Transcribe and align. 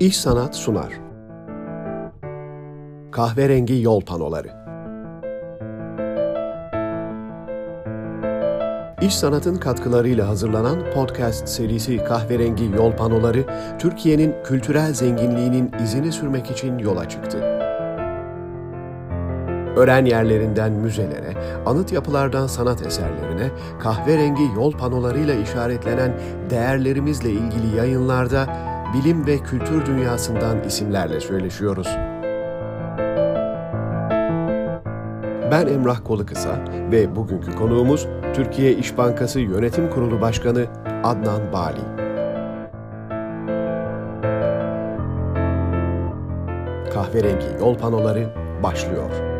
İş 0.00 0.16
Sanat 0.16 0.56
sunar. 0.56 0.92
Kahverengi 3.12 3.82
Yol 3.82 4.00
Panoları 4.00 4.48
İş 9.02 9.14
Sanat'ın 9.14 9.56
katkılarıyla 9.56 10.28
hazırlanan 10.28 10.90
podcast 10.94 11.48
serisi 11.48 11.96
Kahverengi 11.96 12.64
Yol 12.64 12.92
Panoları, 12.92 13.44
Türkiye'nin 13.78 14.34
kültürel 14.44 14.94
zenginliğinin 14.94 15.72
izini 15.82 16.12
sürmek 16.12 16.50
için 16.50 16.78
yola 16.78 17.08
çıktı. 17.08 17.38
Ören 19.76 20.04
yerlerinden 20.04 20.72
müzelere, 20.72 21.34
anıt 21.66 21.92
yapılardan 21.92 22.46
sanat 22.46 22.86
eserlerine, 22.86 23.50
kahverengi 23.80 24.44
yol 24.56 24.72
panolarıyla 24.72 25.34
işaretlenen 25.34 26.12
değerlerimizle 26.50 27.30
ilgili 27.30 27.76
yayınlarda 27.76 28.75
bilim 28.94 29.26
ve 29.26 29.38
kültür 29.38 29.86
dünyasından 29.86 30.64
isimlerle 30.64 31.20
söyleşiyoruz. 31.20 31.88
Ben 35.50 35.66
Emrah 35.66 36.04
Kolukısa 36.04 36.64
ve 36.92 37.16
bugünkü 37.16 37.56
konuğumuz 37.56 38.06
Türkiye 38.34 38.72
İş 38.72 38.98
Bankası 38.98 39.40
Yönetim 39.40 39.90
Kurulu 39.90 40.20
Başkanı 40.20 40.66
Adnan 41.04 41.52
Bali. 41.52 41.80
Kahverengi 46.94 47.46
yol 47.60 47.78
panoları 47.78 48.30
başlıyor. 48.62 49.35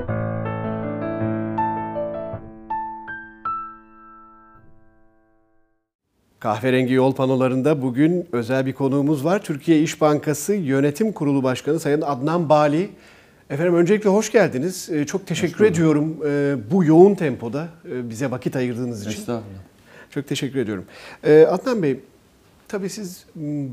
Kahverengi 6.47 6.93
yol 6.95 7.15
panolarında 7.15 7.83
bugün 7.83 8.27
özel 8.33 8.67
bir 8.67 8.73
konuğumuz 8.73 9.25
var. 9.25 9.43
Türkiye 9.43 9.83
İş 9.83 10.01
Bankası 10.01 10.55
Yönetim 10.55 11.13
Kurulu 11.13 11.43
Başkanı 11.43 11.81
Sayın 11.81 12.01
Adnan 12.01 12.49
Bali. 12.49 12.91
Efendim 13.51 13.75
öncelikle 13.75 14.11
hoş 14.11 14.33
geldiniz. 14.33 14.91
Ee, 14.93 15.07
Çok 15.07 15.27
teşekkür 15.27 15.65
ediyorum 15.65 16.17
ee, 16.27 16.57
bu 16.71 16.85
yoğun 16.85 17.15
tempoda 17.15 17.69
e, 17.93 18.11
bize 18.11 18.31
vakit 18.31 18.57
ayırdığınız 18.57 19.01
için. 19.07 19.21
Estağfurullah. 19.21 19.61
Çok 20.11 20.29
teşekkür 20.29 20.59
ediyorum. 20.59 20.85
Ee, 21.25 21.47
Adnan 21.51 21.83
Bey, 21.83 22.01
tabii 22.69 22.91
siz 22.91 23.27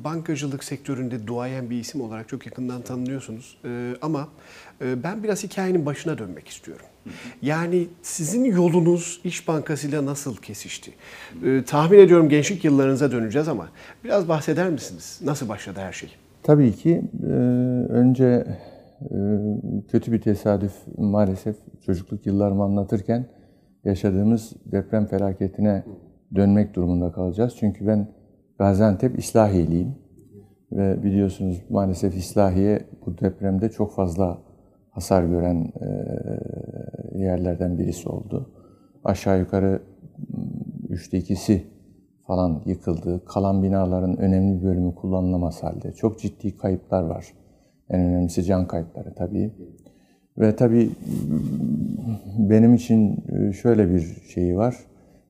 bankacılık 0.04 0.64
sektöründe 0.64 1.28
duayen 1.28 1.70
bir 1.70 1.80
isim 1.80 2.02
olarak 2.02 2.30
çok 2.30 2.46
yakından 2.46 2.82
tanınıyorsunuz. 2.82 3.58
Ee, 3.66 3.94
ama 4.02 4.28
e, 4.82 5.04
ben 5.04 5.24
biraz 5.24 5.44
hikayenin 5.44 5.86
başına 5.86 6.18
dönmek 6.18 6.48
istiyorum. 6.48 6.86
Yani 7.42 7.88
sizin 8.02 8.44
yolunuz 8.44 9.22
İş 9.24 9.48
Bankası'yla 9.48 10.06
nasıl 10.06 10.36
kesişti? 10.36 10.92
Ee, 11.46 11.64
tahmin 11.66 12.00
ediyorum 12.00 12.30
gençlik 12.30 12.66
yıllarınıza 12.66 13.12
döneceğiz 13.12 13.48
ama 13.48 13.70
biraz 14.04 14.28
bahseder 14.28 14.70
misiniz? 14.70 15.22
Nasıl 15.26 15.50
başladı 15.50 15.80
her 15.80 15.94
şey? 15.94 16.10
Tabii 16.44 16.72
ki 16.72 17.02
e, 17.24 17.28
önce 17.90 18.48
e, 19.02 19.18
kötü 19.92 20.12
bir 20.12 20.22
tesadüf 20.22 20.74
maalesef 20.98 21.56
çocukluk 21.86 22.26
yıllarımı 22.26 22.64
anlatırken 22.64 23.26
yaşadığımız 23.84 24.54
deprem 24.66 25.06
felaketine 25.06 25.84
dönmek 26.36 26.76
durumunda 26.76 27.12
kalacağız. 27.12 27.56
Çünkü 27.60 27.88
ben 27.88 28.08
Gaziantep 28.60 29.20
İslahiyeliyim 29.20 29.96
ve 30.72 31.04
biliyorsunuz 31.04 31.62
maalesef 31.70 32.18
İslahiye 32.18 32.86
bu 33.06 33.18
depremde 33.18 33.70
çok 33.70 33.96
fazla 33.96 34.38
hasar 34.92 35.24
gören 35.24 35.72
e, 35.82 35.88
yerlerden 37.14 37.78
birisi 37.78 38.10
oldu. 38.10 38.50
Aşağı 39.04 39.40
yukarı 39.40 39.82
üçte 40.90 41.18
ikisi 41.18 41.64
falan 42.28 42.62
yıkıldı. 42.66 43.26
Kalan 43.26 43.64
binaların 43.64 44.18
önemli 44.18 44.60
bir 44.60 44.66
bölümü 44.66 44.96
kullanılamaz 44.96 45.64
halde. 45.64 45.92
Çok 45.92 46.20
ciddi 46.20 46.58
kayıplar 46.58 47.04
var. 47.04 47.34
En 47.90 48.00
önemlisi 48.02 48.44
can 48.44 48.68
kayıpları 48.68 49.14
tabii. 49.16 49.54
Ve 50.38 50.56
tabii 50.56 50.90
benim 52.38 52.74
için 52.74 53.24
şöyle 53.52 53.90
bir 53.90 54.02
şey 54.34 54.58
var. 54.58 54.76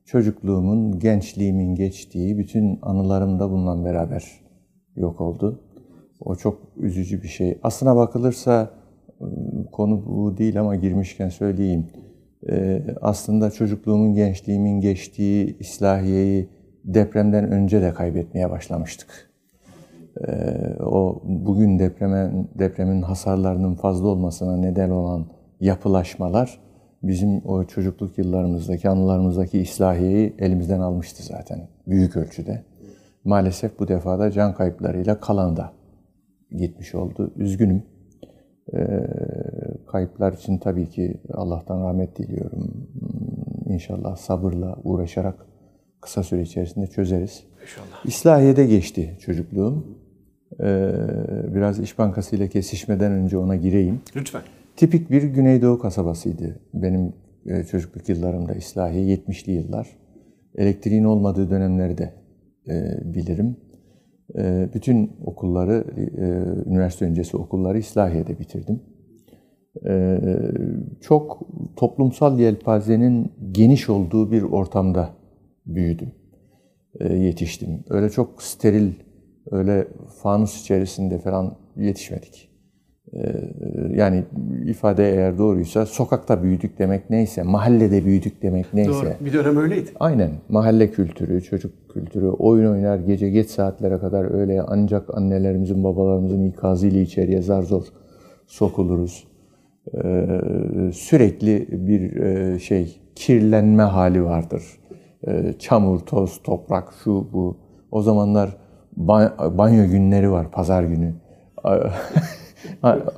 Çocukluğumun, 0.05 0.99
gençliğimin 0.99 1.75
geçtiği 1.75 2.37
bütün 2.37 2.79
anılarım 2.81 3.39
da 3.39 3.51
bununla 3.51 3.85
beraber 3.85 4.23
yok 4.95 5.21
oldu. 5.21 5.59
O 6.19 6.35
çok 6.35 6.59
üzücü 6.77 7.21
bir 7.21 7.27
şey. 7.27 7.59
Aslına 7.63 7.95
bakılırsa 7.95 8.69
konu 9.71 10.05
bu 10.05 10.37
değil 10.37 10.59
ama 10.59 10.75
girmişken 10.75 11.29
söyleyeyim. 11.29 11.87
Aslında 13.01 13.51
çocukluğumun, 13.51 14.13
gençliğimin 14.13 14.81
geçtiği 14.81 15.57
İslahiye'yi 15.59 16.49
depremden 16.85 17.51
önce 17.51 17.81
de 17.81 17.93
kaybetmeye 17.93 18.49
başlamıştık. 18.49 19.29
O 20.79 21.21
bugün 21.25 21.79
depremin, 21.79 22.49
depremin 22.59 23.01
hasarlarının 23.01 23.73
fazla 23.73 24.07
olmasına 24.07 24.57
neden 24.57 24.89
olan 24.89 25.25
yapılaşmalar 25.59 26.59
bizim 27.03 27.41
o 27.45 27.63
çocukluk 27.63 28.17
yıllarımızdaki, 28.17 28.89
anılarımızdaki 28.89 29.59
İslahiye'yi 29.59 30.35
elimizden 30.39 30.79
almıştı 30.79 31.23
zaten 31.23 31.67
büyük 31.87 32.17
ölçüde. 32.17 32.63
Maalesef 33.23 33.79
bu 33.79 33.87
defada 33.87 34.31
can 34.31 34.53
kayıplarıyla 34.53 35.19
kalan 35.19 35.57
da 35.57 35.73
gitmiş 36.51 36.95
oldu. 36.95 37.31
Üzgünüm. 37.37 37.83
Ee, 38.73 39.07
kayıplar 39.87 40.33
için 40.33 40.57
tabii 40.57 40.89
ki 40.89 41.17
Allah'tan 41.33 41.83
rahmet 41.83 42.17
diliyorum. 42.17 42.87
İnşallah 43.65 44.15
sabırla 44.15 44.75
uğraşarak 44.83 45.45
kısa 46.01 46.23
süre 46.23 46.41
içerisinde 46.41 46.87
çözeriz. 46.87 47.43
İnşallah. 47.61 48.05
İslahiye'de 48.05 48.65
geçti 48.65 49.17
çocukluğum. 49.19 49.85
Ee, 50.59 50.91
biraz 51.55 51.79
İş 51.79 51.99
Bankası 51.99 52.35
ile 52.35 52.49
kesişmeden 52.49 53.11
önce 53.11 53.37
ona 53.37 53.55
gireyim. 53.55 54.01
Lütfen. 54.15 54.41
Tipik 54.75 55.11
bir 55.11 55.23
Güneydoğu 55.23 55.79
kasabasıydı 55.79 56.59
benim 56.73 57.13
çocukluk 57.71 58.09
yıllarımda 58.09 58.53
İslahiye 58.53 59.15
70'li 59.15 59.51
yıllar. 59.51 59.87
Elektriğin 60.55 61.03
olmadığı 61.03 61.49
dönemleri 61.49 61.97
de 61.97 62.13
e, 62.67 62.99
bilirim. 63.13 63.57
E, 64.37 64.69
bütün 64.73 65.11
okulları, 65.25 65.85
e, 65.97 66.69
üniversite 66.69 67.05
öncesi 67.05 67.37
okulları 67.37 67.77
İslahiye'de 67.77 68.39
bitirdim. 68.39 68.81
E, 69.87 70.19
çok 71.01 71.47
toplumsal 71.75 72.39
yelpazenin 72.39 73.31
geniş 73.51 73.89
olduğu 73.89 74.31
bir 74.31 74.41
ortamda 74.41 75.09
büyüdüm, 75.65 76.11
e, 76.99 77.13
yetiştim. 77.13 77.83
Öyle 77.89 78.09
çok 78.09 78.43
steril, 78.43 78.93
öyle 79.51 79.87
fanus 80.21 80.61
içerisinde 80.61 81.19
falan 81.19 81.57
yetişmedik. 81.75 82.52
Yani 83.95 84.23
ifade 84.65 85.11
eğer 85.11 85.37
doğruysa 85.37 85.85
sokakta 85.85 86.43
büyüdük 86.43 86.79
demek 86.79 87.09
neyse, 87.09 87.43
mahallede 87.43 88.05
büyüdük 88.05 88.41
demek 88.41 88.73
neyse. 88.73 88.91
Doğru. 88.91 89.25
Bir 89.25 89.33
dönem 89.33 89.57
öyleydi. 89.57 89.89
Aynen. 89.99 90.31
Mahalle 90.49 90.91
kültürü, 90.91 91.41
çocuk 91.43 91.89
kültürü, 91.93 92.27
oyun 92.27 92.71
oynar 92.71 92.97
gece 92.97 93.29
geç 93.29 93.49
saatlere 93.49 93.99
kadar 93.99 94.39
öyle 94.39 94.61
ancak 94.61 95.17
annelerimizin, 95.17 95.83
babalarımızın 95.83 96.43
ikazıyla 96.43 97.01
içeriye 97.01 97.41
zar 97.41 97.63
zor 97.63 97.83
sokuluruz. 98.47 99.27
Ee, 99.93 100.39
sürekli 100.93 101.67
bir 101.71 102.15
e, 102.21 102.59
şey 102.59 103.01
kirlenme 103.15 103.83
hali 103.83 104.23
vardır. 104.23 104.63
Ee, 105.27 105.53
çamur, 105.59 105.99
toz, 105.99 106.41
toprak, 106.43 106.93
şu 107.03 107.27
bu. 107.33 107.57
O 107.91 108.01
zamanlar 108.01 108.57
banyo 109.57 109.87
günleri 109.87 110.31
var, 110.31 110.51
pazar 110.51 110.83
günü. 110.83 111.13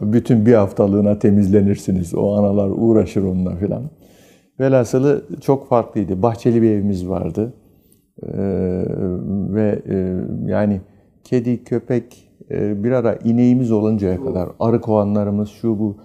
Bütün 0.02 0.46
bir 0.46 0.54
haftalığına 0.54 1.20
temizlenirsiniz. 1.20 2.16
O 2.16 2.34
analar 2.34 2.70
uğraşır 2.70 3.24
onunla 3.24 3.56
filan. 3.56 3.84
Velhasılı 4.60 5.26
çok 5.42 5.70
farklıydı. 5.70 6.22
Bahçeli 6.22 6.62
bir 6.62 6.72
evimiz 6.72 7.10
vardı. 7.10 7.54
Ee, 8.24 8.84
ve 9.50 9.82
e, 9.90 10.16
yani 10.52 10.82
kedi, 11.24 11.64
köpek, 11.64 12.30
e, 12.52 12.84
bir 12.84 12.92
ara 12.92 13.16
ineğimiz 13.16 13.72
oluncaya 13.72 14.24
kadar 14.24 14.50
arı 14.60 14.82
kovanlarımız 14.82 15.50
şu 15.50 15.80
bu. 15.80 15.98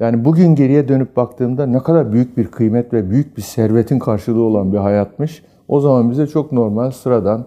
Yani 0.00 0.24
bugün 0.24 0.54
geriye 0.54 0.88
dönüp 0.88 1.16
baktığımda 1.16 1.66
ne 1.66 1.78
kadar 1.78 2.12
büyük 2.12 2.36
bir 2.36 2.46
kıymet 2.46 2.92
ve 2.92 3.10
büyük 3.10 3.36
bir 3.36 3.42
servetin 3.42 3.98
karşılığı 3.98 4.42
olan 4.42 4.72
bir 4.72 4.78
hayatmış. 4.78 5.42
O 5.68 5.80
zaman 5.80 6.10
bize 6.10 6.26
çok 6.26 6.52
normal, 6.52 6.90
sıradan, 6.90 7.46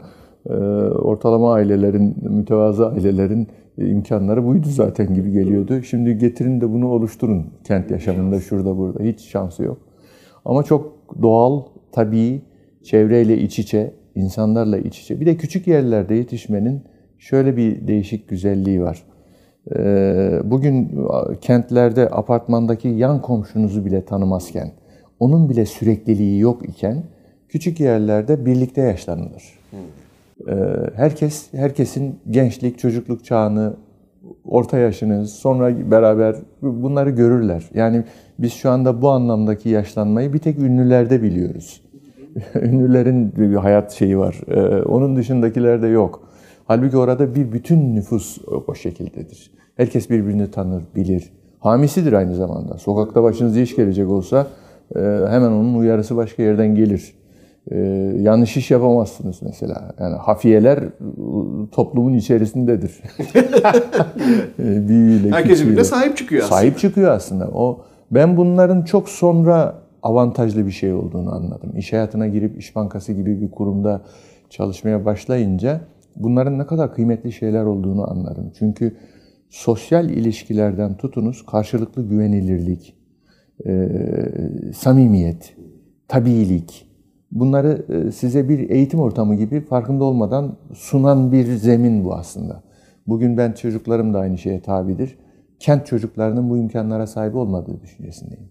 e, 0.50 0.54
ortalama 0.54 1.54
ailelerin, 1.54 2.16
mütevazı 2.22 2.88
ailelerin 2.88 3.48
imkanları 3.90 4.46
buydu 4.46 4.68
zaten 4.70 5.14
gibi 5.14 5.32
geliyordu. 5.32 5.82
Şimdi 5.82 6.18
getirin 6.18 6.62
de 6.62 6.74
bunu 6.74 6.88
oluşturun 6.88 7.46
kent 7.64 7.92
yaşamında, 7.92 8.40
şurada 8.40 8.78
burada. 8.78 9.04
Hiç 9.04 9.22
şansı 9.22 9.64
yok. 9.64 9.78
Ama 10.46 10.64
çok 10.64 10.96
doğal, 11.22 11.62
tabii, 11.92 12.42
çevreyle 12.84 13.38
iç 13.38 13.60
içe, 13.60 13.94
insanlarla 14.16 14.78
iç 14.78 15.00
içe. 15.00 15.20
Bir 15.20 15.26
de 15.26 15.38
küçük 15.38 15.68
yerlerde 15.68 16.16
yetişmenin 16.16 16.82
şöyle 17.18 17.58
bir 17.58 17.88
değişik 17.88 18.30
güzelliği 18.30 18.82
var. 18.82 19.04
Bugün 20.44 21.00
kentlerde 21.42 22.10
apartmandaki 22.10 22.88
yan 22.88 23.22
komşunuzu 23.22 23.86
bile 23.86 24.06
tanımazken, 24.06 24.72
onun 25.20 25.50
bile 25.50 25.66
sürekliliği 25.66 26.40
yok 26.40 26.70
iken 26.70 27.04
küçük 27.50 27.80
yerlerde 27.80 28.46
birlikte 28.46 28.82
yaşlanılır. 28.82 29.44
Herkes, 30.96 31.54
herkesin 31.54 32.20
gençlik, 32.30 32.80
çocukluk 32.80 33.26
çağını 33.26 33.74
orta 34.46 34.78
yaşınız, 34.78 35.34
sonra 35.34 35.92
beraber 35.92 36.36
bunları 36.62 37.10
görürler. 37.10 37.70
Yani 37.74 38.04
biz 38.40 38.54
şu 38.54 38.70
anda 38.70 39.02
bu 39.02 39.10
anlamdaki 39.10 39.70
yaşlanmayı 39.70 40.34
bir 40.34 40.40
tek 40.40 40.60
ünlülerde 40.60 41.24
biliyoruz. 41.24 41.82
Ünlülerin 42.62 43.36
bir 43.36 43.56
hayat 43.56 43.92
şeyi 43.92 44.18
var. 44.18 44.42
Ee, 44.48 44.84
onun 44.84 45.16
dışındakilerde 45.16 45.88
yok. 45.88 46.24
Halbuki 46.66 46.98
orada 46.98 47.36
bir 47.36 47.52
bütün 47.52 47.96
nüfus 47.96 48.38
o 48.68 48.76
şekildedir. 48.76 49.52
Herkes 49.78 50.10
birbirini 50.10 50.52
tanır, 50.52 50.84
bilir. 50.96 51.34
Hamisidir 51.60 52.14
aynı 52.14 52.36
zamanda. 52.36 52.78
Sokakta 52.78 53.24
başınıza 53.24 53.60
iş 53.60 53.76
gelecek 53.76 54.10
olsa 54.10 54.48
e, 54.96 55.00
hemen 55.30 55.52
onun 55.52 55.74
uyarısı 55.76 56.16
başka 56.16 56.44
yerden 56.44 56.76
gelir. 56.76 57.14
E, 57.72 57.78
yanlış 58.20 58.58
iş 58.58 58.72
yapamazsınız 58.72 59.42
mesela. 59.42 59.96
Yani 60.00 60.16
hafiyeler 60.16 60.80
toplumun 61.72 62.14
içerisindedir. 62.14 63.02
E, 64.60 64.88
Büyüğüyle, 64.88 65.32
Herkes 65.32 65.50
küçüğüyle. 65.52 65.66
birbirine 65.66 65.84
sahip 65.84 66.18
çıkıyor 66.18 66.44
aslında. 66.44 66.60
Sahip 66.60 66.78
çıkıyor 66.78 67.12
aslında. 67.12 67.48
O 67.54 67.82
ben 68.12 68.38
bunların 68.38 68.82
çok 68.82 69.10
sonra 69.10 69.76
avantajlı 70.04 70.66
bir 70.66 70.72
şey 70.72 70.94
olduğunu 70.94 71.36
anladım. 71.36 71.78
İş 71.78 71.94
hayatına 71.94 72.28
girip 72.28 72.58
İş 72.58 72.76
Bankası 72.76 73.14
gibi 73.14 73.42
bir 73.42 73.52
kurumda 73.52 74.02
çalışmaya 74.50 75.06
başlayınca 75.06 75.82
bunların 76.16 76.60
ne 76.60 76.66
kadar 76.66 76.94
kıymetli 76.94 77.32
şeyler 77.32 77.64
olduğunu 77.64 78.12
anladım. 78.12 78.52
Çünkü 78.60 78.98
sosyal 79.50 80.10
ilişkilerden 80.10 80.98
tutunuz 80.98 81.46
karşılıklı 81.46 82.08
güvenilirlik, 82.08 82.96
e, 83.68 83.90
samimiyet, 84.74 85.56
tabiilik 86.08 86.91
bunları 87.32 87.86
e, 87.90 88.12
size 88.12 88.50
bir 88.50 88.70
eğitim 88.70 89.00
ortamı 89.00 89.36
gibi 89.36 89.62
farkında 89.62 90.04
olmadan 90.04 90.58
sunan 90.74 91.32
bir 91.32 91.46
zemin 91.46 92.06
bu 92.06 92.14
aslında. 92.14 92.64
Bugün 93.08 93.38
ben 93.38 93.52
çocuklarım 93.52 94.14
da 94.14 94.20
aynı 94.20 94.38
şeye 94.38 94.62
tabidir. 94.62 95.18
Kent 95.60 95.86
çocuklarının 95.86 96.50
bu 96.50 96.58
imkanlara 96.58 97.08
sahip 97.08 97.36
olmadığı 97.36 97.82
düşüncesindeyim. 97.82 98.50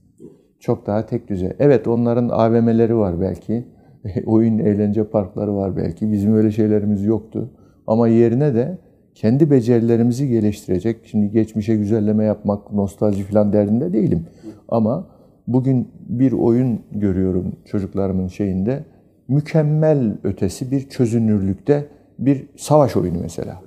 Çok 0.60 0.86
daha 0.86 1.06
tek 1.06 1.28
düze. 1.28 1.56
Evet 1.58 1.88
onların 1.88 2.28
AVM'leri 2.28 2.96
var 2.96 3.20
belki. 3.20 3.64
Oyun, 4.26 4.58
eğlence 4.58 5.04
parkları 5.04 5.56
var 5.56 5.76
belki. 5.76 6.12
Bizim 6.12 6.34
öyle 6.34 6.50
şeylerimiz 6.50 7.04
yoktu. 7.04 7.50
Ama 7.86 8.08
yerine 8.08 8.54
de 8.54 8.78
kendi 9.14 9.50
becerilerimizi 9.50 10.28
geliştirecek. 10.28 10.96
Şimdi 11.04 11.30
geçmişe 11.30 11.76
güzelleme 11.76 12.24
yapmak, 12.24 12.72
nostalji 12.72 13.22
falan 13.22 13.52
derdinde 13.52 13.92
değilim. 13.92 14.26
Ama 14.68 15.06
bugün 15.52 15.88
bir 16.08 16.32
oyun 16.32 16.81
görüyorum 16.93 17.52
çocuklarımın 17.64 18.29
şeyinde. 18.29 18.85
Mükemmel 19.29 20.19
ötesi 20.25 20.70
bir 20.70 20.88
çözünürlükte 20.88 21.87
bir 22.19 22.47
savaş 22.56 22.97
oyunu 22.97 23.19
mesela. 23.20 23.62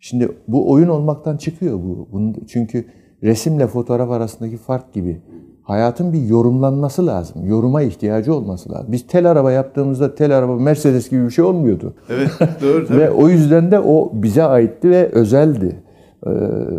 Şimdi 0.00 0.28
bu 0.48 0.70
oyun 0.70 0.88
olmaktan 0.88 1.36
çıkıyor 1.36 1.78
bu. 1.78 2.08
Bunun, 2.12 2.36
çünkü 2.48 2.84
resimle 3.22 3.66
fotoğraf 3.66 4.10
arasındaki 4.10 4.56
fark 4.56 4.92
gibi. 4.92 5.20
Hayatın 5.62 6.12
bir 6.12 6.22
yorumlanması 6.22 7.06
lazım. 7.06 7.46
Yoruma 7.46 7.82
ihtiyacı 7.82 8.34
olması 8.34 8.72
lazım. 8.72 8.92
Biz 8.92 9.06
tel 9.06 9.30
araba 9.30 9.52
yaptığımızda 9.52 10.14
tel 10.14 10.38
araba 10.38 10.56
Mercedes 10.56 11.10
gibi 11.10 11.24
bir 11.24 11.30
şey 11.30 11.44
olmuyordu. 11.44 11.94
Evet 12.10 12.30
doğru. 12.62 12.86
Ve 12.98 13.10
o 13.10 13.28
yüzden 13.28 13.70
de 13.70 13.80
o 13.80 14.10
bize 14.14 14.42
aitti 14.42 14.90
ve 14.90 15.08
özeldi. 15.08 15.82
Ee, 16.26 16.30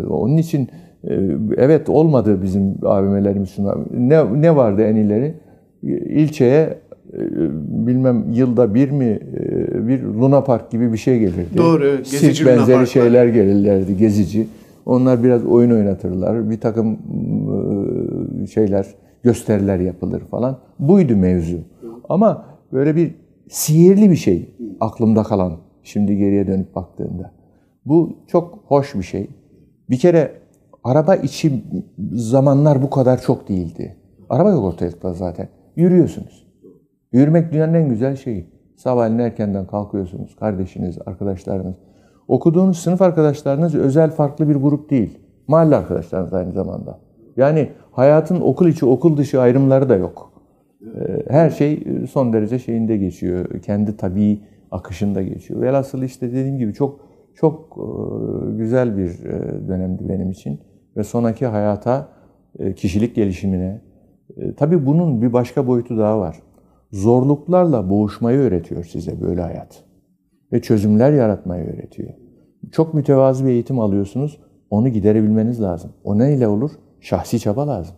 onun 0.08 0.36
için 0.36 0.68
evet 1.56 1.88
olmadı 1.88 2.42
bizim 2.42 2.74
AVM'lerimiz 2.82 3.50
şuna. 3.50 3.76
Ne, 3.90 4.42
ne 4.42 4.56
vardı 4.56 4.82
en 4.82 4.96
ileri? 4.96 5.34
İlçeye 5.82 6.78
e, 7.12 7.18
bilmem 7.86 8.24
yılda 8.32 8.74
bir 8.74 8.90
mi 8.90 9.04
e, 9.04 9.88
bir 9.88 10.02
Luna 10.02 10.44
Park 10.44 10.70
gibi 10.70 10.92
bir 10.92 10.98
şey 10.98 11.18
gelirdi. 11.18 11.56
Doğru, 11.56 11.86
evet. 11.86 12.06
Sirk 12.06 12.20
Gezici 12.20 12.44
Luna 12.44 12.56
benzeri 12.56 12.76
Park 12.76 12.88
şeyler 12.88 13.26
gelirlerdi 13.26 13.96
gezici. 13.96 14.46
Onlar 14.86 15.24
biraz 15.24 15.46
oyun 15.46 15.70
oynatırlar. 15.70 16.50
Bir 16.50 16.60
takım 16.60 16.98
e, 18.42 18.46
şeyler, 18.46 18.86
gösteriler 19.22 19.78
yapılır 19.78 20.20
falan. 20.20 20.58
Buydu 20.78 21.16
mevzu. 21.16 21.58
Ama 22.08 22.44
böyle 22.72 22.96
bir 22.96 23.14
sihirli 23.48 24.10
bir 24.10 24.16
şey 24.16 24.54
aklımda 24.80 25.22
kalan 25.22 25.52
şimdi 25.82 26.16
geriye 26.16 26.46
dönüp 26.46 26.74
baktığımda. 26.74 27.32
Bu 27.86 28.16
çok 28.26 28.58
hoş 28.66 28.94
bir 28.94 29.02
şey. 29.02 29.26
Bir 29.90 29.98
kere 29.98 30.32
araba 30.84 31.14
içi 31.14 31.64
zamanlar 32.12 32.82
bu 32.82 32.90
kadar 32.90 33.20
çok 33.20 33.48
değildi. 33.48 33.96
Araba 34.28 34.50
yok 34.50 34.64
ortalıkta 34.64 35.12
zaten. 35.12 35.48
Yürüyorsunuz. 35.76 36.46
Yürümek 37.12 37.52
dünyanın 37.52 37.74
en 37.74 37.88
güzel 37.88 38.16
şeyi. 38.16 38.46
Sabahleyin 38.76 39.18
erkenden 39.18 39.66
kalkıyorsunuz. 39.66 40.36
Kardeşiniz, 40.36 40.98
arkadaşlarınız. 41.06 41.74
Okuduğunuz 42.28 42.78
sınıf 42.78 43.02
arkadaşlarınız 43.02 43.74
özel 43.74 44.10
farklı 44.10 44.48
bir 44.48 44.56
grup 44.56 44.90
değil. 44.90 45.18
Mahalle 45.48 45.76
arkadaşlarınız 45.76 46.32
aynı 46.32 46.52
zamanda. 46.52 46.98
Yani 47.36 47.68
hayatın 47.92 48.40
okul 48.40 48.66
içi, 48.68 48.86
okul 48.86 49.16
dışı 49.16 49.40
ayrımları 49.40 49.88
da 49.88 49.96
yok. 49.96 50.32
Ee, 50.82 51.22
Her 51.28 51.50
şey 51.50 51.84
son 52.10 52.32
derece 52.32 52.58
şeyinde 52.58 52.96
geçiyor. 52.96 53.60
Kendi 53.60 53.96
tabii 53.96 54.40
akışında 54.70 55.22
geçiyor. 55.22 55.60
Velhasıl 55.60 56.02
işte 56.02 56.28
dediğim 56.32 56.58
gibi 56.58 56.74
çok 56.74 57.00
çok 57.34 57.78
e, 57.78 57.86
güzel 58.56 58.96
bir 58.96 59.24
e, 59.24 59.68
dönemdi 59.68 60.08
benim 60.08 60.30
için. 60.30 60.60
Ve 60.96 61.04
sonraki 61.04 61.46
hayata, 61.46 62.08
e, 62.58 62.74
kişilik 62.74 63.14
gelişimine. 63.16 63.80
e, 64.36 64.54
Tabii 64.54 64.86
bunun 64.86 65.22
bir 65.22 65.32
başka 65.32 65.66
boyutu 65.66 65.98
daha 65.98 66.18
var. 66.18 66.36
Zorluklarla 66.92 67.90
boğuşmayı 67.90 68.38
öğretiyor 68.38 68.84
size 68.84 69.20
böyle 69.20 69.40
hayat. 69.40 69.84
Ve 70.52 70.62
çözümler 70.62 71.12
yaratmayı 71.12 71.64
öğretiyor. 71.64 72.10
Çok 72.72 72.94
mütevazı 72.94 73.44
bir 73.44 73.50
eğitim 73.50 73.80
alıyorsunuz. 73.80 74.40
Onu 74.70 74.88
giderebilmeniz 74.88 75.62
lazım. 75.62 75.90
O 76.04 76.18
neyle 76.18 76.48
olur? 76.48 76.70
Şahsi 77.00 77.40
çaba 77.40 77.68
lazım. 77.68 77.94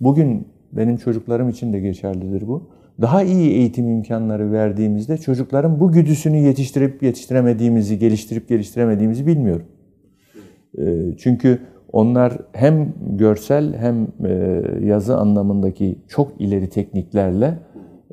Bugün 0.00 0.48
benim 0.72 0.96
çocuklarım 0.96 1.48
için 1.48 1.72
de 1.72 1.80
geçerlidir 1.80 2.48
bu. 2.48 2.70
Daha 3.00 3.22
iyi 3.22 3.50
eğitim 3.50 3.88
imkanları 3.88 4.52
verdiğimizde 4.52 5.16
çocukların 5.16 5.80
bu 5.80 5.92
güdüsünü 5.92 6.36
yetiştirip 6.36 7.02
yetiştiremediğimizi, 7.02 7.98
geliştirip 7.98 8.48
geliştiremediğimizi 8.48 9.26
bilmiyorum. 9.26 9.66
E, 10.78 10.82
Çünkü 11.18 11.58
onlar 11.92 12.38
hem 12.52 12.94
görsel 13.10 13.76
hem 13.76 14.08
e, 14.26 14.62
yazı 14.86 15.16
anlamındaki 15.16 15.98
çok 16.08 16.40
ileri 16.40 16.68
tekniklerle 16.68 17.58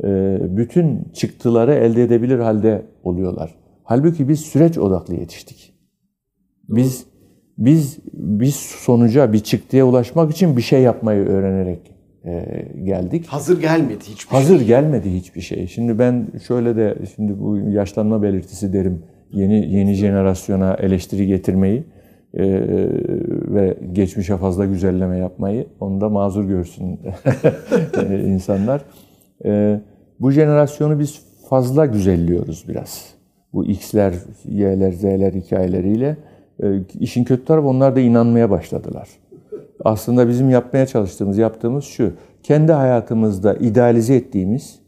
e, 0.03 0.37
bütün 0.57 1.03
çıktıları 1.13 1.73
elde 1.73 2.03
edebilir 2.03 2.39
halde 2.39 2.85
oluyorlar. 3.03 3.55
Halbuki 3.83 4.29
biz 4.29 4.39
süreç 4.39 4.77
odaklı 4.77 5.15
yetiştik. 5.15 5.73
Biz 6.69 7.05
biz 7.57 7.99
biz 8.13 8.55
sonuca, 8.55 9.33
bir 9.33 9.39
çıktıya 9.39 9.85
ulaşmak 9.85 10.31
için 10.31 10.57
bir 10.57 10.61
şey 10.61 10.81
yapmayı 10.81 11.25
öğrenerek 11.25 11.79
e, 12.25 12.65
geldik. 12.83 13.25
Hazır 13.27 13.61
gelmedi 13.61 13.99
hiçbir 14.01 14.29
şey. 14.29 14.39
Hazır 14.39 14.61
gelmedi 14.61 15.13
hiçbir 15.13 15.41
şey. 15.41 15.67
Şimdi 15.67 15.99
ben 15.99 16.27
şöyle 16.47 16.75
de 16.75 16.97
şimdi 17.15 17.39
bu 17.39 17.57
yaşlanma 17.57 18.21
belirtisi 18.21 18.73
derim. 18.73 19.03
Yeni 19.31 19.73
yeni 19.73 19.93
jenerasyona 19.93 20.73
eleştiri 20.73 21.27
getirmeyi 21.27 21.83
e, 22.33 22.43
ve 23.53 23.77
geçmişe 23.91 24.37
fazla 24.37 24.65
güzelleme 24.65 25.17
yapmayı 25.17 25.67
onu 25.79 26.01
da 26.01 26.09
mazur 26.09 26.43
görsün 26.43 26.99
e, 28.09 28.19
insanlar. 28.19 28.81
E, 29.45 29.81
bu 30.19 30.31
jenerasyonu 30.31 30.99
biz 30.99 31.21
fazla 31.49 31.85
güzelliyoruz 31.85 32.65
biraz. 32.67 33.05
Bu 33.53 33.65
X'ler, 33.65 34.13
Y'ler, 34.45 34.91
Z'ler 34.91 35.33
hikayeleriyle. 35.33 36.17
E, 36.63 36.79
işin 36.99 37.23
kötü 37.23 37.45
tarafı 37.45 37.67
onlar 37.67 37.95
da 37.95 37.99
inanmaya 37.99 38.49
başladılar. 38.49 39.09
Aslında 39.85 40.27
bizim 40.27 40.49
yapmaya 40.49 40.85
çalıştığımız, 40.85 41.37
yaptığımız 41.37 41.83
şu. 41.85 42.13
Kendi 42.43 42.71
hayatımızda 42.71 43.53
idealize 43.53 44.15
ettiğimiz 44.15 44.79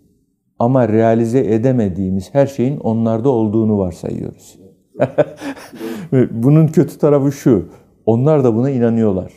ama 0.60 0.88
realize 0.88 1.40
edemediğimiz 1.40 2.34
her 2.34 2.48
şeyin 2.48 2.78
onlarda 2.78 3.30
olduğunu 3.30 3.78
varsayıyoruz. 3.78 4.61
Bunun 6.32 6.68
kötü 6.68 6.98
tarafı 6.98 7.32
şu. 7.32 7.66
Onlar 8.06 8.44
da 8.44 8.56
buna 8.56 8.70
inanıyorlar. 8.70 9.32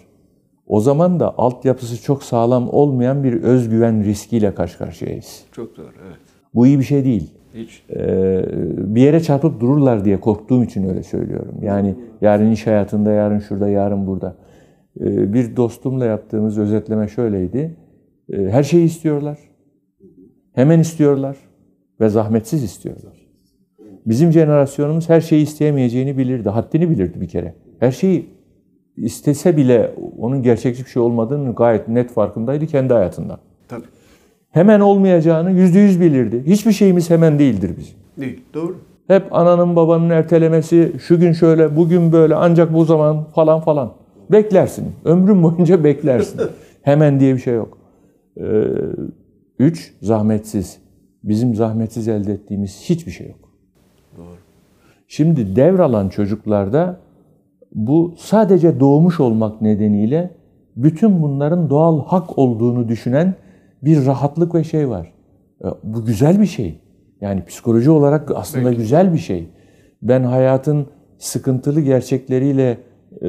O 0.67 0.81
zaman 0.81 1.21
da 1.21 1.39
altyapısı 1.39 2.03
çok 2.03 2.23
sağlam 2.23 2.69
olmayan 2.69 3.25
bir 3.25 3.43
özgüven 3.43 4.05
riskiyle 4.05 4.55
karşı 4.55 4.79
karşıyayız. 4.79 5.45
Çok 5.53 5.77
doğru 5.77 5.93
evet. 6.07 6.19
Bu 6.55 6.67
iyi 6.67 6.79
bir 6.79 6.85
şey 6.85 7.05
değil. 7.05 7.31
Hiç. 7.55 7.83
Ee, 7.91 8.45
bir 8.77 9.03
yere 9.03 9.21
çarpıp 9.21 9.61
dururlar 9.61 10.05
diye 10.05 10.21
korktuğum 10.21 10.65
için 10.65 10.89
öyle 10.89 11.03
söylüyorum. 11.03 11.55
Yani 11.63 11.95
yarın 12.21 12.51
iş 12.51 12.67
hayatında, 12.67 13.13
yarın 13.13 13.39
şurada, 13.39 13.69
yarın 13.69 14.07
burada. 14.07 14.37
Ee, 15.01 15.33
bir 15.33 15.57
dostumla 15.57 16.05
yaptığımız 16.05 16.59
özetleme 16.59 17.09
şöyleydi. 17.09 17.77
Ee, 18.33 18.37
her 18.37 18.63
şeyi 18.63 18.85
istiyorlar. 18.85 19.39
Hemen 20.53 20.81
istiyorlar 20.81 21.37
ve 22.01 22.09
zahmetsiz 22.09 22.63
istiyorlar. 22.63 23.24
Bizim 24.07 24.33
jenerasyonumuz 24.33 25.09
her 25.09 25.21
şeyi 25.21 25.43
isteyemeyeceğini 25.43 26.19
bilirdi. 26.19 26.49
Haddini 26.49 26.91
bilirdi 26.91 27.21
bir 27.21 27.29
kere. 27.29 27.55
Her 27.81 27.93
şeyi 27.93 28.29
istese 28.97 29.57
bile 29.57 29.95
onun 30.19 30.43
gerçekçi 30.43 30.85
bir 30.85 30.91
şey 30.91 31.03
olmadığını 31.03 31.55
gayet 31.55 31.89
net 31.89 32.11
farkındaydı 32.11 32.67
kendi 32.67 32.93
hayatında. 32.95 33.39
Tabii. 33.69 33.85
Hemen 34.51 34.81
olmayacağını 34.81 35.51
yüzde 35.51 35.79
yüz 35.79 36.01
bilirdi. 36.01 36.43
Hiçbir 36.47 36.73
şeyimiz 36.73 37.11
hemen 37.11 37.39
değildir 37.39 37.71
bizim. 37.79 37.97
Değil. 38.21 38.41
Doğru. 38.55 38.77
Hep 39.07 39.35
ananın 39.35 39.77
babanın 39.77 40.11
ertelemesi, 40.11 40.93
şu 41.01 41.21
gün 41.21 41.33
şöyle, 41.33 41.77
bugün 41.77 42.13
böyle, 42.13 42.35
ancak 42.35 42.75
bu 42.75 42.85
zaman 42.85 43.25
falan 43.25 43.61
falan. 43.61 43.93
Beklersin. 44.33 44.93
Ömrün 45.05 45.43
boyunca 45.43 45.85
beklersin. 45.85 46.41
Hemen 46.83 47.21
diye 47.21 47.35
bir 47.35 47.41
şey 47.41 47.55
yok. 47.55 47.79
Ee, 48.41 48.65
üç, 49.59 49.95
zahmetsiz. 50.03 50.79
Bizim 51.25 51.55
zahmetsiz 51.55 52.09
elde 52.09 52.33
ettiğimiz 52.33 52.81
hiçbir 52.81 53.13
şey 53.13 53.29
yok. 53.29 53.44
Şimdi 55.09 55.57
devralan 55.57 56.09
çocuklarda 56.09 56.97
bu 57.75 58.15
sadece 58.19 58.81
doğmuş 58.81 59.21
olmak 59.21 59.63
nedeniyle 59.63 60.31
bütün 60.77 61.23
bunların 61.23 61.71
doğal 61.71 62.05
hak 62.05 62.39
olduğunu 62.39 62.89
düşünen 62.89 63.35
bir 63.83 64.07
rahatlık 64.07 64.55
ve 64.55 64.65
şey 64.65 64.89
var. 64.89 65.13
E, 65.65 65.67
Bu 65.83 66.05
güzel 66.05 66.41
bir 66.41 66.47
şey. 66.47 66.81
Yani 67.21 67.45
psikoloji 67.45 67.91
olarak 67.91 68.31
aslında 68.35 68.73
güzel 68.73 69.13
bir 69.13 69.19
şey. 69.19 69.49
Ben 70.03 70.23
hayatın 70.25 70.87
sıkıntılı 71.19 71.81
gerçekleriyle 71.81 72.79
e, 73.21 73.29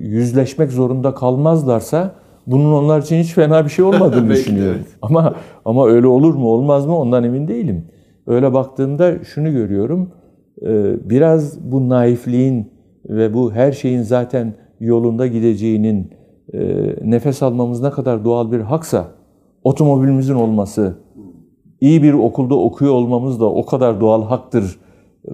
yüzleşmek 0.00 0.72
zorunda 0.72 1.14
kalmazlarsa 1.14 2.14
bunun 2.46 2.72
onlar 2.72 3.02
için 3.02 3.16
hiç 3.16 3.32
fena 3.34 3.64
bir 3.64 3.70
şey 3.70 3.84
olmadığını 3.84 4.30
düşünüyorum. 4.34 4.76
evet. 4.80 4.96
Ama 5.02 5.34
ama 5.64 5.86
öyle 5.86 6.06
olur 6.06 6.34
mu 6.34 6.46
olmaz 6.48 6.86
mı 6.86 6.98
ondan 6.98 7.24
emin 7.24 7.48
değilim. 7.48 7.84
Öyle 8.26 8.54
baktığımda 8.54 9.24
şunu 9.24 9.52
görüyorum. 9.52 10.10
E, 10.62 10.94
Biraz 11.10 11.72
bu 11.72 11.88
naifliğin 11.88 12.70
ve 13.08 13.34
bu 13.34 13.52
her 13.52 13.72
şeyin 13.72 14.02
zaten 14.02 14.54
yolunda 14.80 15.26
gideceğinin 15.26 16.10
e, 16.52 16.58
nefes 17.04 17.42
almamız 17.42 17.82
ne 17.82 17.90
kadar 17.90 18.24
doğal 18.24 18.52
bir 18.52 18.60
haksa 18.60 19.08
otomobilimizin 19.64 20.34
olması, 20.34 20.94
iyi 21.80 22.02
bir 22.02 22.12
okulda 22.12 22.54
okuyor 22.54 22.92
olmamız 22.92 23.40
da 23.40 23.44
o 23.44 23.66
kadar 23.66 24.00
doğal 24.00 24.22
haktır 24.24 24.78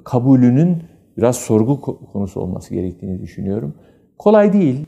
kabulünün 0.05 0.76
biraz 1.19 1.37
sorgu 1.37 1.73
ko- 1.73 1.97
konusu 2.12 2.41
olması 2.41 2.75
gerektiğini 2.75 3.23
düşünüyorum. 3.23 3.75
Kolay 4.19 4.52
değil. 4.52 4.87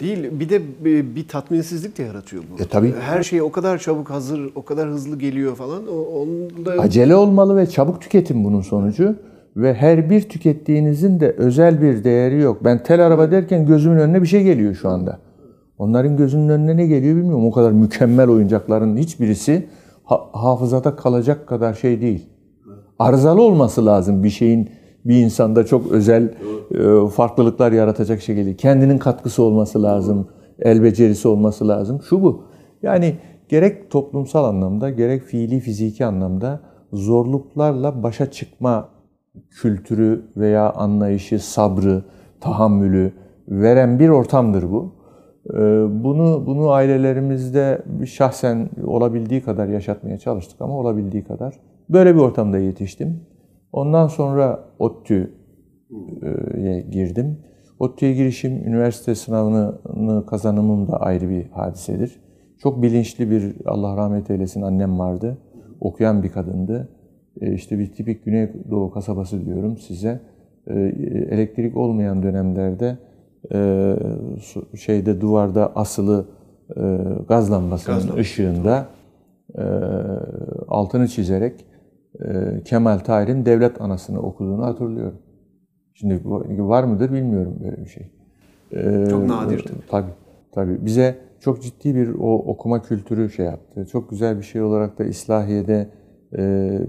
Değil, 0.00 0.40
bir 0.40 0.48
de 0.48 0.60
bir, 0.84 1.16
bir 1.16 1.28
tatminsizlik 1.28 1.98
de 1.98 2.02
yaratıyor 2.02 2.42
bu. 2.42 2.62
E, 2.62 2.66
tabii. 2.66 2.94
Her 3.00 3.22
şey 3.22 3.42
o 3.42 3.52
kadar 3.52 3.78
çabuk 3.78 4.10
hazır, 4.10 4.50
o 4.54 4.62
kadar 4.64 4.88
hızlı 4.88 5.18
geliyor 5.18 5.56
falan. 5.56 5.82
O, 5.88 6.20
onun 6.20 6.66
da 6.66 6.70
Acele 6.72 7.16
olmalı 7.16 7.56
ve 7.56 7.66
çabuk 7.66 8.00
tüketim 8.00 8.44
bunun 8.44 8.60
sonucu. 8.60 9.16
Ve 9.56 9.74
her 9.74 10.10
bir 10.10 10.20
tükettiğinizin 10.20 11.20
de 11.20 11.30
özel 11.30 11.82
bir 11.82 12.04
değeri 12.04 12.40
yok. 12.40 12.64
Ben 12.64 12.82
tel 12.82 13.06
araba 13.06 13.30
derken 13.30 13.66
gözümün 13.66 13.98
önüne 13.98 14.22
bir 14.22 14.26
şey 14.26 14.42
geliyor 14.42 14.74
şu 14.74 14.88
anda. 14.88 15.18
Onların 15.78 16.16
gözünün 16.16 16.48
önüne 16.48 16.76
ne 16.76 16.86
geliyor 16.86 17.16
bilmiyorum. 17.16 17.46
O 17.46 17.50
kadar 17.50 17.72
mükemmel 17.72 18.28
oyuncakların 18.28 18.96
hiçbirisi 18.96 19.66
ha- 20.04 20.28
hafızada 20.32 20.96
kalacak 20.96 21.46
kadar 21.46 21.74
şey 21.74 22.00
değil. 22.00 22.26
Arızalı 22.98 23.42
olması 23.42 23.86
lazım 23.86 24.24
bir 24.24 24.30
şeyin 24.30 24.70
bir 25.04 25.16
insanda 25.16 25.66
çok 25.66 25.92
özel 25.92 26.34
e, 26.74 27.08
farklılıklar 27.08 27.72
yaratacak 27.72 28.20
şekilde. 28.20 28.56
Kendinin 28.56 28.98
katkısı 28.98 29.42
olması 29.42 29.82
lazım, 29.82 30.28
el 30.58 30.82
becerisi 30.82 31.28
olması 31.28 31.68
lazım. 31.68 32.00
Şu 32.08 32.22
bu. 32.22 32.42
Yani 32.82 33.14
gerek 33.48 33.90
toplumsal 33.90 34.44
anlamda 34.44 34.90
gerek 34.90 35.22
fiili 35.22 35.60
fiziki 35.60 36.04
anlamda 36.04 36.60
zorluklarla 36.92 38.02
başa 38.02 38.30
çıkma 38.30 38.88
kültürü 39.50 40.24
veya 40.36 40.72
anlayışı, 40.72 41.38
sabrı, 41.38 42.04
tahammülü 42.40 43.12
veren 43.48 43.98
bir 43.98 44.08
ortamdır 44.08 44.70
bu. 44.70 44.94
Ee, 45.50 45.54
Bunu 46.04 46.46
bunu 46.46 46.70
ailelerimizde 46.70 47.82
şahsen 48.06 48.68
olabildiği 48.86 49.42
kadar 49.42 49.68
yaşatmaya 49.68 50.18
çalıştık 50.18 50.60
ama 50.60 50.78
olabildiği 50.78 51.24
kadar. 51.24 51.60
Böyle 51.88 52.14
bir 52.14 52.20
ortamda 52.20 52.58
yetiştim. 52.58 53.20
Ondan 53.72 54.06
sonra 54.06 54.64
ODTÜ'ye 54.78 56.80
girdim. 56.80 57.38
ODTÜ'ye 57.78 58.14
girişim, 58.14 58.52
üniversite 58.52 59.14
sınavını 59.14 60.26
kazanımım 60.26 60.88
da 60.88 60.96
ayrı 60.96 61.28
bir 61.28 61.50
hadisedir. 61.50 62.20
Çok 62.58 62.82
bilinçli 62.82 63.30
bir, 63.30 63.56
Allah 63.66 63.96
rahmet 63.96 64.30
eylesin 64.30 64.62
annem 64.62 64.98
vardı. 64.98 65.38
Okuyan 65.80 66.22
bir 66.22 66.28
kadındı. 66.28 66.88
E, 67.40 67.52
İşte 67.54 67.78
bir 67.78 67.92
tipik 67.92 68.24
Güneydoğu 68.24 68.90
kasabası 68.90 69.46
diyorum 69.46 69.76
size. 69.76 70.20
E, 70.66 70.74
Elektrik 71.30 71.76
olmayan 71.76 72.22
dönemlerde 72.22 72.98
e, 73.52 73.94
şeyde 74.76 75.20
duvarda 75.20 75.76
asılı 75.76 76.26
gaz 77.28 77.52
lambasının 77.52 78.06
Gaz 78.06 78.16
ışığında 78.18 78.86
altını 80.68 81.08
çizerek 81.08 81.64
Kemal 82.64 82.98
Tahir'in 82.98 83.46
devlet 83.46 83.80
anasını 83.80 84.20
okuduğunu 84.20 84.64
hatırlıyorum. 84.64 85.18
Şimdi 85.94 86.20
var 86.58 86.84
mıdır 86.84 87.12
bilmiyorum 87.12 87.56
böyle 87.64 87.84
bir 87.84 87.90
şey. 87.90 88.06
Çok 89.10 89.26
nadir 89.26 89.58
tabii. 89.62 89.80
Tabii, 89.88 90.10
tabii. 90.52 90.86
Bize 90.86 91.16
çok 91.40 91.62
ciddi 91.62 91.94
bir 91.94 92.08
o 92.08 92.34
okuma 92.34 92.82
kültürü 92.82 93.30
şey 93.30 93.46
yaptı. 93.46 93.86
Çok 93.86 94.10
güzel 94.10 94.38
bir 94.38 94.42
şey 94.42 94.62
olarak 94.62 94.98
da 94.98 95.04
İslahiye'de 95.04 95.88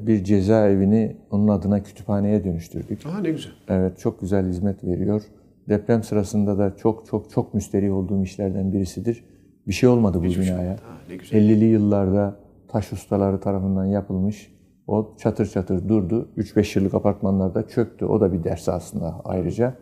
bir 0.07 0.23
cezaevini 0.23 1.15
onun 1.31 1.47
adına 1.47 1.83
kütüphaneye 1.83 2.43
dönüştürdük. 2.43 3.05
Aa 3.05 3.19
ne 3.21 3.31
güzel. 3.31 3.51
Evet, 3.69 3.99
çok 3.99 4.21
güzel 4.21 4.47
hizmet 4.47 4.83
veriyor. 4.83 5.21
Deprem 5.69 6.03
sırasında 6.03 6.57
da 6.57 6.75
çok 6.77 7.05
çok 7.05 7.29
çok 7.29 7.53
müsterih 7.53 7.93
olduğum 7.93 8.23
işlerden 8.23 8.73
birisidir. 8.73 9.23
Bir 9.67 9.73
şey 9.73 9.89
olmadı 9.89 10.17
bu 10.19 10.23
binaya. 10.23 10.71
Aa, 10.71 11.09
ne 11.09 11.15
güzel. 11.15 11.39
50'li 11.39 11.65
yıllarda 11.65 12.35
taş 12.67 12.93
ustaları 12.93 13.39
tarafından 13.39 13.85
yapılmış. 13.85 14.55
O 14.87 15.13
çatır 15.17 15.45
çatır 15.45 15.89
durdu. 15.89 16.29
3-5 16.37 16.79
yıllık 16.79 16.93
apartmanlarda 16.93 17.67
çöktü. 17.67 18.05
O 18.05 18.21
da 18.21 18.33
bir 18.33 18.43
ders 18.43 18.69
aslında 18.69 19.21
ayrıca. 19.23 19.73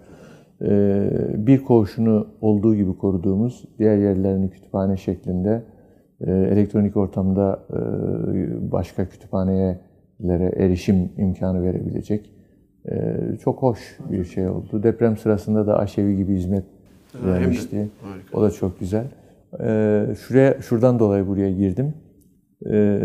Ee, 0.61 1.09
bir 1.33 1.63
koğuşunu 1.63 2.27
olduğu 2.41 2.75
gibi 2.75 2.97
koruduğumuz, 2.97 3.65
diğer 3.79 3.97
yerlerini 3.97 4.49
kütüphane 4.49 4.97
şeklinde 4.97 5.63
elektronik 6.31 6.97
ortamda 6.97 7.59
e, 7.73 8.71
başka 8.71 9.09
kütüphanelere 9.09 10.51
erişim 10.55 11.11
imkanı 11.17 11.63
verebilecek 11.63 12.31
e, 12.91 13.17
çok 13.43 13.61
hoş 13.61 13.97
bir 14.11 14.25
şey 14.25 14.47
oldu. 14.47 14.83
Deprem 14.83 15.17
sırasında 15.17 15.67
da 15.67 15.79
aşevi 15.79 16.17
gibi 16.17 16.35
hizmet 16.35 16.65
vermişti. 17.25 17.89
O 18.33 18.41
da 18.41 18.51
çok 18.51 18.79
güzel. 18.79 19.05
Ee, 19.59 20.05
şuraya 20.19 20.61
şuradan 20.61 20.99
dolayı 20.99 21.27
buraya 21.27 21.51
girdim. 21.51 21.93
Ee, 22.71 22.99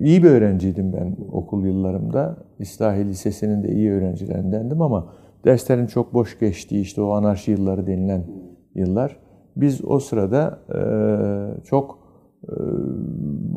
iyi 0.00 0.22
bir 0.22 0.30
öğrenciydim 0.30 0.92
ben 0.92 1.16
okul 1.32 1.66
yıllarımda. 1.66 2.36
İslahi 2.58 3.08
Lisesi'nin 3.08 3.62
de 3.62 3.68
iyi 3.68 3.92
öğrencilerindendim 3.92 4.82
ama 4.82 5.12
derslerin 5.44 5.86
çok 5.86 6.14
boş 6.14 6.38
geçtiği 6.38 6.80
işte 6.80 7.02
o 7.02 7.10
anarşi 7.10 7.50
yılları 7.50 7.86
denilen 7.86 8.24
yıllar. 8.74 9.16
Biz 9.56 9.84
o 9.84 9.98
sırada 9.98 10.58
e, 10.74 10.80
çok 11.64 11.98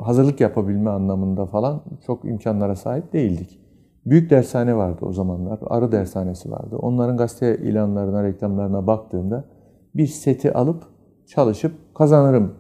hazırlık 0.01 0.41
yapabilme 0.41 0.89
anlamında 0.89 1.46
falan 1.46 1.82
çok 2.06 2.25
imkanlara 2.25 2.75
sahip 2.75 3.13
değildik. 3.13 3.60
Büyük 4.06 4.29
dershane 4.29 4.75
vardı 4.75 5.06
o 5.06 5.13
zamanlar. 5.13 5.60
Arı 5.67 5.91
dershanesi 5.91 6.51
vardı. 6.51 6.75
Onların 6.77 7.17
gazete 7.17 7.58
ilanlarına, 7.58 8.24
reklamlarına 8.24 8.88
baktığımda 8.88 9.46
bir 9.96 10.08
seti 10.08 10.53
alıp 10.53 10.84
çalışıp 11.25 11.96
kazanırım 11.96 12.53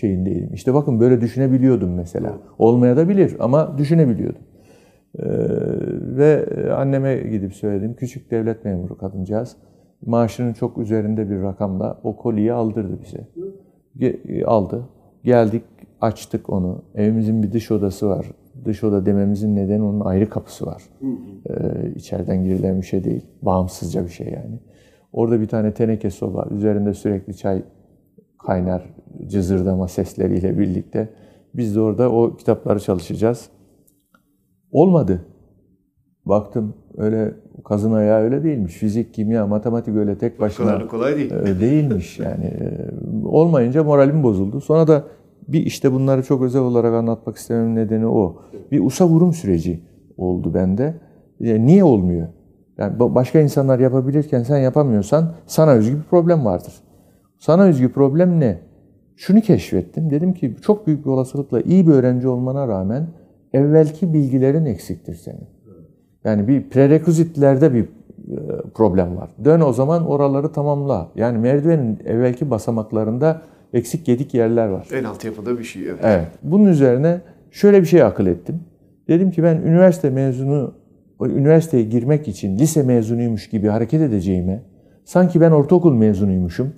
şeyindeydim. 0.00 0.54
İşte 0.54 0.74
bakın 0.74 1.00
böyle 1.00 1.20
düşünebiliyordum 1.20 1.94
mesela. 1.94 2.38
Olmaya 2.58 2.96
da 2.96 3.08
bilir 3.08 3.36
ama 3.40 3.78
düşünebiliyordum. 3.78 4.42
Ee, 5.18 5.24
ve 6.16 6.46
anneme 6.74 7.16
gidip 7.16 7.54
söyledim. 7.54 7.94
Küçük 7.94 8.30
devlet 8.30 8.64
memuru 8.64 8.98
kadıncağız. 8.98 9.56
Maaşının 10.06 10.52
çok 10.52 10.78
üzerinde 10.78 11.30
bir 11.30 11.42
rakamla 11.42 12.00
o 12.04 12.16
koliyi 12.16 12.52
aldırdı 12.52 12.98
bize. 13.02 13.28
Ge- 13.96 14.44
aldı. 14.44 14.88
Geldik, 15.24 15.62
açtık 16.00 16.50
onu. 16.50 16.82
Evimizin 16.94 17.42
bir 17.42 17.52
dış 17.52 17.70
odası 17.70 18.08
var. 18.08 18.26
Dış 18.64 18.84
oda 18.84 19.06
dememizin 19.06 19.56
nedeni 19.56 19.82
onun 19.82 20.00
ayrı 20.00 20.28
kapısı 20.30 20.66
var. 20.66 20.82
Ee, 21.50 21.92
içeriden 21.94 22.44
girilen 22.44 22.80
bir 22.80 22.86
şey 22.86 23.04
değil. 23.04 23.26
Bağımsızca 23.42 24.04
bir 24.04 24.10
şey 24.10 24.26
yani. 24.26 24.60
Orada 25.12 25.40
bir 25.40 25.48
tane 25.48 25.74
teneke 25.74 26.10
soba. 26.10 26.48
Üzerinde 26.50 26.94
sürekli 26.94 27.36
çay 27.36 27.62
kaynar 28.38 28.94
cızırdama 29.26 29.88
sesleriyle 29.88 30.58
birlikte. 30.58 31.08
Biz 31.54 31.76
de 31.76 31.80
orada 31.80 32.12
o 32.12 32.36
kitapları 32.36 32.80
çalışacağız. 32.80 33.50
Olmadı. 34.72 35.26
Baktım 36.26 36.74
öyle 36.96 37.34
kazın 37.64 37.92
ayağı 37.92 38.20
öyle 38.20 38.44
değilmiş. 38.44 38.74
Fizik, 38.74 39.14
kimya, 39.14 39.46
matematik 39.46 39.96
öyle 39.96 40.18
tek 40.18 40.40
başına 40.40 40.80
da 40.80 40.86
kolay 40.86 41.16
değil. 41.16 41.30
e, 41.32 41.60
değilmiş 41.60 42.18
yani. 42.18 42.44
E, 42.44 42.90
Olmayınca 43.24 43.84
moralim 43.84 44.22
bozuldu. 44.22 44.60
Sonra 44.60 44.88
da 44.88 45.04
bir 45.48 45.66
işte 45.66 45.92
bunları 45.92 46.22
çok 46.22 46.42
özel 46.42 46.62
olarak 46.62 46.94
anlatmak 46.94 47.36
istememin 47.36 47.76
nedeni 47.76 48.06
o. 48.06 48.36
Bir 48.72 48.80
usa 48.84 49.06
vurum 49.08 49.32
süreci 49.32 49.80
oldu 50.16 50.54
bende. 50.54 50.94
E, 51.40 51.66
Niye 51.66 51.84
olmuyor? 51.84 52.28
Yani 52.78 52.96
ba- 52.96 53.14
başka 53.14 53.40
insanlar 53.40 53.78
yapabilirken 53.78 54.42
sen 54.42 54.58
yapamıyorsan 54.58 55.34
sana 55.46 55.70
özgü 55.72 55.96
bir 55.96 56.02
problem 56.02 56.44
vardır. 56.44 56.72
Sana 57.38 57.62
özgü 57.62 57.92
problem 57.92 58.40
ne? 58.40 58.58
Şunu 59.16 59.40
keşfettim. 59.40 60.10
Dedim 60.10 60.34
ki 60.34 60.56
çok 60.62 60.86
büyük 60.86 61.04
bir 61.04 61.10
olasılıkla 61.10 61.60
iyi 61.60 61.86
bir 61.86 61.92
öğrenci 61.92 62.28
olmana 62.28 62.68
rağmen 62.68 63.06
evvelki 63.52 64.12
bilgilerin 64.14 64.64
eksiktir 64.64 65.14
senin. 65.14 65.44
Yani 66.24 66.48
bir 66.48 66.62
prerequizitlerde 66.62 67.74
bir 67.74 67.82
e, 67.82 67.86
problem 68.74 69.16
var. 69.16 69.30
Dön 69.44 69.60
o 69.60 69.72
zaman 69.72 70.06
oraları 70.06 70.52
tamamla. 70.52 71.08
Yani 71.14 71.38
merdivenin 71.38 71.98
evvelki 72.06 72.50
basamaklarında 72.50 73.42
eksik 73.72 74.06
gedik 74.06 74.34
yerler 74.34 74.68
var. 74.68 74.88
En 74.92 75.04
alt 75.04 75.24
yapıda 75.24 75.58
bir 75.58 75.64
şey. 75.64 75.82
Evet. 75.88 76.00
Evet. 76.02 76.28
Bunun 76.42 76.66
üzerine 76.66 77.20
şöyle 77.50 77.80
bir 77.80 77.86
şey 77.86 78.02
akıl 78.02 78.26
ettim. 78.26 78.60
Dedim 79.08 79.30
ki 79.30 79.42
ben 79.42 79.56
üniversite 79.56 80.10
mezunu, 80.10 80.74
üniversiteye 81.20 81.82
girmek 81.82 82.28
için 82.28 82.58
lise 82.58 82.82
mezunuymuş 82.82 83.50
gibi 83.50 83.68
hareket 83.68 84.00
edeceğime, 84.00 84.62
sanki 85.04 85.40
ben 85.40 85.50
ortaokul 85.50 85.94
mezunuymuşum 85.94 86.72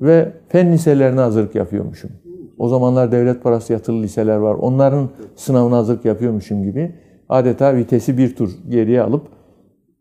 ve 0.00 0.32
fen 0.48 0.72
liselerine 0.72 1.20
hazırlık 1.20 1.54
yapıyormuşum. 1.54 2.10
O 2.58 2.68
zamanlar 2.68 3.12
devlet 3.12 3.42
parası 3.42 3.72
yatılı 3.72 4.02
liseler 4.02 4.36
var. 4.36 4.54
Onların 4.54 5.08
sınavına 5.36 5.76
hazırlık 5.76 6.04
yapıyormuşum 6.04 6.62
gibi 6.62 6.94
adeta 7.28 7.76
vitesi 7.76 8.18
bir 8.18 8.36
tur 8.36 8.50
geriye 8.68 9.02
alıp 9.02 9.28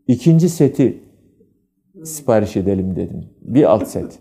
ikinci 0.08 0.50
seti 0.50 1.04
sipariş 2.04 2.58
edelim 2.58 2.96
dedim. 2.96 3.26
Bir 3.42 3.64
alt 3.64 3.88
set. 3.88 4.20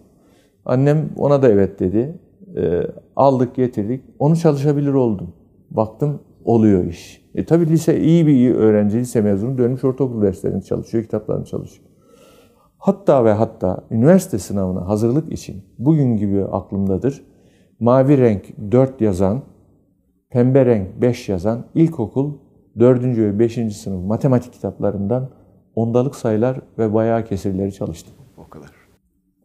Annem 0.64 1.10
ona 1.16 1.42
da 1.42 1.48
evet 1.48 1.80
dedi. 1.80 2.18
Ee, 2.56 2.82
aldık 3.16 3.54
getirdik. 3.54 4.04
Onu 4.18 4.36
çalışabilir 4.36 4.92
oldum. 4.92 5.32
Baktım 5.70 6.20
oluyor 6.44 6.84
iş. 6.84 7.26
E 7.34 7.44
tabii 7.44 7.66
lise 7.66 8.00
iyi 8.00 8.26
bir 8.26 8.54
öğrenci, 8.54 8.98
lise 8.98 9.20
mezunu 9.20 9.58
dönmüş 9.58 9.84
ortaokul 9.84 10.22
derslerini 10.22 10.64
çalışıyor, 10.64 11.04
kitaplarını 11.04 11.44
çalışıyor. 11.44 11.88
Hatta 12.78 13.24
ve 13.24 13.32
hatta 13.32 13.84
üniversite 13.90 14.38
sınavına 14.38 14.88
hazırlık 14.88 15.32
için 15.32 15.64
bugün 15.78 16.16
gibi 16.16 16.44
aklımdadır. 16.44 17.24
Mavi 17.80 18.18
renk 18.18 18.72
4 18.72 19.00
yazan, 19.00 19.42
pembe 20.30 20.66
renk 20.66 21.00
5 21.00 21.28
yazan 21.28 21.64
ilkokul 21.74 22.32
4. 22.78 23.02
ve 23.04 23.38
5. 23.38 23.76
sınıf 23.76 24.04
matematik 24.04 24.52
kitaplarından 24.52 25.28
ondalık 25.74 26.16
sayılar 26.16 26.60
ve 26.78 26.94
bayağı 26.94 27.24
kesirleri 27.24 27.72
çalıştım. 27.72 28.14
O 28.38 28.48
kadar. 28.50 28.70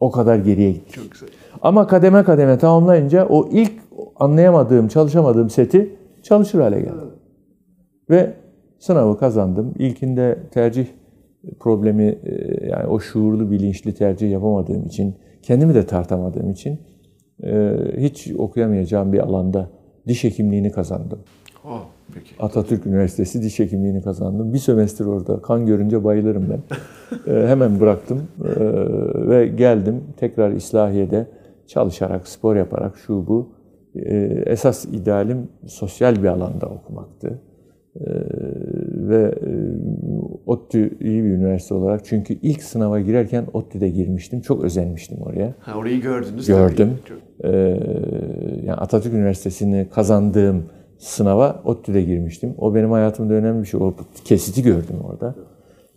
O 0.00 0.10
kadar 0.10 0.36
geriye 0.36 0.72
gittik. 0.72 0.94
Çok 0.94 1.12
güzel. 1.12 1.28
Ama 1.62 1.86
kademe 1.86 2.24
kademe 2.24 2.58
tamamlayınca 2.58 3.26
o 3.28 3.48
ilk 3.52 3.72
anlayamadığım, 4.16 4.88
çalışamadığım 4.88 5.50
seti 5.50 5.96
çalışır 6.22 6.60
hale 6.60 6.80
geldi. 6.80 7.04
Ve 8.10 8.34
sınavı 8.78 9.18
kazandım. 9.18 9.74
İlkinde 9.78 10.38
tercih 10.50 10.86
problemi 11.60 12.18
e, 12.24 12.66
yani 12.66 12.86
o 12.86 13.00
şuurlu 13.00 13.50
bilinçli 13.50 13.94
tercih 13.94 14.30
yapamadığım 14.30 14.86
için, 14.86 15.14
kendimi 15.42 15.74
de 15.74 15.86
tartamadığım 15.86 16.50
için 16.50 16.80
e, 17.42 17.76
hiç 17.96 18.32
okuyamayacağım 18.38 19.12
bir 19.12 19.18
alanda 19.18 19.70
diş 20.08 20.24
hekimliğini 20.24 20.72
kazandım. 20.72 21.18
Oh, 21.64 21.82
peki. 22.14 22.34
Atatürk 22.38 22.86
Üniversitesi 22.86 23.42
diş 23.42 23.58
hekimliğini 23.58 24.02
kazandım. 24.02 24.52
Bir 24.52 24.58
sömestr 24.58 25.04
orada. 25.04 25.42
Kan 25.42 25.66
görünce 25.66 26.04
bayılırım 26.04 26.46
ben. 26.50 26.60
Ee, 27.26 27.46
hemen 27.46 27.80
bıraktım 27.80 28.22
ee, 28.44 28.48
ve 29.28 29.46
geldim 29.46 30.00
tekrar 30.16 30.50
İslahiye'de 30.50 31.26
çalışarak, 31.66 32.28
spor 32.28 32.56
yaparak 32.56 32.96
şu 32.96 33.26
bu. 33.26 33.48
Ee, 33.96 34.42
esas 34.46 34.84
idealim 34.84 35.48
sosyal 35.66 36.22
bir 36.22 36.28
alanda 36.28 36.66
okumaktı. 36.66 37.40
Ee, 38.00 38.04
ve 38.94 39.34
e, 39.42 39.50
ODTÜ 40.46 40.90
iyi 41.00 41.24
bir 41.24 41.28
üniversite 41.28 41.74
olarak 41.74 42.04
çünkü 42.04 42.34
ilk 42.42 42.62
sınava 42.62 43.00
girerken 43.00 43.46
ODTÜ'de 43.52 43.88
girmiştim. 43.88 44.40
Çok 44.40 44.64
özenmiştim 44.64 45.18
oraya. 45.22 45.54
Ha, 45.58 45.78
orayı 45.78 46.00
gördünüz 46.00 46.46
Gördüm. 46.46 46.90
tabii. 47.06 47.08
Çok- 47.08 47.22
yani 48.64 48.76
Atatürk 48.76 49.14
Üniversitesi'ni 49.14 49.88
kazandığım 49.94 50.64
sınava 51.02 51.62
ODTÜ'de 51.64 52.02
girmiştim. 52.02 52.54
O 52.58 52.74
benim 52.74 52.90
hayatımda 52.90 53.34
önemli 53.34 53.62
bir 53.62 53.66
şey. 53.66 53.80
O 53.80 53.94
kesiti 54.24 54.62
gördüm 54.62 54.96
orada. 55.04 55.34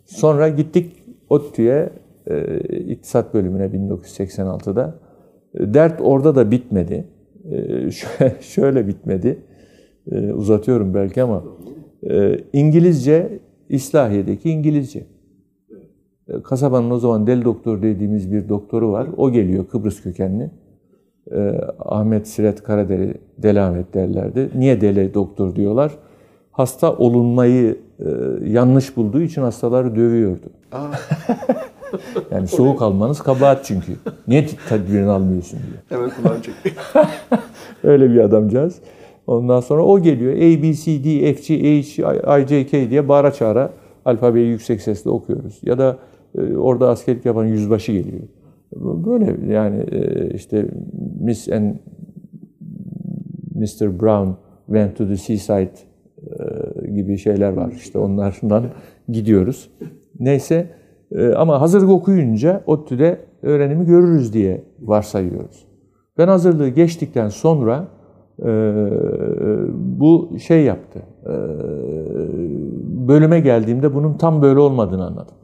Sonra 0.04 0.48
gittik 0.48 0.92
ODTÜ'ye, 1.30 1.90
e, 2.26 2.60
İktisat 2.68 3.34
bölümüne 3.34 3.64
1986'da. 3.66 4.94
E, 5.54 5.74
Dert 5.74 6.00
orada 6.00 6.34
da 6.34 6.50
bitmedi. 6.50 7.04
E, 7.50 7.56
şö- 7.86 8.42
şöyle 8.42 8.88
bitmedi. 8.88 9.38
E, 10.10 10.32
uzatıyorum 10.32 10.94
belki 10.94 11.22
ama 11.22 11.44
e, 12.10 12.38
İngilizce, 12.52 13.38
İslahiye'deki 13.68 14.50
İngilizce. 14.50 15.06
E, 16.28 16.42
Kasabanın 16.42 16.90
o 16.90 16.98
zaman 16.98 17.26
deli 17.26 17.44
doktor 17.44 17.82
dediğimiz 17.82 18.32
bir 18.32 18.48
doktoru 18.48 18.92
var. 18.92 19.08
O 19.16 19.30
geliyor 19.32 19.66
Kıbrıs 19.66 20.02
kökenli. 20.02 20.50
Ee, 21.32 21.60
Ahmet 21.78 22.28
Siret 22.28 22.62
Karadeli 22.62 23.14
Deli 23.38 23.60
Ahmet 23.60 23.94
derlerdi. 23.94 24.50
Niye 24.54 24.80
deli 24.80 25.14
doktor 25.14 25.56
diyorlar? 25.56 25.92
Hasta 26.52 26.92
olunmayı 26.96 27.78
e, 28.00 28.04
yanlış 28.48 28.96
bulduğu 28.96 29.20
için 29.20 29.42
hastaları 29.42 29.96
dövüyordu. 29.96 30.46
Aa, 30.72 30.86
Yani 32.30 32.48
soğuk 32.48 32.82
almanız 32.82 33.18
kabahat 33.22 33.64
çünkü. 33.64 33.92
Niye 34.28 34.46
tedbirini 34.68 35.10
almıyorsun 35.10 35.58
diye. 35.58 35.98
hemen 35.98 36.10
kulağım 36.10 36.40
çekti. 36.42 36.72
Öyle 37.84 38.10
bir 38.10 38.18
adamcağız. 38.20 38.78
Ondan 39.26 39.60
sonra 39.60 39.82
o 39.82 40.00
geliyor. 40.02 40.32
A, 40.32 40.62
B, 40.62 40.74
C, 40.74 41.04
D, 41.04 41.34
F, 41.34 41.56
G, 41.56 41.80
H, 41.82 42.40
I, 42.42 42.46
J, 42.48 42.66
K 42.66 42.90
diye 42.90 43.08
bağıra 43.08 43.32
çağıra 43.32 43.70
alfabeyi 44.04 44.48
yüksek 44.48 44.80
sesle 44.82 45.10
okuyoruz. 45.10 45.58
Ya 45.62 45.78
da 45.78 45.96
e, 46.38 46.56
orada 46.56 46.88
askerlik 46.88 47.26
yapan 47.26 47.44
yüzbaşı 47.44 47.92
geliyor. 47.92 48.22
Böyle 48.74 49.54
yani 49.54 49.84
e, 49.92 50.30
işte 50.34 50.66
Miss 51.20 51.48
and 51.48 51.76
Mr. 53.54 54.00
Brown 54.00 54.30
went 54.66 54.96
to 54.96 55.06
the 55.06 55.16
seaside 55.16 55.72
e, 56.82 56.90
gibi 56.90 57.18
şeyler 57.18 57.52
var. 57.52 57.72
İşte 57.72 57.98
onlardan 57.98 58.64
gidiyoruz. 59.08 59.70
Neyse 60.20 60.70
e, 61.12 61.28
ama 61.28 61.60
hazırlık 61.60 61.90
okuyunca 61.90 62.62
ODTÜ'de 62.66 63.20
öğrenimi 63.42 63.86
görürüz 63.86 64.32
diye 64.32 64.64
varsayıyoruz. 64.80 65.66
Ben 66.18 66.28
hazırlığı 66.28 66.68
geçtikten 66.68 67.28
sonra 67.28 67.88
bu 69.98 70.30
şey 70.38 70.64
yaptı. 70.64 71.02
Bölüme 73.08 73.40
geldiğimde 73.40 73.94
bunun 73.94 74.14
tam 74.14 74.42
böyle 74.42 74.60
olmadığını 74.60 75.06
anladım. 75.06 75.34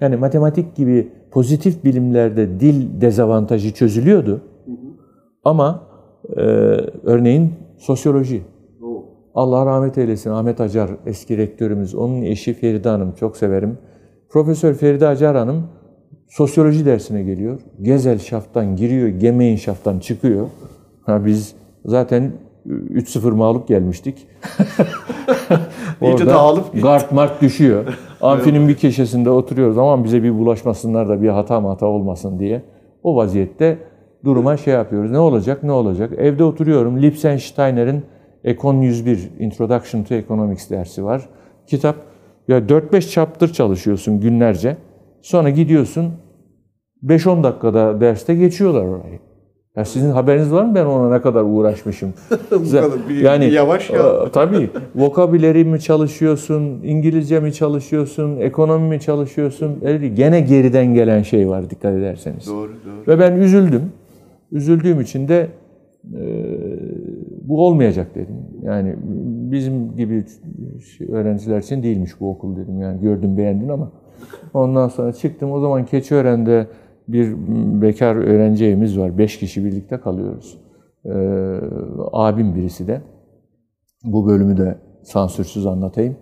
Yani 0.00 0.16
matematik 0.16 0.76
gibi 0.76 1.12
pozitif 1.30 1.84
bilimlerde 1.84 2.60
dil 2.60 3.00
dezavantajı 3.00 3.74
çözülüyordu. 3.74 4.40
Ama 5.44 5.82
e, 6.36 6.40
örneğin 7.04 7.52
sosyoloji. 7.78 8.42
Allah 9.34 9.66
rahmet 9.66 9.98
eylesin 9.98 10.30
Ahmet 10.30 10.60
Acar 10.60 10.90
eski 11.06 11.38
rektörümüz. 11.38 11.94
Onun 11.94 12.22
eşi 12.22 12.54
Feride 12.54 12.88
Hanım 12.88 13.12
çok 13.12 13.36
severim. 13.36 13.78
Profesör 14.28 14.74
Feride 14.74 15.06
Acar 15.06 15.36
Hanım 15.36 15.62
sosyoloji 16.28 16.86
dersine 16.86 17.22
geliyor. 17.22 17.60
Gezel 17.82 18.18
şaftan 18.18 18.76
giriyor, 18.76 19.08
Gemeyin 19.08 19.56
şaftan 19.56 19.98
çıkıyor. 19.98 20.46
Ha 21.02 21.26
biz 21.26 21.54
zaten 21.84 22.32
3-0 22.66 23.30
mağlup 23.30 23.68
gelmiştik. 23.68 24.26
İyice 26.02 26.26
dağılıp 26.26 26.72
gitti. 26.72 26.82
Guard 26.82 27.12
mark 27.12 27.42
düşüyor. 27.42 27.84
Amfinin 28.20 28.68
bir 28.68 28.74
köşesinde 28.74 29.30
oturuyoruz. 29.30 29.78
Aman 29.78 30.04
bize 30.04 30.22
bir 30.22 30.38
bulaşmasınlar 30.38 31.08
da 31.08 31.22
bir 31.22 31.28
hata 31.28 31.64
hata 31.64 31.86
olmasın 31.86 32.38
diye. 32.38 32.62
O 33.02 33.16
vaziyette 33.16 33.78
duruma 34.24 34.56
şey 34.56 34.74
yapıyoruz. 34.74 35.10
Ne 35.10 35.18
olacak 35.18 35.62
ne 35.62 35.72
olacak? 35.72 36.12
Evde 36.18 36.44
oturuyorum. 36.44 37.02
Lipsensteiner'in 37.02 38.04
Econ 38.44 38.80
101 38.80 39.30
Introduction 39.38 40.02
to 40.02 40.14
Economics 40.14 40.70
dersi 40.70 41.04
var. 41.04 41.28
Kitap 41.66 41.96
ya 42.48 42.58
4-5 42.58 43.10
chapter 43.10 43.52
çalışıyorsun 43.52 44.20
günlerce. 44.20 44.76
Sonra 45.22 45.50
gidiyorsun 45.50 46.12
5-10 47.04 47.42
dakikada 47.42 48.00
derste 48.00 48.34
geçiyorlar 48.34 48.84
orayı. 48.84 49.29
Ya 49.76 49.84
sizin 49.84 50.10
haberiniz 50.10 50.52
var 50.52 50.64
mı 50.64 50.74
ben 50.74 50.84
ona 50.84 51.10
ne 51.16 51.20
kadar 51.22 51.42
uğraşmışım? 51.42 52.14
kadar. 52.50 53.08
Bir- 53.08 53.22
bir 53.46 53.52
yavaş 53.52 53.90
ya. 53.90 53.98
e, 53.98 54.30
Tabii. 54.32 54.70
Vokabüleri 54.94 55.64
mi 55.64 55.80
çalışıyorsun, 55.80 56.62
İngilizce 56.84 57.40
mi 57.40 57.52
çalışıyorsun, 57.52 58.36
ekonomi 58.36 58.88
mi 58.88 59.00
çalışıyorsun? 59.00 59.78
Gene 60.14 60.40
geriden 60.40 60.94
gelen 60.94 61.22
şey 61.22 61.48
var 61.48 61.70
dikkat 61.70 61.94
ederseniz. 61.94 62.46
doğru, 62.46 62.68
doğru. 62.68 63.06
Ve 63.08 63.18
ben 63.20 63.32
üzüldüm. 63.36 63.82
Üzüldüğüm 64.52 65.00
için 65.00 65.28
de 65.28 65.48
e, 66.14 66.20
bu 67.42 67.66
olmayacak 67.66 68.14
dedim. 68.14 68.36
Yani 68.62 68.96
bizim 69.52 69.96
gibi 69.96 70.24
şey- 70.98 71.08
öğrenciler 71.12 71.58
için 71.58 71.82
değilmiş 71.82 72.10
bu 72.20 72.30
okul 72.30 72.56
dedim. 72.56 72.80
Yani 72.80 73.00
gördüm 73.00 73.36
beğendin 73.36 73.68
ama. 73.68 73.90
Ondan 74.54 74.88
sonra 74.88 75.12
çıktım. 75.12 75.52
O 75.52 75.60
zaman 75.60 75.84
Keçiören'de 75.86 76.66
bir 77.12 77.34
bekar 77.82 78.16
öğrenci 78.16 78.66
evimiz 78.66 78.98
var. 78.98 79.18
Beş 79.18 79.38
kişi 79.38 79.64
birlikte 79.64 80.00
kalıyoruz. 80.00 80.58
E, 81.04 81.10
abim 82.12 82.54
birisi 82.54 82.86
de. 82.86 83.02
Bu 84.04 84.26
bölümü 84.26 84.56
de 84.56 84.78
sansürsüz 85.02 85.66
anlatayım. 85.66 86.16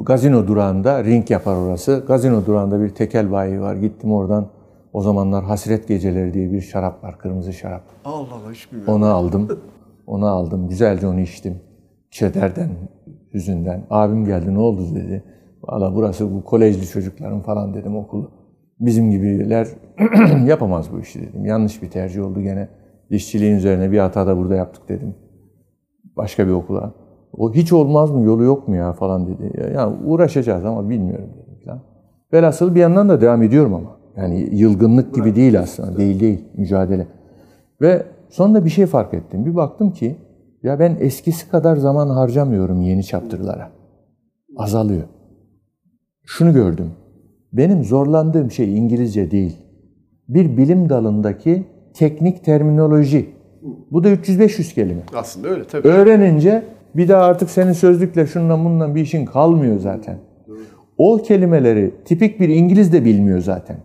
Gazino 0.00 0.46
durağında 0.46 1.04
ring 1.04 1.30
yapar 1.30 1.56
orası. 1.56 2.04
Gazino 2.08 2.46
durağında 2.46 2.80
bir 2.80 2.88
tekel 2.88 3.32
bayi 3.32 3.60
var. 3.60 3.76
Gittim 3.76 4.12
oradan. 4.12 4.50
O 4.92 5.00
zamanlar 5.02 5.44
Hasret 5.44 5.88
Geceleri 5.88 6.34
diye 6.34 6.52
bir 6.52 6.60
şarap 6.60 7.04
var. 7.04 7.18
Kırmızı 7.18 7.52
şarap. 7.52 7.82
Allah 8.04 8.16
Allah 8.16 8.52
hiç 8.52 8.72
bilmiyorum. 8.72 8.94
Onu 8.94 9.06
aldım. 9.06 9.48
Onu 10.06 10.26
aldım. 10.26 10.68
Güzelce 10.68 11.06
onu 11.06 11.20
içtim. 11.20 11.60
Kederden, 12.10 12.70
hüzünden. 13.34 13.86
Abim 13.90 14.24
geldi 14.24 14.54
ne 14.54 14.58
oldu 14.58 14.94
dedi. 14.94 15.24
Valla 15.62 15.94
burası 15.94 16.34
bu 16.34 16.44
kolejli 16.44 16.86
çocukların 16.86 17.42
falan 17.42 17.74
dedim 17.74 17.96
okulu. 17.96 18.30
Bizim 18.80 19.10
gibiler 19.10 19.68
yapamaz 20.46 20.92
bu 20.92 21.00
işi 21.00 21.22
dedim. 21.22 21.44
Yanlış 21.44 21.82
bir 21.82 21.90
tercih 21.90 22.24
oldu 22.26 22.40
gene. 22.40 22.68
İşçiliğin 23.10 23.56
üzerine 23.56 23.92
bir 23.92 23.98
hata 23.98 24.26
da 24.26 24.36
burada 24.36 24.54
yaptık 24.54 24.88
dedim. 24.88 25.14
Başka 26.16 26.46
bir 26.46 26.52
okula. 26.52 26.92
O 27.32 27.52
hiç 27.52 27.72
olmaz 27.72 28.10
mı 28.10 28.22
yolu 28.22 28.44
yok 28.44 28.68
mu 28.68 28.76
ya 28.76 28.92
falan 28.92 29.26
dedi. 29.26 29.72
Yani 29.74 29.96
uğraşacağız 30.04 30.64
ama 30.64 30.88
bilmiyorum 30.88 31.28
dedim 31.34 31.64
falan. 31.64 31.80
Velhasıl 32.32 32.74
bir 32.74 32.80
yandan 32.80 33.08
da 33.08 33.20
devam 33.20 33.42
ediyorum 33.42 33.74
ama. 33.74 33.96
Yani 34.16 34.48
yılgınlık 34.52 35.14
gibi 35.14 35.36
değil 35.36 35.60
aslında. 35.60 35.96
Değil 35.96 36.20
değil. 36.20 36.44
Mücadele. 36.54 37.06
Ve 37.80 38.02
sonunda 38.28 38.64
bir 38.64 38.70
şey 38.70 38.86
fark 38.86 39.14
ettim. 39.14 39.46
Bir 39.46 39.56
baktım 39.56 39.90
ki 39.90 40.16
ya 40.62 40.78
ben 40.78 40.96
eskisi 41.00 41.50
kadar 41.50 41.76
zaman 41.76 42.08
harcamıyorum 42.08 42.80
yeni 42.80 43.04
chapter'lara. 43.04 43.70
Azalıyor. 44.56 45.02
Şunu 46.24 46.52
gördüm. 46.52 46.90
Benim 47.52 47.84
zorlandığım 47.84 48.50
şey 48.50 48.78
İngilizce 48.78 49.30
değil. 49.30 49.56
Bir 50.28 50.56
bilim 50.56 50.88
dalındaki 50.88 51.64
teknik 51.94 52.44
terminoloji. 52.44 53.30
Bu 53.90 54.04
da 54.04 54.08
300-500 54.12 54.74
kelime. 54.74 55.00
Aslında 55.14 55.48
öyle 55.48 55.64
tabii. 55.66 55.88
Öğrenince 55.88 56.62
bir 56.96 57.08
daha 57.08 57.22
artık 57.22 57.50
senin 57.50 57.72
sözlükle 57.72 58.26
şundan 58.26 58.64
bundan 58.64 58.94
bir 58.94 59.00
işin 59.00 59.24
kalmıyor 59.24 59.78
zaten. 59.78 60.18
O 60.98 61.16
kelimeleri 61.16 61.94
tipik 62.04 62.40
bir 62.40 62.48
İngiliz 62.48 62.92
de 62.92 63.04
bilmiyor 63.04 63.40
zaten. 63.40 63.76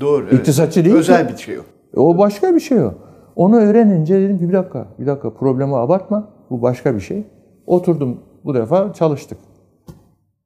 Doğru. 0.00 0.24
Evet. 0.24 0.32
İktisatçı 0.40 0.84
değil 0.84 0.96
Özel 0.96 1.28
ki. 1.28 1.32
bir 1.32 1.38
şey 1.38 1.58
o. 1.58 1.62
O 1.96 2.18
başka 2.18 2.54
bir 2.54 2.60
şey 2.60 2.80
o. 2.82 2.94
Onu 3.36 3.56
öğrenince 3.56 4.20
dedim 4.20 4.38
ki 4.38 4.48
bir 4.48 4.52
dakika, 4.52 4.88
bir 4.98 5.06
dakika 5.06 5.34
problemi 5.34 5.76
abartma. 5.76 6.28
Bu 6.50 6.62
başka 6.62 6.94
bir 6.94 7.00
şey. 7.00 7.24
Oturdum 7.66 8.20
bu 8.44 8.54
defa 8.54 8.92
çalıştık. 8.92 9.38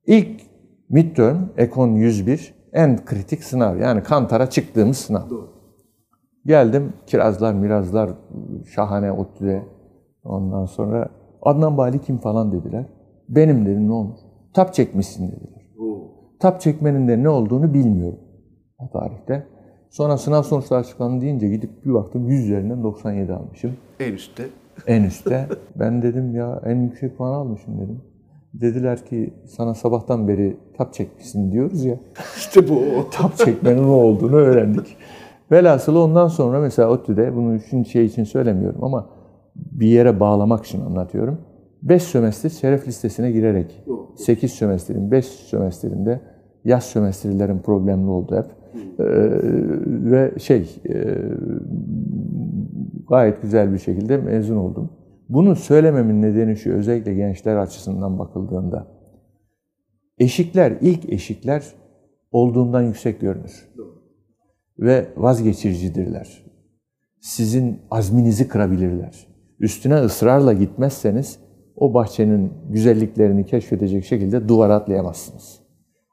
İlk 0.06 0.28
midterm, 0.88 1.36
Ekon 1.56 1.88
101 1.88 2.54
en 2.72 3.04
kritik 3.04 3.44
sınav. 3.44 3.76
Yani 3.76 4.02
kantara 4.02 4.50
çıktığımız 4.50 4.96
sınav. 4.96 5.22
Geldim 6.46 6.92
kirazlar 7.06 7.54
mirazlar 7.54 8.10
şahane 8.74 9.12
ODTÜ'de. 9.12 9.62
Ondan 10.24 10.64
sonra 10.64 11.08
Adnan 11.42 11.76
Bali 11.76 12.00
kim 12.00 12.18
falan 12.18 12.52
dediler. 12.52 12.86
Benim 13.28 13.66
dedim 13.66 13.88
ne 13.88 13.92
olur. 13.92 14.18
Tap 14.54 14.74
çekmişsin 14.74 15.32
dediler. 15.32 15.68
Tap 16.40 16.60
çekmenin 16.60 17.08
de 17.08 17.22
ne 17.22 17.28
olduğunu 17.28 17.74
bilmiyorum 17.74 18.18
o 18.78 18.90
tarihte. 18.90 19.46
Sonra 19.90 20.18
sınav 20.18 20.42
sonuçları 20.42 20.80
açıklandı 20.80 21.20
deyince 21.20 21.48
gidip 21.48 21.84
bir 21.86 21.94
baktım 21.94 22.28
100 22.28 22.44
üzerinden 22.44 22.82
97 22.82 23.32
almışım. 23.32 23.76
En 24.00 24.12
üstte. 24.12 24.46
En 24.86 25.02
üstte. 25.02 25.48
Ben 25.76 26.02
dedim 26.02 26.34
ya 26.34 26.62
en 26.64 26.76
yüksek 26.76 27.18
puan 27.18 27.32
almışım 27.32 27.80
dedim. 27.80 28.02
Dediler 28.60 29.04
ki 29.04 29.34
sana 29.46 29.74
sabahtan 29.74 30.28
beri 30.28 30.56
tap 30.76 30.94
çekmişsin 30.94 31.52
diyoruz 31.52 31.84
ya. 31.84 31.94
İşte 32.36 32.68
bu. 32.68 32.80
Tap 33.10 33.36
çekmenin 33.36 33.82
ne 33.82 33.86
olduğunu 33.86 34.36
öğrendik. 34.36 34.96
Velhasıl 35.52 35.96
ondan 35.96 36.28
sonra 36.28 36.60
mesela 36.60 36.90
ODTÜ'de 36.90 37.36
bunu 37.36 37.60
şimdi 37.70 37.88
şey 37.88 38.04
için 38.04 38.24
söylemiyorum 38.24 38.84
ama 38.84 39.10
bir 39.56 39.86
yere 39.86 40.20
bağlamak 40.20 40.64
için 40.64 40.80
anlatıyorum. 40.80 41.38
5 41.82 42.02
sömestr 42.02 42.48
şeref 42.48 42.88
listesine 42.88 43.30
girerek 43.30 43.84
8 44.16 44.52
sömestrin 44.52 45.10
5 45.10 45.26
sömestrinde 45.26 46.20
yaz 46.64 46.84
sömestrlerin 46.84 47.58
problemli 47.58 48.10
oldu 48.10 48.36
hep. 48.36 48.46
Ee, 48.98 49.04
ve 49.86 50.32
şey 50.38 50.80
e, 50.88 50.94
gayet 53.08 53.42
güzel 53.42 53.72
bir 53.72 53.78
şekilde 53.78 54.16
mezun 54.16 54.56
oldum. 54.56 54.90
Bunu 55.28 55.56
söylememin 55.56 56.22
nedeni 56.22 56.56
şu 56.56 56.72
özellikle 56.72 57.14
gençler 57.14 57.56
açısından 57.56 58.18
bakıldığında 58.18 58.86
eşikler 60.18 60.72
ilk 60.80 61.12
eşikler 61.12 61.64
olduğundan 62.32 62.82
yüksek 62.82 63.20
görünür 63.20 63.68
ve 64.78 65.08
vazgeçiricidirler. 65.16 66.44
Sizin 67.20 67.78
azminizi 67.90 68.48
kırabilirler. 68.48 69.26
Üstüne 69.60 69.94
ısrarla 69.94 70.52
gitmezseniz 70.52 71.38
o 71.76 71.94
bahçenin 71.94 72.52
güzelliklerini 72.70 73.46
keşfedecek 73.46 74.04
şekilde 74.04 74.48
duvara 74.48 74.74
atlayamazsınız. 74.74 75.60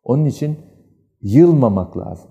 Onun 0.04 0.26
için 0.26 0.58
yılmamak 1.22 1.98
lazım. 1.98 2.30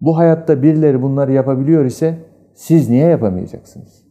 Bu 0.00 0.16
hayatta 0.16 0.62
birileri 0.62 1.02
bunları 1.02 1.32
yapabiliyor 1.32 1.84
ise 1.84 2.18
siz 2.54 2.90
niye 2.90 3.06
yapamayacaksınız? 3.06 4.03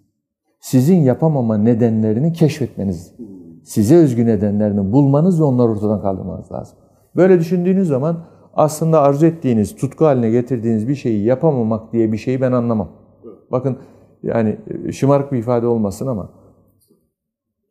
Sizin 0.64 0.96
yapamama 0.96 1.58
nedenlerini 1.58 2.34
keşfetmeniz, 2.34 3.16
size 3.64 3.96
özgü 3.96 4.26
nedenlerini 4.26 4.92
bulmanız 4.92 5.40
ve 5.40 5.44
onları 5.44 5.72
ortadan 5.72 6.02
kaldırmanız 6.02 6.52
lazım. 6.52 6.78
Böyle 7.16 7.40
düşündüğünüz 7.40 7.88
zaman 7.88 8.26
aslında 8.54 9.02
arzu 9.02 9.26
ettiğiniz, 9.26 9.76
tutku 9.76 10.06
haline 10.06 10.30
getirdiğiniz 10.30 10.88
bir 10.88 10.96
şeyi 10.96 11.24
yapamamak 11.24 11.94
diye 11.94 12.12
bir 12.12 12.18
şeyi 12.18 12.42
ben 12.42 12.52
anlamam. 12.52 12.90
Bakın 13.52 13.78
yani 14.24 14.58
şımarık 14.92 15.32
bir 15.32 15.38
ifade 15.38 15.68
olmasın 15.68 16.08
ama 16.08 16.30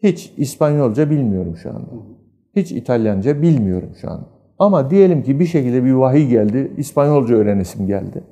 hiç 0.03 0.35
İspanyolca 0.37 1.11
bilmiyorum 1.11 1.57
şu 1.57 1.71
anda. 1.71 1.91
Hiç 2.57 2.73
İtalyanca 2.73 3.43
bilmiyorum 3.43 3.91
şu 4.01 4.11
anda. 4.11 4.27
Ama 4.59 4.91
diyelim 4.91 5.23
ki 5.23 5.41
bir 5.41 5.47
şekilde 5.47 5.85
bir 5.85 5.93
vahiy 5.93 6.29
geldi, 6.29 6.73
İspanyolca 6.77 7.37
öğrenesim 7.37 7.87
geldi. 7.87 8.25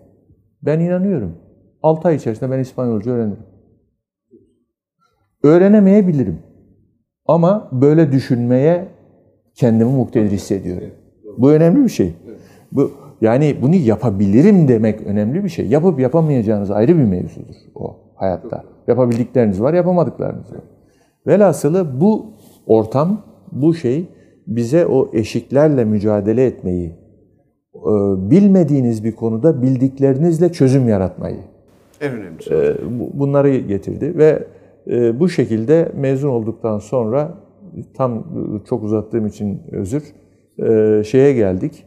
Ben 0.62 0.80
inanıyorum. 0.80 1.36
6 1.82 2.08
ay 2.08 2.16
içerisinde 2.16 2.50
ben 2.50 2.58
İspanyolca 2.58 3.12
öğrenirim. 3.12 3.49
Öğrenemeyebilirim. 5.42 6.38
Ama 7.26 7.68
böyle 7.72 8.12
düşünmeye 8.12 8.84
kendimi 9.54 9.90
muktedir 9.90 10.30
hissediyorum. 10.30 10.88
Bu 11.38 11.50
önemli 11.52 11.84
bir 11.84 11.88
şey. 11.90 12.12
Bu 12.72 12.90
yani 13.20 13.56
bunu 13.62 13.74
yapabilirim 13.74 14.68
demek 14.68 15.00
önemli 15.06 15.44
bir 15.44 15.48
şey. 15.48 15.66
Yapıp 15.66 16.00
yapamayacağınız 16.00 16.70
ayrı 16.70 16.98
bir 16.98 17.04
mevzudur 17.04 17.54
o 17.74 17.96
hayatta. 18.14 18.64
Yapabildikleriniz 18.88 19.60
var, 19.60 19.74
yapamadıklarınız 19.74 20.52
var. 20.52 20.60
Velhasılı 21.26 22.00
bu 22.00 22.26
ortam, 22.66 23.22
bu 23.52 23.74
şey 23.74 24.08
bize 24.46 24.86
o 24.86 25.10
eşiklerle 25.12 25.84
mücadele 25.84 26.46
etmeyi, 26.46 26.86
e, 27.74 27.90
bilmediğiniz 28.30 29.04
bir 29.04 29.12
konuda 29.12 29.62
bildiklerinizle 29.62 30.52
çözüm 30.52 30.88
yaratmayı, 30.88 31.36
En 32.00 32.12
önemlisi. 32.12 32.54
e, 32.54 32.74
bu- 33.00 33.18
bunları 33.20 33.56
getirdi 33.58 34.18
ve 34.18 34.44
bu 34.90 35.28
şekilde 35.28 35.92
mezun 35.96 36.28
olduktan 36.28 36.78
sonra 36.78 37.34
tam 37.94 38.24
çok 38.68 38.82
uzattığım 38.82 39.26
için 39.26 39.62
özür 39.72 40.02
e, 40.58 41.02
şeye 41.04 41.32
geldik. 41.32 41.84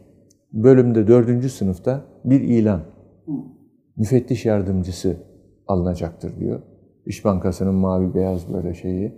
Bölümde 0.52 1.06
dördüncü 1.06 1.48
sınıfta 1.48 2.00
bir 2.24 2.40
ilan. 2.40 2.80
Müfettiş 3.96 4.44
yardımcısı 4.44 5.16
alınacaktır 5.68 6.40
diyor. 6.40 6.60
İş 7.06 7.24
Bankası'nın 7.24 7.74
mavi 7.74 8.14
beyaz 8.14 8.52
böyle 8.52 8.74
şeyi. 8.74 9.12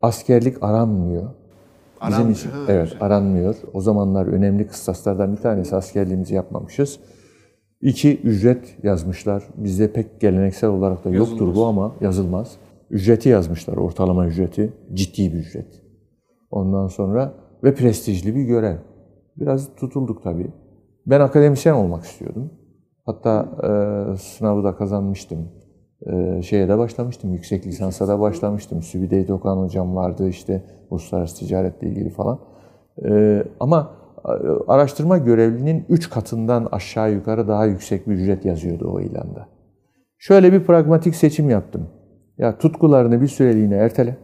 Askerlik 0.00 0.62
aranmıyor. 0.62 1.22
Bizim 1.22 2.14
Aranmıyor, 2.14 2.36
için 2.36 2.50
evet 2.68 2.96
aranmıyor. 3.00 3.54
O 3.74 3.80
zamanlar 3.80 4.26
önemli 4.26 4.66
kıstaslardan 4.66 5.32
bir 5.32 5.40
tanesi 5.40 5.76
askerliğimizi 5.76 6.34
yapmamışız. 6.34 7.00
İki 7.80 8.20
ücret 8.20 8.76
yazmışlar. 8.82 9.44
Bizde 9.56 9.92
pek 9.92 10.20
geleneksel 10.20 10.70
olarak 10.70 11.04
da 11.04 11.10
yoktur 11.10 11.54
bu 11.54 11.66
ama 11.66 11.92
yazılmaz. 12.00 12.56
Ücreti 12.92 13.28
yazmışlar, 13.28 13.76
ortalama 13.76 14.26
ücreti. 14.26 14.72
Ciddi 14.92 15.32
bir 15.32 15.38
ücret. 15.38 15.82
Ondan 16.50 16.86
sonra 16.86 17.34
ve 17.64 17.74
prestijli 17.74 18.36
bir 18.36 18.42
görev. 18.42 18.76
Biraz 19.36 19.74
tutulduk 19.76 20.22
tabii. 20.22 20.50
Ben 21.06 21.20
akademisyen 21.20 21.74
olmak 21.74 22.04
istiyordum. 22.04 22.50
Hatta 23.06 23.48
e, 23.62 24.16
sınavı 24.16 24.64
da 24.64 24.76
kazanmıştım. 24.76 25.48
E, 26.06 26.42
şeye 26.42 26.68
de 26.68 26.78
başlamıştım, 26.78 27.32
yüksek 27.32 27.66
lisansa 27.66 28.08
da 28.08 28.20
başlamıştım. 28.20 28.82
Sübide 28.82 29.28
Dokan 29.28 29.56
hocam 29.56 29.96
vardı 29.96 30.28
işte 30.28 30.64
uluslararası 30.90 31.46
ticaretle 31.46 31.88
ilgili 31.88 32.10
falan. 32.10 32.40
E, 33.08 33.42
ama 33.60 33.90
e, 34.24 34.30
araştırma 34.68 35.18
görevlinin 35.18 35.84
3 35.88 36.10
katından 36.10 36.68
aşağı 36.72 37.12
yukarı 37.12 37.48
daha 37.48 37.66
yüksek 37.66 38.08
bir 38.08 38.14
ücret 38.14 38.44
yazıyordu 38.44 38.90
o 38.94 39.00
ilanda. 39.00 39.48
Şöyle 40.18 40.52
bir 40.52 40.64
pragmatik 40.64 41.14
seçim 41.14 41.50
yaptım. 41.50 41.88
Ya 42.38 42.58
tutkularını 42.58 43.20
bir 43.20 43.28
süreliğine 43.28 43.76
ertele. 43.76 44.16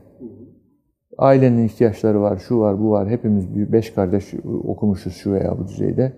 Ailenin 1.18 1.64
ihtiyaçları 1.64 2.21
var, 2.21 2.37
şu 2.37 2.59
var, 2.59 2.81
bu 2.81 2.90
var. 2.90 3.09
Hepimiz 3.09 3.73
beş 3.73 3.90
kardeş 3.94 4.35
okumuşuz 4.44 5.14
şu 5.14 5.33
veya 5.33 5.59
bu 5.59 5.68
düzeyde. 5.68 6.12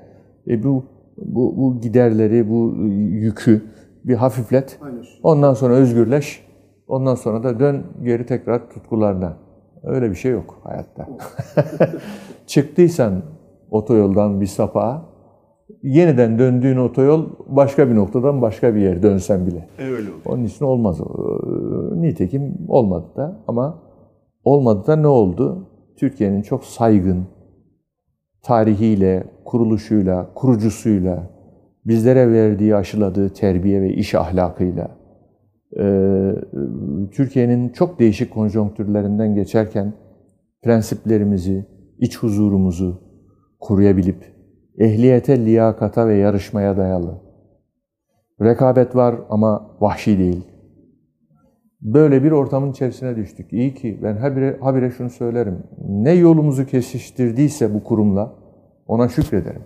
E 0.49 0.63
bu, 0.63 0.85
bu, 1.17 1.57
bu 1.57 1.81
giderleri, 1.81 2.51
bu 2.51 2.75
yükü 2.97 3.63
bir 4.05 4.15
hafiflet. 4.15 4.79
Ondan 5.23 5.55
sonra 5.55 5.75
özgürleş. 5.75 6.47
Ondan 6.89 7.15
sonra 7.15 7.43
da 7.43 7.61
dön 7.61 7.85
geri 8.03 8.27
tekrar 8.27 8.71
tutkularına. 8.71 9.37
Öyle 9.83 10.11
bir 10.11 10.15
şey 10.15 10.33
yok 10.33 10.61
hayatta. 10.63 11.09
Çıktıysan 12.47 13.23
otoyoldan 13.71 14.41
bir 14.41 14.47
sapağa, 14.47 15.10
yeniden 15.83 16.39
döndüğün 16.39 16.77
otoyol 16.77 17.27
başka 17.47 17.89
bir 17.91 17.95
noktadan 17.95 18.43
başka 18.43 18.75
bir 18.75 18.81
yer 18.81 19.03
dönsen 19.03 19.47
bile. 19.47 19.69
E, 19.79 19.85
öyle 19.85 20.11
oldu. 20.11 20.21
Onun 20.27 20.45
için 20.45 20.65
olmaz. 20.65 21.01
o. 21.01 21.07
Nitekim 21.95 22.55
olmadı 22.69 23.07
da 23.17 23.43
ama 23.49 23.83
olmadı 24.45 24.87
da 24.87 24.97
ne 24.97 25.07
oldu? 25.07 25.67
Türkiye'nin 25.97 26.43
çok 26.43 26.65
saygın, 26.65 27.27
tarihiyle, 28.43 29.25
kuruluşuyla, 29.45 30.35
kurucusuyla, 30.35 31.31
bizlere 31.87 32.33
verdiği, 32.33 32.77
aşıladığı 32.77 33.29
terbiye 33.29 33.83
ve 33.83 33.95
iş 33.95 34.15
ahlakıyla, 34.15 34.91
e, 35.79 35.85
Türkiye'nin 37.13 37.69
çok 37.69 37.99
değişik 37.99 38.35
konjonktürlerinden 38.35 39.35
geçerken 39.35 39.93
prensiplerimizi, 40.63 41.67
iç 41.99 42.19
huzurumuzu 42.19 43.01
koruyabilip, 43.61 44.40
ehliyete, 44.79 45.45
liyakata 45.45 46.09
ve 46.09 46.15
yarışmaya 46.15 46.77
dayalı. 46.77 47.21
Rekabet 48.43 48.97
var 48.97 49.15
ama 49.31 49.77
vahşi 49.81 50.19
değil. 50.19 50.47
Böyle 51.81 52.25
bir 52.25 52.31
ortamın 52.31 52.71
içerisine 52.71 53.17
düştük. 53.17 53.53
İyi 53.53 53.75
ki 53.75 54.01
ben 54.03 54.17
habire, 54.17 54.57
habire 54.61 54.91
şunu 54.91 55.11
söylerim. 55.11 55.59
Ne 55.89 56.13
yolumuzu 56.13 56.67
kesiştirdiyse 56.67 57.75
bu 57.75 57.85
kurumla 57.85 58.35
ona 58.87 59.09
şükrederim. 59.09 59.63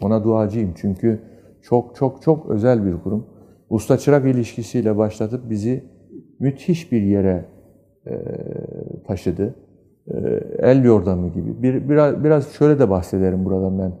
Ona 0.00 0.24
duacıyım 0.24 0.72
çünkü 0.76 1.20
çok 1.62 1.96
çok 1.96 2.22
çok 2.22 2.50
özel 2.50 2.86
bir 2.86 3.00
kurum. 3.02 3.26
Usta 3.70 3.98
çırak 3.98 4.26
ilişkisiyle 4.26 4.96
başlatıp 4.96 5.50
bizi 5.50 5.84
müthiş 6.38 6.92
bir 6.92 7.02
yere 7.02 7.44
e, 8.06 8.12
taşıdı. 9.06 9.54
E, 10.06 10.18
el 10.58 10.84
yordamı 10.84 11.28
gibi. 11.28 11.62
Bir, 11.62 11.88
biraz, 11.88 12.24
biraz 12.24 12.52
şöyle 12.52 12.78
de 12.78 12.90
bahsederim 12.90 13.44
buradan 13.44 13.78
ben. 13.78 13.92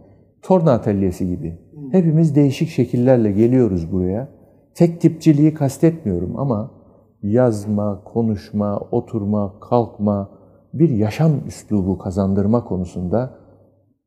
Torna 0.42 0.72
atölyesi 0.72 1.28
gibi. 1.28 1.58
Hepimiz 1.92 2.36
değişik 2.36 2.68
şekillerle 2.68 3.32
geliyoruz 3.32 3.92
buraya. 3.92 4.28
Tek 4.74 5.00
tipçiliği 5.00 5.54
kastetmiyorum 5.54 6.38
ama 6.38 6.70
yazma, 7.22 8.04
konuşma, 8.04 8.78
oturma, 8.78 9.60
kalkma, 9.60 10.30
bir 10.74 10.88
yaşam 10.88 11.46
üslubu 11.46 11.98
kazandırma 11.98 12.64
konusunda 12.64 13.38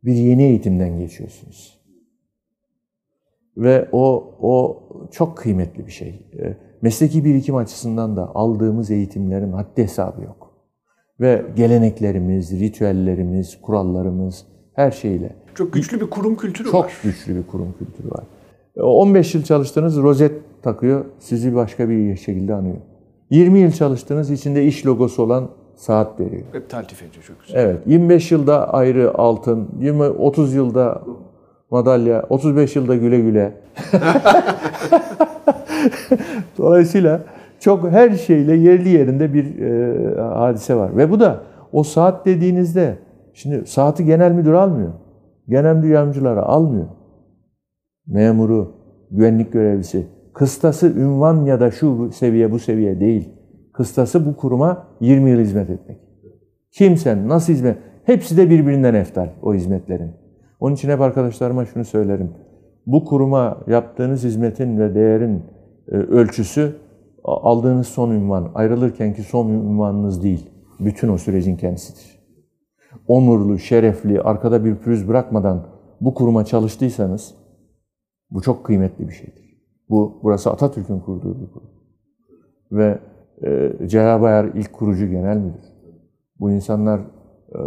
bir 0.04 0.16
yeni 0.16 0.44
eğitimden 0.44 1.00
geçiyorsunuz. 1.00 1.80
Ve 3.58 3.90
o, 3.92 4.36
o 4.40 4.84
çok 5.12 5.38
kıymetli 5.38 5.86
bir 5.86 5.92
şey. 5.92 6.32
Mesleki 6.82 7.26
birikim 7.26 7.56
açısından 7.56 8.18
da 8.18 8.36
aldığımız 8.36 8.92
eğitimlerin 8.92 9.52
haddi 9.52 9.84
hesabı 9.84 10.22
yok. 10.24 10.54
Ve 11.20 11.46
geleneklerimiz, 11.56 12.60
ritüellerimiz, 12.60 13.62
kurallarımız 13.62 14.55
her 14.76 14.92
şeyle. 14.92 15.36
Çok 15.56 15.74
güçlü 15.74 16.02
bir 16.02 16.10
kurum 16.10 16.36
kültürü 16.36 16.72
Çok 16.72 16.86
var. 16.86 16.94
güçlü 17.04 17.36
bir 17.36 17.44
kurum 17.48 17.74
kültürü 17.80 18.12
var. 18.12 18.24
15 18.76 19.36
yıl 19.36 19.44
çalıştınız, 19.44 19.98
rozet 19.98 20.32
takıyor, 20.64 21.06
sizi 21.20 21.56
başka 21.56 21.90
bir 21.90 22.16
şekilde 22.16 22.54
anıyor. 22.54 22.78
20 23.30 23.60
yıl 23.60 23.72
çalıştınız, 23.72 24.32
içinde 24.32 24.66
iş 24.66 24.86
logosu 24.86 25.24
olan 25.24 25.50
saat 25.76 26.20
veriyor. 26.20 26.44
Hep 26.52 26.70
taltif 26.70 27.02
ediyor 27.02 27.24
çok 27.24 27.42
güzel. 27.42 27.60
Evet, 27.60 27.78
25 27.86 28.32
yılda 28.32 28.74
ayrı 28.74 29.18
altın, 29.18 29.70
20 29.80 30.04
30 30.04 30.54
yılda 30.54 31.02
madalya, 31.72 32.26
35 32.30 32.76
yılda 32.76 32.96
güle 32.96 33.20
güle. 33.20 33.54
Dolayısıyla 36.58 37.22
çok 37.60 37.92
her 37.92 38.12
şeyle 38.12 38.56
yerli 38.56 38.90
yerinde 38.90 39.34
bir 39.34 39.60
e, 39.60 40.22
hadise 40.22 40.76
var. 40.76 40.98
Ve 40.98 41.12
bu 41.12 41.20
da 41.20 41.40
o 41.72 41.84
saat 41.84 42.26
dediğinizde, 42.26 42.98
şimdi 43.36 43.66
saati 43.66 44.06
genel 44.06 44.32
müdür 44.32 44.54
almıyor. 44.54 44.94
Genel 45.50 45.76
müdür 45.76 45.90
yardımcıları 45.90 46.44
almıyor. 46.44 46.88
Memuru, 48.08 48.72
güvenlik 49.12 49.54
görevlisi. 49.54 50.08
Kıstası 50.34 50.88
ünvan 51.00 51.46
ya 51.46 51.60
da 51.60 51.72
şu 51.72 52.12
seviye 52.12 52.52
bu 52.52 52.60
seviye 52.60 53.00
değil. 53.00 53.30
Kıstası 53.74 54.26
bu 54.26 54.36
kuruma 54.36 54.88
20 55.02 55.30
yıl 55.30 55.40
hizmet 55.40 55.70
etmek. 55.70 55.98
Kimsen, 56.72 57.30
nasıl 57.30 57.54
hizmet? 57.54 57.78
Hepsi 58.04 58.38
de 58.38 58.50
birbirinden 58.50 58.94
eftal 58.94 59.30
o 59.42 59.54
hizmetlerin. 59.54 60.12
Onun 60.60 60.76
için 60.76 60.90
hep 60.90 61.02
arkadaşlarıma 61.02 61.66
şunu 61.66 61.86
söylerim. 61.86 62.32
Bu 62.86 63.06
kuruma 63.06 63.58
yaptığınız 63.68 64.24
hizmetin 64.24 64.80
ve 64.80 64.96
değerin 64.96 65.44
e, 65.92 65.96
ölçüsü 65.96 66.76
aldığınız 67.24 67.88
son 67.88 68.12
ünvan, 68.12 68.52
ayrılırkenki 68.56 69.24
son 69.24 69.50
ünvanınız 69.50 70.24
değil. 70.24 70.50
Bütün 70.80 71.10
o 71.10 71.18
sürecin 71.18 71.56
kendisidir. 71.56 72.15
Onurlu, 73.08 73.60
şerefli, 73.60 74.22
arkada 74.22 74.66
bir 74.66 74.76
pürüz 74.76 75.08
bırakmadan 75.08 75.68
bu 76.02 76.14
kuruma 76.14 76.46
çalıştıysanız 76.46 77.36
bu 78.32 78.42
çok 78.42 78.66
kıymetli 78.66 79.08
bir 79.08 79.14
şeydir. 79.14 79.46
Bu 79.90 80.20
burası 80.24 80.52
Atatürk'ün 80.52 81.00
kurduğu 81.00 81.42
bir 81.42 81.52
kurum. 81.52 81.70
Ve 82.72 83.00
e, 83.44 83.72
Celal 83.88 84.22
Bayar 84.22 84.46
ilk 84.46 84.74
kurucu 84.74 85.08
genel 85.08 85.38
müdür. 85.38 85.66
Bu 86.40 86.52
insanlar 86.52 87.00
e, 87.00 87.60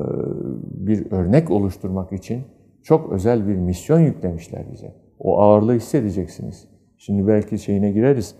bir 0.63 1.13
örnek 1.13 1.51
oluşturmak 1.51 2.13
için 2.13 2.45
çok 2.83 3.13
özel 3.13 3.49
bir 3.49 3.55
misyon 3.55 4.01
yüklemişler 4.01 4.73
bize. 4.73 4.95
O 5.19 5.41
ağırlığı 5.41 5.75
hissedeceksiniz. 5.75 6.69
Şimdi 6.99 7.27
belki 7.27 7.59
şeyine 7.59 7.93
gireriz. 7.93 8.35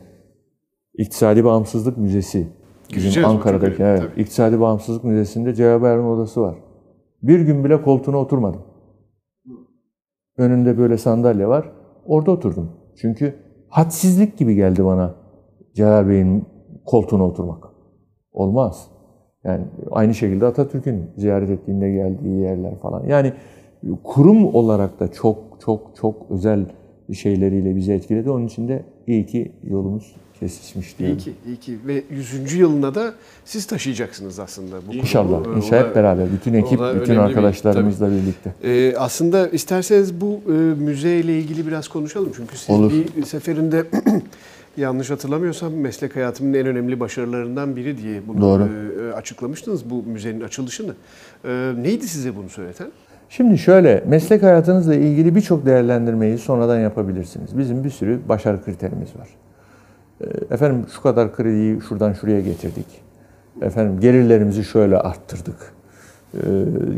İktisadi 0.95 1.45
Bağımsızlık 1.45 1.99
Müzesi. 1.99 2.39
Bizim 2.89 3.01
Gireceğiz, 3.03 3.29
Ankara'daki. 3.29 3.83
Evet. 3.83 4.03
İktisadi 4.17 4.61
Bağımsızlık 4.61 5.05
Müzesi'nde 5.05 5.55
Celal 5.55 5.83
Bayar'ın 5.83 6.05
odası 6.05 6.41
var. 6.41 6.55
Bir 7.23 7.41
gün 7.41 7.65
bile 7.65 7.83
koltuğuna 7.83 8.17
oturmadım. 8.17 8.61
Önünde 10.37 10.79
böyle 10.79 10.99
sandalye 10.99 11.49
var. 11.49 11.73
Orada 12.07 12.31
oturdum. 12.31 12.71
Çünkü 12.97 13.35
hadsizlik 13.69 14.39
gibi 14.39 14.55
geldi 14.55 14.85
bana 14.85 15.15
Celal 15.75 16.09
Bey'in 16.09 16.45
koltuğuna 16.87 17.25
oturmak. 17.25 17.65
Olmaz. 18.33 18.91
Yani 19.45 19.65
aynı 19.91 20.15
şekilde 20.15 20.47
Atatürk'ün 20.47 21.11
ziyaret 21.17 21.51
ettiğinde 21.51 21.91
geldiği 21.91 22.41
yerler 22.41 22.79
falan. 22.79 23.05
Yani 23.07 23.33
kurum 24.05 24.55
olarak 24.55 25.01
da 25.01 25.13
çok 25.13 25.39
çok 25.61 25.97
çok 25.97 26.31
özel 26.31 26.67
şeyleriyle 27.13 27.77
bizi 27.77 27.93
etkiledi. 27.93 28.31
Onun 28.31 28.47
için 28.47 28.69
de 28.69 28.85
iyi 29.09 29.27
ki 29.27 29.53
yolumuz 29.71 30.13
kesişmiş 30.41 30.99
diyorum. 30.99 31.17
İyi 31.19 31.21
ki, 31.25 31.33
iyi 31.47 31.57
ki. 31.57 31.79
Ve 31.87 32.03
100. 32.11 32.53
yılına 32.53 32.95
da 32.95 33.15
siz 33.45 33.67
taşıyacaksınız 33.67 34.39
aslında. 34.39 34.77
Bu. 34.89 34.95
İnşallah. 34.95 35.47
O 35.49 35.57
İnşallah 35.57 35.89
hep 35.89 35.95
beraber. 35.97 36.27
Bütün 36.33 36.55
ekip, 36.55 36.73
bütün 36.73 36.85
önemli 36.89 37.09
bir- 37.11 37.17
arkadaşlarımızla 37.17 38.11
birlikte. 38.11 38.55
Ee, 38.65 38.95
aslında 38.97 39.49
isterseniz 39.49 40.21
bu 40.21 40.41
e, 40.49 40.51
müzeyle 40.83 41.39
ilgili 41.39 41.67
biraz 41.67 41.89
konuşalım. 41.89 42.33
Çünkü 42.37 42.57
siz 42.59 42.71
Olur. 42.71 42.93
bir 43.17 43.25
seferinde 43.25 43.85
yanlış 44.77 45.11
hatırlamıyorsam 45.11 45.73
meslek 45.75 46.17
hayatımın 46.17 46.55
en 46.55 46.67
önemli 46.67 47.01
başarılarından 47.01 47.77
biri 47.77 47.99
diye 48.03 48.21
bunu 48.29 48.41
Doğru. 48.41 48.69
e, 49.09 49.13
açıklamıştınız 49.13 49.91
bu 49.91 50.03
müzenin 50.03 50.41
açılışını. 50.41 50.95
E, 51.45 51.73
neydi 51.83 52.09
size 52.09 52.37
bunu 52.37 52.49
söyleten? 52.49 52.89
Şimdi 53.29 53.59
şöyle, 53.59 54.05
meslek 54.07 54.43
hayatınızla 54.43 54.95
ilgili 54.95 55.35
birçok 55.35 55.67
değerlendirmeyi 55.67 56.39
sonradan 56.39 56.79
yapabilirsiniz. 56.79 57.59
Bizim 57.59 57.85
bir 57.85 57.91
sürü 57.91 58.21
başarı 58.29 58.65
kriterimiz 58.65 59.09
var. 59.17 59.29
Ee, 60.21 60.55
Efendim 60.55 60.87
şu 60.95 61.03
kadar 61.03 61.37
krediyi 61.37 61.81
şuradan 61.89 62.13
şuraya 62.13 62.41
getirdik. 62.41 62.87
Efendim 63.63 64.01
gelirlerimizi 64.01 64.65
şöyle 64.65 64.99
arttırdık. 64.99 65.73
Ee, 66.35 66.39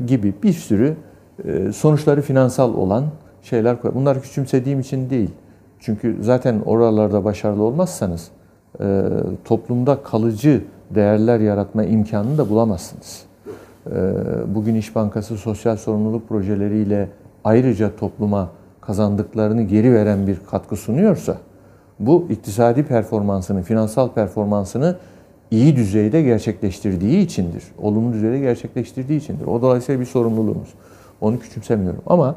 gibi 0.06 0.34
bir 0.42 0.52
sürü 0.52 0.96
e, 1.44 1.72
sonuçları 1.72 2.22
finansal 2.22 2.74
olan 2.74 3.04
şeyler 3.42 3.82
koy. 3.82 3.90
Bunlar 3.94 4.22
küçümsediğim 4.22 4.80
için 4.80 5.10
değil. 5.10 5.30
Çünkü 5.80 6.16
zaten 6.20 6.60
oralarda 6.60 7.24
başarılı 7.24 7.62
olmazsanız 7.62 8.28
e, 8.80 9.02
toplumda 9.44 10.02
kalıcı 10.02 10.64
değerler 10.90 11.40
yaratma 11.40 11.84
imkanını 11.84 12.38
da 12.38 12.50
bulamazsınız. 12.50 13.29
Ee, 13.90 14.54
Bugün 14.54 14.74
İş 14.74 14.94
Bankası 14.94 15.36
sosyal 15.36 15.76
sorumluluk 15.76 16.28
projeleriyle 16.28 17.08
ayrıca 17.44 17.96
topluma 17.96 18.50
kazandıklarını 18.80 19.62
geri 19.62 19.94
veren 19.94 20.26
bir 20.26 20.38
katkı 20.50 20.76
sunuyorsa 20.76 21.36
bu 22.00 22.26
iktisadi 22.30 22.82
performansını, 22.82 23.62
finansal 23.62 24.08
performansını 24.08 24.96
iyi 25.50 25.76
düzeyde 25.76 26.22
gerçekleştirdiği 26.22 27.18
içindir. 27.24 27.64
Olumlu 27.82 28.12
düzeyde 28.12 28.38
gerçekleştirdiği 28.38 29.20
içindir. 29.20 29.46
O 29.46 29.62
dolayısıyla 29.62 30.00
bir 30.00 30.06
sorumluluğumuz. 30.06 30.68
Onu 31.20 31.38
küçümsemiyorum. 31.38 32.02
Ama 32.06 32.34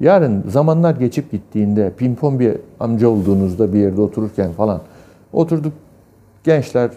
yarın 0.00 0.44
zamanlar 0.48 0.94
geçip 0.96 1.30
gittiğinde 1.30 1.92
pimpon 1.96 2.40
bir 2.40 2.56
amca 2.80 3.08
olduğunuzda 3.08 3.72
bir 3.72 3.78
yerde 3.78 4.00
otururken 4.00 4.52
falan 4.52 4.80
oturduk 5.32 5.72
gençler 6.44 6.90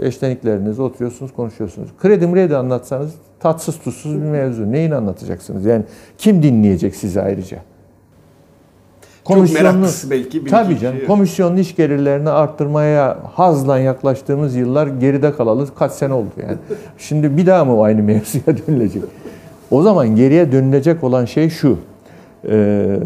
eşlenikleriniz 0.00 0.80
oturuyorsunuz 0.80 1.32
konuşuyorsunuz. 1.32 1.88
Kredi 1.98 2.26
mredi 2.26 2.56
anlatsanız 2.56 3.14
tatsız 3.40 3.78
tuzsuz 3.78 4.14
bir 4.14 4.26
mevzu. 4.26 4.72
Neyini 4.72 4.94
anlatacaksınız? 4.94 5.64
Yani 5.64 5.84
kim 6.18 6.42
dinleyecek 6.42 6.94
sizi 6.96 7.22
ayrıca? 7.22 7.58
Çok 9.28 9.54
meraklısı 9.54 10.10
belki. 10.10 10.44
Tabii 10.44 10.78
canım. 10.78 10.96
kişi. 10.96 11.06
Komisyonun 11.06 11.56
iş 11.56 11.76
gelirlerini 11.76 12.30
arttırmaya 12.30 13.18
hazla 13.34 13.78
yaklaştığımız 13.78 14.54
yıllar 14.54 14.86
geride 14.86 15.32
kalalı 15.32 15.74
kaç 15.74 15.92
sene 15.92 16.12
oldu 16.12 16.30
yani. 16.42 16.56
Şimdi 16.98 17.36
bir 17.36 17.46
daha 17.46 17.64
mı 17.64 17.82
aynı 17.82 18.02
mevzuya 18.02 18.44
dönülecek? 18.66 19.02
O 19.70 19.82
zaman 19.82 20.16
geriye 20.16 20.52
dönülecek 20.52 21.04
olan 21.04 21.24
şey 21.24 21.50
şu. 21.50 21.78
Ee, 22.48 22.98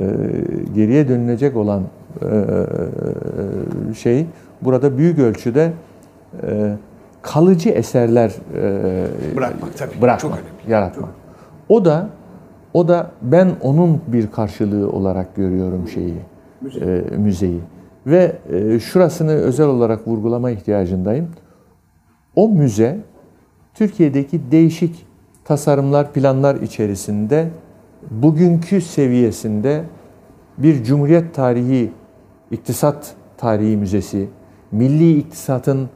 geriye 0.75 1.09
dönülecek 1.09 1.57
olan 1.57 1.83
e, 2.23 2.29
şey 3.95 4.27
burada 4.63 4.99
büyük 4.99 5.19
ölçüde 5.19 5.65
e, 5.65 5.73
kalıcı 7.23 7.69
eserler 7.69 8.33
e, 8.55 9.37
Bırakmak 9.37 9.77
tabii. 9.79 10.03
bırakmak, 10.03 10.21
Çok 10.21 10.33
önemli. 10.33 10.73
yaratmak. 10.73 11.11
O 11.69 11.85
da 11.85 12.09
O 12.75 12.89
da 12.89 13.11
ben 13.23 13.49
onun 13.61 14.01
bir 14.07 14.27
karşılığı 14.27 14.91
olarak 14.91 15.37
görüyorum 15.37 15.89
şeyi, 15.89 16.15
e, 16.81 17.17
müzeyi. 17.17 17.61
Ve 18.07 18.33
e, 18.53 18.81
şurasını 18.81 19.33
özel 19.33 19.67
olarak 19.67 20.09
vurgulama 20.09 20.51
ihtiyacındayım. 20.51 21.29
O 22.37 22.49
müze 22.49 22.99
Türkiye'deki 23.75 24.51
değişik 24.51 25.07
tasarımlar, 25.45 26.13
planlar 26.13 26.55
içerisinde 26.57 27.49
bugünkü 28.11 28.81
seviyesinde 28.81 29.83
bir 30.59 30.85
Cumhuriyet 30.85 31.35
Tarihi 31.35 31.93
İktisat 32.51 33.15
Tarihi 33.37 33.77
Müzesi, 33.77 34.29
milli 34.73 35.19
iktisatın 35.19 35.89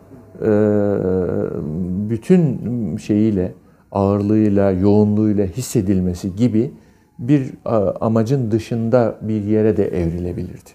bütün 2.10 2.96
şeyiyle, 2.96 3.54
ağırlığıyla, 3.92 4.70
yoğunluğuyla 4.70 5.46
hissedilmesi 5.46 6.36
gibi 6.36 6.72
bir 7.18 7.52
amacın 8.00 8.50
dışında 8.50 9.18
bir 9.22 9.42
yere 9.42 9.76
de 9.76 9.88
evrilebilirdi. 9.88 10.70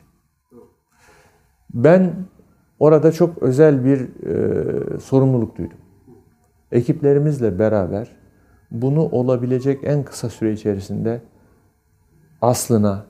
Ben 1.74 2.14
orada 2.80 3.12
çok 3.12 3.44
özel 3.44 3.86
bir 3.86 4.00
e, 4.00 5.00
sorumluluk 5.00 5.58
duydum. 5.58 5.78
Ekiplerimizle 6.72 7.60
beraber 7.60 8.12
bunu 8.72 9.02
olabilecek 9.02 9.80
en 9.84 10.04
kısa 10.04 10.30
süre 10.30 10.52
içerisinde 10.52 11.22
aslına, 12.42 13.06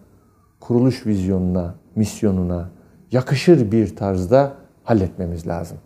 kuruluş 0.60 1.06
vizyonuna, 1.06 1.76
misyonuna 1.96 2.70
yakışır 3.12 3.72
bir 3.72 3.96
tarzda 3.96 4.54
halletmemiz 4.84 5.48
lazım. 5.48 5.78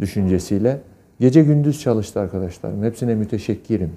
Düşüncesiyle 0.00 0.80
gece 1.20 1.42
gündüz 1.42 1.80
çalıştı 1.80 2.20
arkadaşlarım. 2.20 2.82
Hepsine 2.82 3.14
müteşekkirim. 3.14 3.92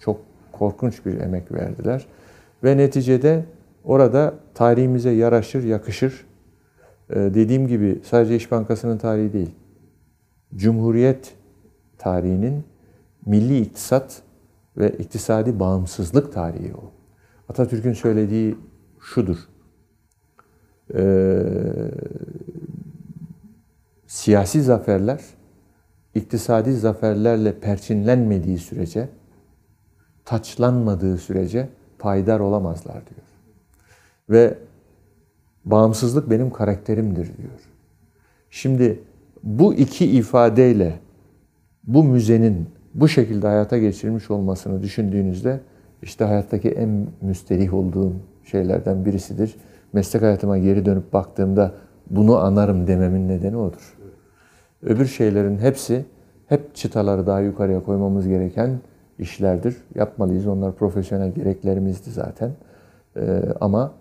Çok 0.00 0.20
korkunç 0.52 1.06
bir 1.06 1.20
emek 1.20 1.52
verdiler. 1.52 2.06
Ve 2.64 2.76
neticede 2.76 3.44
orada 3.84 4.34
tarihimize 4.54 5.10
yaraşır, 5.10 5.64
yakışır. 5.64 6.26
Ee, 7.10 7.14
dediğim 7.14 7.66
gibi 7.66 8.00
sadece 8.04 8.36
İş 8.36 8.50
Bankası'nın 8.50 8.98
tarihi 8.98 9.32
değil. 9.32 9.50
Cumhuriyet 10.54 11.34
tarihinin 11.98 12.64
milli 13.26 13.60
iktisat 13.60 14.22
ve 14.76 14.90
iktisadi 14.90 15.60
bağımsızlık 15.60 16.32
tarihi 16.32 16.74
o. 16.74 16.92
Atatürk'ün 17.48 17.92
söylediği 17.92 18.56
şudur. 19.00 19.36
Ee, 20.94 21.42
siyasi 24.06 24.62
zaferler 24.62 25.20
iktisadi 26.14 26.72
zaferlerle 26.72 27.60
perçinlenmediği 27.60 28.58
sürece, 28.58 29.08
taçlanmadığı 30.24 31.18
sürece 31.18 31.68
payidar 31.98 32.40
olamazlar 32.40 32.94
diyor. 32.94 33.26
Ve 34.30 34.58
bağımsızlık 35.64 36.30
benim 36.30 36.50
karakterimdir 36.50 37.26
diyor. 37.36 37.60
Şimdi 38.50 39.00
bu 39.42 39.74
iki 39.74 40.06
ifadeyle 40.06 40.98
bu 41.84 42.04
müzenin 42.04 42.68
bu 42.94 43.08
şekilde 43.08 43.46
hayata 43.46 43.78
geçirilmiş 43.78 44.30
olmasını 44.30 44.82
düşündüğünüzde 44.82 45.60
işte 46.02 46.24
hayattaki 46.24 46.68
en 46.68 47.06
müsterih 47.20 47.74
olduğum 47.74 48.12
şeylerden 48.44 49.04
birisidir. 49.04 49.54
Meslek 49.92 50.22
hayatıma 50.22 50.58
geri 50.58 50.86
dönüp 50.86 51.12
baktığımda 51.12 51.74
bunu 52.10 52.38
anarım 52.38 52.86
dememin 52.86 53.28
nedeni 53.28 53.56
odur. 53.56 53.97
Öbür 54.82 55.06
şeylerin 55.06 55.58
hepsi 55.58 56.04
hep 56.46 56.74
çıtaları 56.74 57.26
daha 57.26 57.40
yukarıya 57.40 57.84
koymamız 57.84 58.28
gereken 58.28 58.70
işlerdir. 59.18 59.76
Yapmalıyız. 59.94 60.46
Onlar 60.46 60.74
profesyonel 60.74 61.32
gereklerimizdi 61.32 62.10
zaten. 62.10 62.50
Ee, 63.16 63.42
ama 63.60 63.92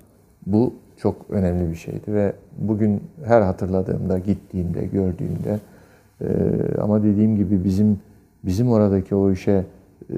bu 0.45 0.73
çok 0.97 1.15
önemli 1.29 1.69
bir 1.69 1.75
şeydi 1.75 2.13
ve 2.13 2.33
bugün 2.57 3.03
her 3.23 3.41
hatırladığımda, 3.41 4.19
gittiğimde, 4.19 4.85
gördüğümde 4.85 5.59
e, 6.21 6.27
ama 6.81 7.03
dediğim 7.03 7.35
gibi 7.35 7.63
bizim 7.63 7.99
bizim 8.43 8.71
oradaki 8.71 9.15
o 9.15 9.31
işe 9.31 9.65
e, 10.09 10.17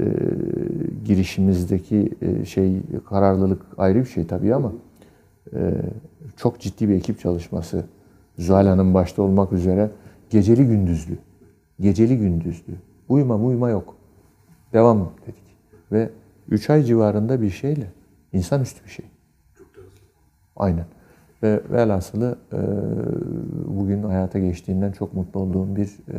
girişimizdeki 1.06 2.12
e, 2.22 2.46
şey 2.46 2.82
kararlılık 3.10 3.62
ayrı 3.78 4.00
bir 4.00 4.06
şey 4.06 4.28
tabii 4.28 4.56
ama 4.56 4.72
e, 5.54 5.74
çok 6.38 6.60
ciddi 6.60 6.90
bir 6.90 6.96
ekip 6.96 7.20
çalışması 7.20 7.84
Zuhal 8.38 8.68
Hanım 8.68 8.94
başta 8.94 9.22
olmak 9.22 9.54
üzere 9.54 9.90
geceli 10.30 10.68
gündüzlü. 10.68 11.18
Geceli 11.80 12.18
gündüzlü. 12.18 12.74
Uyuma 13.10 13.36
uyuma 13.36 13.70
yok. 13.70 13.96
Devam 14.74 15.12
dedik. 15.22 15.44
Ve 15.92 16.10
3 16.50 16.70
ay 16.70 16.84
civarında 16.84 17.42
bir 17.42 17.50
şeyle 17.50 17.88
insanüstü 18.34 18.86
bir 18.86 18.90
şey. 18.90 19.06
Aynen. 20.56 20.86
Ve 21.44 21.62
velhasılı 21.72 22.38
e, 22.54 22.58
bugün 23.68 24.04
hayata 24.04 24.40
geçtiğinden 24.40 24.92
çok 24.92 25.14
mutlu 25.14 25.40
olduğum 25.40 25.76
bir 25.76 25.88
e, 25.88 26.18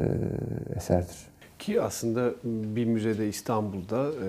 eserdir. 0.77 1.17
Ki 1.59 1.83
aslında 1.83 2.31
bir 2.45 2.85
müzede 2.85 3.29
İstanbul'da 3.29 4.07
e, 4.25 4.29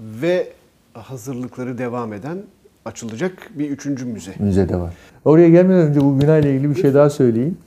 ve 0.00 0.48
hazırlıkları 0.94 1.78
devam 1.78 2.12
eden 2.12 2.38
açılacak 2.84 3.50
bir 3.54 3.70
üçüncü 3.70 4.04
müze. 4.04 4.32
Müzede 4.38 4.76
var. 4.76 4.94
Oraya 5.24 5.48
gelmeden 5.48 5.88
önce 5.88 6.00
bu 6.00 6.20
bina 6.20 6.38
ile 6.38 6.54
ilgili 6.54 6.70
bir 6.70 6.80
şey 6.80 6.94
daha 6.94 7.10
söyleyeyim. 7.10 7.58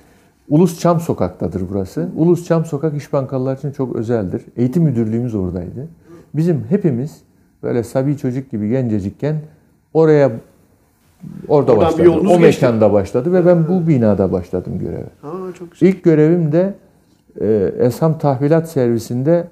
Ulus 0.50 0.80
Çam 0.80 1.00
Sokak'tadır 1.00 1.62
burası. 1.72 2.10
Ulus 2.16 2.48
Çam 2.48 2.66
Sokak 2.66 2.98
İş 2.98 3.14
Bankalılar 3.14 3.58
için 3.58 3.72
çok 3.72 3.96
özeldir. 3.96 4.46
Eğitim 4.58 4.84
müdürlüğümüz 4.84 5.36
oradaydı. 5.36 5.88
Bizim 6.34 6.66
hepimiz 6.70 7.22
böyle 7.64 7.84
sabi 7.84 8.18
çocuk 8.18 8.52
gibi 8.52 8.70
gencecikken 8.70 9.36
oraya 9.94 10.32
orada 11.48 11.72
Oradan 11.72 11.88
başladı. 11.88 12.10
O 12.10 12.22
geçti. 12.22 12.40
mekanda 12.40 12.94
başladı 12.94 13.34
ve 13.34 13.46
ben 13.46 13.68
bu 13.68 13.88
binada 13.88 14.32
başladım 14.32 14.80
göreve. 14.80 15.10
Ha 15.22 15.32
çok 15.60 15.72
güzel. 15.72 15.88
İlk 15.88 16.04
görevim 16.04 16.52
de 16.52 16.74
e, 17.42 17.74
Esam 17.80 18.18
Tahvilat 18.18 18.70
Servisinde 18.70 19.48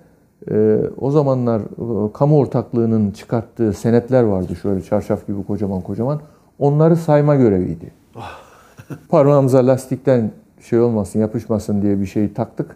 e, 0.51 0.77
o 0.97 1.11
zamanlar 1.11 1.61
e, 1.61 2.11
kamu 2.13 2.37
ortaklığının 2.37 3.11
çıkarttığı 3.11 3.73
senetler 3.73 4.23
vardı 4.23 4.55
şöyle 4.55 4.81
çarşaf 4.81 5.27
gibi 5.27 5.43
kocaman 5.43 5.81
kocaman. 5.81 6.21
Onları 6.59 6.95
sayma 6.95 7.35
göreviydi. 7.35 7.91
Parmağımıza 9.09 9.67
lastikten 9.67 10.31
şey 10.63 10.79
olmasın, 10.79 11.19
yapışmasın 11.19 11.81
diye 11.81 11.99
bir 11.99 12.05
şey 12.05 12.33
taktık 12.33 12.75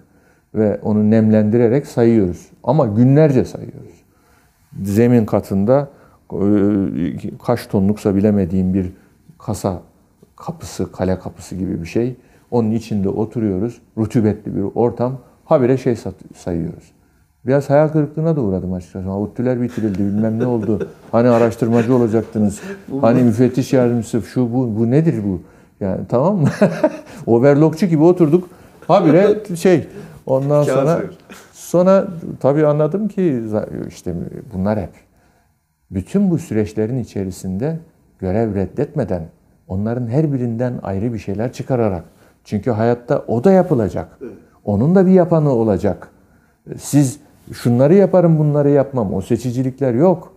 ve 0.56 0.80
onu 0.84 1.10
nemlendirerek 1.10 1.88
sayıyoruz. 1.88 2.47
Ama 2.63 2.86
günlerce 2.86 3.45
sayıyoruz. 3.45 4.04
Zemin 4.84 5.26
katında 5.26 5.89
e, 6.34 6.39
kaç 7.45 7.67
tonluksa 7.67 8.15
bilemediğim 8.15 8.73
bir 8.73 8.91
kasa 9.39 9.82
kapısı, 10.36 10.91
kale 10.91 11.19
kapısı 11.19 11.56
gibi 11.56 11.82
bir 11.82 11.88
şey. 11.88 12.15
Onun 12.52 12.71
içinde 12.71 13.10
oturuyoruz. 13.10 13.82
Rutubetli 13.97 14.56
bir 14.56 14.65
ortam. 14.76 15.17
Habire 15.45 15.78
şey 15.78 15.95
sayıyoruz. 16.36 16.91
Biraz 17.45 17.69
hayal 17.69 17.88
kırıklığına 17.88 18.36
da 18.36 18.41
uğradım 18.41 18.73
açıkçası. 18.73 19.12
ODTÜ'ler 19.12 19.62
bitirildi, 19.62 20.00
bilmem 20.00 20.39
ne 20.39 20.45
oldu. 20.45 20.89
Hani 21.12 21.30
araştırmacı 21.30 21.95
olacaktınız. 21.95 22.62
Hani 23.02 23.23
müfettiş 23.23 23.73
yardımcısı, 23.73 24.21
şu 24.21 24.54
bu, 24.54 24.80
bu 24.80 24.91
nedir 24.91 25.23
bu? 25.23 25.41
Yani 25.79 26.01
tamam 26.09 26.37
mı? 26.37 26.49
Overlockçu 27.25 27.85
gibi 27.85 28.03
oturduk. 28.03 28.49
Habire 28.87 29.55
şey, 29.55 29.87
ondan 30.25 30.63
sonra 30.63 31.01
sonra 31.53 32.07
tabii 32.39 32.65
anladım 32.65 33.07
ki 33.07 33.43
işte 33.87 34.13
bunlar 34.53 34.79
hep 34.79 34.89
bütün 35.91 36.29
bu 36.31 36.37
süreçlerin 36.37 36.99
içerisinde 36.99 37.79
görev 38.19 38.55
reddetmeden 38.55 39.23
onların 39.67 40.07
her 40.07 40.33
birinden 40.33 40.73
ayrı 40.83 41.13
bir 41.13 41.19
şeyler 41.19 41.53
çıkararak 41.53 42.03
çünkü 42.43 42.71
hayatta 42.71 43.23
o 43.27 43.43
da 43.43 43.51
yapılacak. 43.51 44.19
Onun 44.65 44.95
da 44.95 45.05
bir 45.05 45.11
yapanı 45.11 45.49
olacak. 45.51 46.09
Siz 46.78 47.19
şunları 47.53 47.93
yaparım 47.93 48.39
bunları 48.39 48.69
yapmam. 48.69 49.13
O 49.13 49.21
seçicilikler 49.21 49.93
yok. 49.93 50.34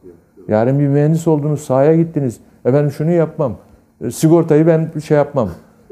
Yarın 0.49 0.79
bir 0.79 0.89
mühendis 0.89 1.27
oldunuz 1.27 1.61
sahaya 1.61 1.97
gittiniz. 1.97 2.41
Efendim 2.65 2.91
şunu 2.91 3.11
yapmam. 3.11 3.57
E, 4.05 4.11
Sigortayı 4.11 4.67
ben 4.67 5.01
şey 5.01 5.17
yapmam. 5.17 5.51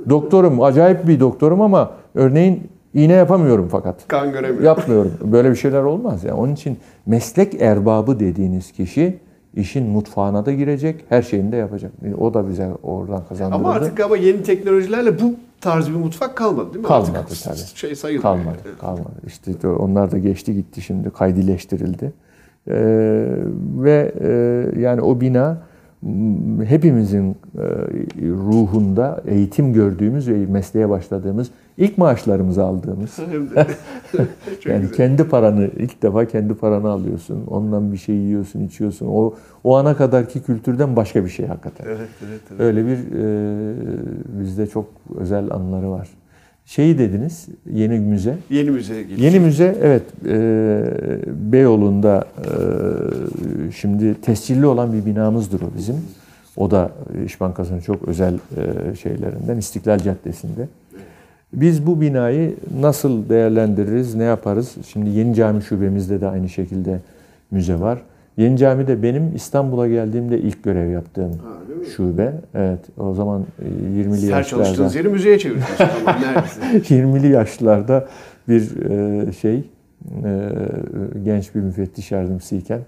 Doktorum 0.09 0.62
acayip 0.62 1.09
bir 1.09 1.20
doktorum 1.20 1.61
ama 1.61 1.90
örneğin 2.14 2.68
iğne 2.94 3.12
yapamıyorum 3.12 3.68
fakat. 3.70 4.09
Kan 4.09 4.32
göremiyorum. 4.32 4.64
Yapmıyorum. 4.64 5.12
Böyle 5.24 5.50
bir 5.50 5.56
şeyler 5.56 5.82
olmaz. 5.82 6.24
Yani 6.24 6.40
onun 6.40 6.54
için 6.54 6.78
meslek 7.06 7.62
erbabı 7.62 8.20
dediğiniz 8.20 8.72
kişi 8.72 9.18
işin 9.56 9.86
mutfağına 9.86 10.46
da 10.46 10.52
girecek, 10.52 11.04
her 11.09 11.22
şeyini 11.22 11.52
de 11.52 11.56
yapacak. 11.56 11.92
O 12.18 12.34
da 12.34 12.48
bize 12.48 12.68
oradan 12.82 13.22
kazandırıldı. 13.28 13.68
Ama 13.68 13.74
artık 13.74 14.00
ama 14.00 14.16
yeni 14.16 14.42
teknolojilerle 14.42 15.20
bu 15.20 15.34
tarz 15.61 15.88
bir 15.88 15.94
mutfak 15.94 16.36
kalmadı 16.36 16.66
değil 16.74 16.84
mi? 16.84 16.88
Kalmadı 16.88 17.18
artık 17.18 17.42
tabii. 17.42 17.56
Şey 17.74 17.94
sayılmıyor. 17.94 18.22
kalmadı, 18.22 18.78
kalmadı. 18.80 19.22
İşte 19.26 19.68
onlar 19.68 20.11
da 20.11 20.18
geçti 20.18 20.54
gitti 20.54 20.80
şimdi, 20.80 21.11
kaydileştirildi. 21.11 22.12
Ee, 22.68 22.74
ve 23.74 24.12
e, 24.20 24.80
yani 24.80 25.00
o 25.00 25.20
bina 25.20 25.59
hepimizin 26.64 27.30
e, 27.30 27.64
ruhunda 28.22 29.22
eğitim 29.26 29.72
gördüğümüz 29.72 30.28
ve 30.28 30.46
mesleğe 30.46 30.88
başladığımız 30.88 31.51
ilk 31.76 31.99
maaşlarımızı 31.99 32.64
aldığımız. 32.64 33.18
Yani 34.64 34.80
güzel. 34.80 34.96
kendi 34.96 35.24
paranı 35.24 35.70
ilk 35.76 36.03
defa 36.03 36.24
kendi 36.24 36.55
paranı 36.55 36.88
alıyorsun. 36.90 37.44
Ondan 37.46 37.92
bir 37.92 37.96
şey 37.96 38.14
yiyorsun, 38.16 38.61
içiyorsun. 38.61 39.07
O 39.07 39.34
o 39.64 39.76
ana 39.76 39.96
kadarki 39.96 40.42
kültürden 40.42 40.96
başka 40.96 41.24
bir 41.24 41.30
şey 41.30 41.46
hakikaten. 41.46 41.84
Evet, 41.86 42.09
evet, 42.28 42.40
evet. 42.51 42.61
Öyle 42.61 42.86
bir 42.86 42.99
e, 42.99 44.40
bizde 44.40 44.66
çok 44.66 44.86
özel 45.16 45.51
anıları 45.51 45.90
var. 45.90 46.09
Şeyi 46.69 46.99
dediniz, 46.99 47.49
yeni 47.73 47.99
müze. 47.99 48.37
Yeni 48.51 48.71
müzeye 48.71 49.03
geliyor. 49.03 49.19
Yeni 49.21 49.41
müze 49.41 49.77
evet 49.83 50.03
e, 50.27 51.53
Beyoğlu'nda 51.53 52.25
e, 52.39 53.73
şimdi 53.73 54.21
tescilli 54.21 54.66
olan 54.66 54.93
bir 54.93 55.07
binamızdır 55.07 55.61
o 55.61 55.71
bizim. 55.79 55.97
O 56.57 56.71
da 56.71 56.91
İş 57.27 57.41
Bankası'nın 57.41 57.81
çok 57.81 58.09
özel 58.09 58.35
e, 58.35 58.95
şeylerinden 58.97 59.57
İstiklal 59.57 59.99
Caddesi'nde. 59.99 60.69
Biz 61.53 61.87
bu 61.87 62.01
binayı 62.01 62.55
nasıl 62.81 63.29
değerlendiririz, 63.29 64.14
ne 64.14 64.25
yaparız? 64.25 64.75
Şimdi 64.93 65.11
Yeni 65.11 65.35
Cami 65.35 65.62
Şubemizde 65.62 66.21
de 66.21 66.29
aynı 66.29 66.49
şekilde 66.49 67.01
müze 67.51 67.81
var. 67.81 67.99
Yeni 68.39 68.57
Cami 68.59 68.86
de 68.86 69.03
benim 69.03 69.34
İstanbul'a 69.36 69.89
geldiğimde 69.89 70.39
ilk 70.39 70.62
görev 70.64 70.91
yaptığım 70.91 71.32
Ha, 71.32 71.49
şube. 71.97 72.32
Evet 72.55 72.80
o 72.99 73.14
zaman 73.14 73.45
e, 73.62 73.64
20'li 73.64 74.26
Her 74.26 74.36
yaşlarda. 74.39 74.45
çalıştığınız 74.45 74.95
yeri 74.95 75.09
müzeye 75.09 75.39
çevirdiniz 75.39 75.66
o 75.80 75.84
zaman 76.05 76.22
neredeyse. 76.22 76.95
20'li 76.95 77.28
yaşlarda 77.28 78.09
bir 78.49 78.91
e, 78.91 79.32
şey 79.32 79.57
e, 80.24 80.51
genç 81.24 81.55
bir 81.55 81.61
müfettiş 81.61 82.11
yardımcısıyken 82.12 82.80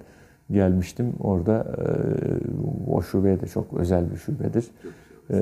gelmiştim. 0.51 1.13
Orada 1.21 1.67
e, 1.79 2.91
o 2.91 3.03
şube 3.03 3.41
de 3.41 3.47
çok 3.47 3.75
özel 3.75 4.11
bir 4.13 4.17
şubedir. 4.17 4.65
E, 5.31 5.37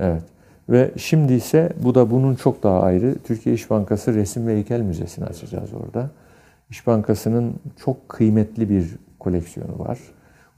evet. 0.00 0.22
Ve 0.68 0.90
şimdi 0.96 1.32
ise 1.32 1.68
bu 1.84 1.94
da 1.94 2.10
bunun 2.10 2.34
çok 2.34 2.62
daha 2.62 2.80
ayrı. 2.80 3.14
Türkiye 3.24 3.54
İş 3.54 3.70
Bankası 3.70 4.14
Resim 4.14 4.46
ve 4.46 4.54
Heykel 4.54 4.80
Müzesi'ni 4.80 5.24
açacağız 5.24 5.70
orada. 5.72 6.10
İş 6.70 6.86
Bankası'nın 6.86 7.54
çok 7.84 8.08
kıymetli 8.08 8.70
bir 8.70 8.84
koleksiyonu 9.22 9.78
var. 9.78 9.98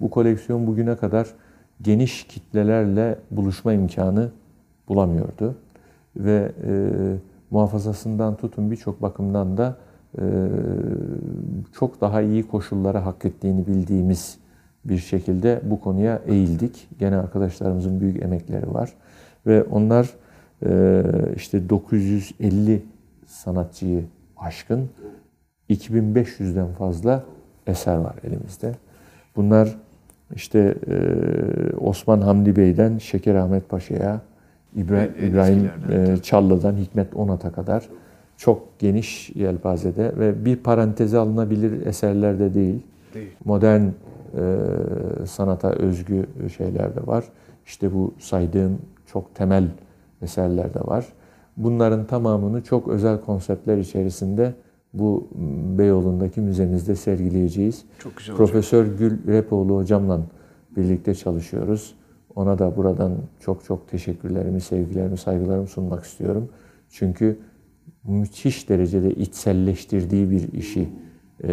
Bu 0.00 0.10
koleksiyon 0.10 0.66
bugüne 0.66 0.96
kadar 0.96 1.26
geniş 1.82 2.24
kitlelerle 2.26 3.18
buluşma 3.30 3.72
imkanı 3.72 4.30
bulamıyordu. 4.88 5.54
Ve 6.16 6.52
e, 6.66 6.72
muhafazasından 7.50 8.36
tutun 8.36 8.70
birçok 8.70 9.02
bakımdan 9.02 9.56
da 9.56 9.76
e, 10.18 10.22
çok 11.72 12.00
daha 12.00 12.22
iyi 12.22 12.48
koşullara 12.48 13.06
hak 13.06 13.24
ettiğini 13.24 13.66
bildiğimiz 13.66 14.38
bir 14.84 14.98
şekilde 14.98 15.60
bu 15.64 15.80
konuya 15.80 16.22
eğildik. 16.26 16.88
Gene 16.98 17.16
arkadaşlarımızın 17.16 18.00
büyük 18.00 18.22
emekleri 18.22 18.74
var. 18.74 18.92
Ve 19.46 19.62
onlar 19.62 20.10
e, 20.66 21.02
işte 21.36 21.68
950 21.68 22.82
sanatçıyı 23.26 24.04
aşkın 24.36 24.88
2500'den 25.70 26.72
fazla 26.72 27.24
eser 27.66 27.96
var 27.96 28.14
elimizde. 28.24 28.72
Bunlar 29.36 29.76
işte 30.34 30.74
e, 30.88 30.96
Osman 31.76 32.20
Hamdi 32.20 32.56
Bey'den 32.56 32.98
Şeker 32.98 33.34
Ahmet 33.34 33.68
Paşa'ya, 33.68 34.20
İbrahim, 34.76 35.12
En- 35.18 35.24
en 35.24 35.30
İbrahim 35.30 35.70
e, 35.92 36.16
Çallı'dan 36.22 36.76
Hikmet 36.76 37.14
Onat'a 37.16 37.52
kadar 37.52 37.88
çok 38.36 38.78
geniş 38.78 39.30
yelpazede 39.34 40.12
ve 40.18 40.44
bir 40.44 40.56
paranteze 40.56 41.18
alınabilir 41.18 41.86
eserler 41.86 42.38
de 42.38 42.54
değil. 42.54 42.82
Değil. 43.14 43.30
Modern 43.44 43.82
e, 43.82 43.90
sanata 45.26 45.70
özgü 45.70 46.26
şeyler 46.56 46.96
de 46.96 47.06
var. 47.06 47.24
İşte 47.66 47.94
bu 47.94 48.14
saydığım 48.18 48.78
çok 49.06 49.34
temel 49.34 49.64
eserler 50.22 50.74
de 50.74 50.80
var. 50.80 51.06
Bunların 51.56 52.06
tamamını 52.06 52.62
çok 52.62 52.88
özel 52.88 53.20
konseptler 53.20 53.78
içerisinde 53.78 54.52
bu 54.95 55.28
Beyoğlu'ndaki 55.78 56.40
müzemizde 56.40 56.97
sergileyeceğiz. 56.97 57.84
Çok 57.99 58.16
güzel 58.16 58.34
olacak. 58.34 58.47
Profesör 58.53 58.86
Gül 58.86 59.26
Repoğlu 59.26 59.76
hocamla 59.76 60.20
birlikte 60.76 61.14
çalışıyoruz. 61.14 61.95
Ona 62.34 62.59
da 62.59 62.76
buradan 62.76 63.12
çok 63.40 63.64
çok 63.64 63.88
teşekkürlerimi, 63.88 64.61
sevgilerimi, 64.61 65.16
saygılarımı 65.16 65.66
sunmak 65.66 66.05
istiyorum. 66.05 66.49
Çünkü 66.90 67.38
müthiş 68.05 68.68
derecede 68.68 69.11
içselleştirdiği 69.11 70.30
bir 70.30 70.53
işi 70.53 70.88
e, 71.42 71.53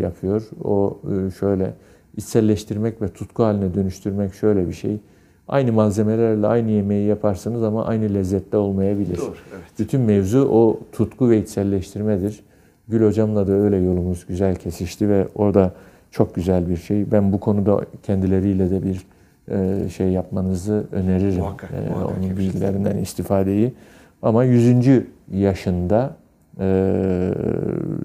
yapıyor. 0.00 0.50
O 0.64 1.00
e, 1.10 1.30
şöyle 1.30 1.74
içselleştirmek 2.16 3.02
ve 3.02 3.08
tutku 3.08 3.42
haline 3.42 3.74
dönüştürmek 3.74 4.34
şöyle 4.34 4.68
bir 4.68 4.72
şey. 4.72 5.00
Aynı 5.48 5.72
malzemelerle 5.72 6.46
aynı 6.46 6.70
yemeği 6.70 7.06
yaparsınız 7.08 7.62
ama 7.62 7.84
aynı 7.86 8.14
lezzette 8.14 8.56
olmayabilir. 8.56 9.18
Doğru, 9.18 9.34
evet. 9.54 9.64
Bütün 9.78 10.00
mevzu 10.00 10.48
o 10.52 10.80
tutku 10.92 11.30
ve 11.30 11.38
içselleştirmedir. 11.38 12.40
Gül 12.88 13.06
hocamla 13.06 13.46
da 13.46 13.52
öyle 13.52 13.76
yolumuz 13.76 14.26
güzel 14.26 14.56
kesişti 14.56 15.08
ve 15.08 15.28
orada 15.34 15.72
çok 16.10 16.34
güzel 16.34 16.68
bir 16.68 16.76
şey. 16.76 17.12
Ben 17.12 17.32
bu 17.32 17.40
konuda 17.40 17.80
kendileriyle 18.02 18.70
de 18.70 18.82
bir 18.82 19.06
e, 19.50 19.88
şey 19.88 20.08
yapmanızı 20.08 20.84
öneririm. 20.92 21.38
Muhakkak, 21.38 21.70
E, 21.70 21.90
muhakkak 21.90 22.18
onun 22.18 22.36
bilgilerinden 22.36 22.96
istifadeyi. 22.96 23.74
Ama 24.22 24.44
100. 24.44 24.86
yaşında 25.32 26.16
e, 26.60 27.30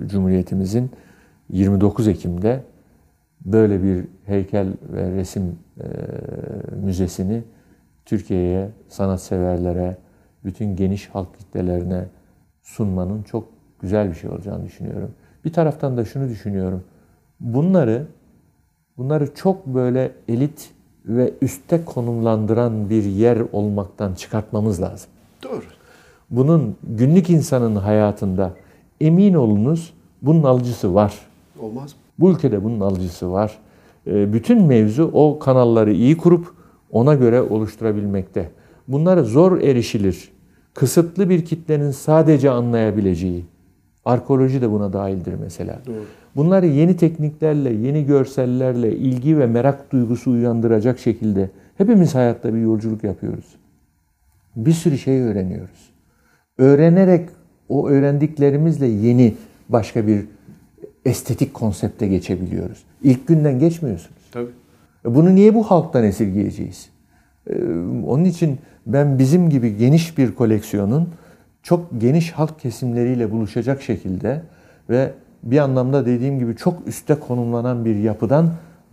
Cumhuriyetimizin 0.06 0.92
29 1.50 2.08
Ekim'de 2.08 2.64
böyle 3.46 3.84
bir 3.84 4.06
heykel 4.26 4.68
ve 4.94 5.12
resim 5.12 5.60
e, 5.80 5.86
müzesini 6.86 7.44
Türkiye'ye, 8.06 8.70
sanatseverlere, 8.88 9.98
bütün 10.46 10.76
geniş 10.76 11.10
halk 11.10 11.40
kitlelerine 11.40 12.06
sunmanın 12.62 13.24
çok 13.24 13.48
güzel 13.80 14.10
bir 14.10 14.16
şey 14.16 14.30
olacağını 14.30 14.66
düşünüyorum. 14.66 15.12
Bir 15.46 15.54
taraftan 15.54 15.98
da 15.98 16.06
şunu 16.06 16.30
düşünüyorum. 16.30 16.84
Bunları 17.40 18.08
bunları 18.98 19.34
çok 19.36 19.66
böyle 19.66 20.12
elit 20.28 20.70
ve 21.06 21.34
üste 21.42 21.86
konumlandıran 21.86 22.90
bir 22.90 23.04
yer 23.04 23.42
olmaktan 23.52 24.14
çıkartmamız 24.14 24.82
lazım. 24.82 25.10
Doğru. 25.44 25.64
Bunun 26.30 26.76
günlük 26.84 27.30
insanın 27.30 27.76
hayatında 27.76 28.54
emin 29.02 29.34
olunuz 29.34 29.94
bunun 30.22 30.44
alıcısı 30.44 30.94
var. 30.94 31.20
Olmaz 31.60 31.92
mı? 31.94 32.01
Bu 32.22 32.32
ülkede 32.32 32.64
bunun 32.64 32.80
alıcısı 32.80 33.32
var. 33.32 33.58
E, 34.08 34.34
Bütün 34.34 34.64
mevzu 34.64 35.10
o 35.14 35.40
kanalları 35.40 35.94
iyi 35.94 36.18
kurup 36.18 36.54
ona 36.92 37.16
göre 37.16 37.42
oluşturabilmekte. 37.42 38.52
Bunları 38.88 39.24
zor 39.24 39.62
erişilir, 39.62 40.32
kısıtlı 40.74 41.30
bir 41.30 41.46
kitlenin 41.46 41.92
sadece 41.92 42.50
anlayabileceği, 42.50 43.46
arkeoloji 44.06 44.62
de 44.62 44.72
buna 44.72 44.94
dahildir 44.94 45.34
mesela. 45.34 45.80
Doğru. 45.88 45.96
Bunları 46.36 46.66
yeni 46.66 46.98
tekniklerle, 46.98 47.74
yeni 47.74 48.06
görsellerle, 48.06 48.96
ilgi 48.96 49.40
ve 49.40 49.46
merak 49.48 49.92
duygusu 49.92 50.32
uyandıracak 50.32 51.00
şekilde 51.00 51.50
hepimiz 51.78 52.16
hayatta 52.16 52.54
bir 52.54 52.60
yolculuk 52.60 53.04
yapıyoruz. 53.04 53.56
Bir 54.56 54.72
sürü 54.72 54.98
şey 54.98 55.22
öğreniyoruz. 55.22 55.92
Öğrenerek 56.58 57.30
o 57.70 57.90
öğrendiklerimizle 57.90 58.88
yeni 58.88 59.34
başka 59.70 60.08
bir 60.08 60.26
estetik 61.06 61.54
konsepte 61.54 62.08
geçebiliyoruz. 62.08 62.84
İlk 63.04 63.28
günden 63.28 63.60
geçmiyorsunuz. 63.60 64.22
Tabii. 64.32 64.52
E 65.06 65.16
Bunu 65.16 65.36
niye 65.36 65.56
bu 65.56 65.64
halktan 65.64 66.04
esirgeyeceğiz? 66.04 66.90
Ee, 67.50 67.54
Onun 68.08 68.24
için 68.26 68.60
ben 68.86 69.20
bizim 69.20 69.50
gibi 69.50 69.78
geniş 69.78 70.18
bir 70.18 70.36
koleksiyonun 70.36 71.10
çok 71.64 72.02
geniş 72.02 72.32
halk 72.32 72.60
kesimleriyle 72.60 73.32
buluşacak 73.32 73.82
şekilde 73.82 74.42
ve 74.90 75.12
bir 75.44 75.58
anlamda 75.58 76.06
dediğim 76.06 76.40
gibi 76.40 76.56
çok 76.56 76.88
üste 76.88 77.16
konumlanan 77.16 77.86
bir 77.86 77.96
yapıdan 77.96 78.50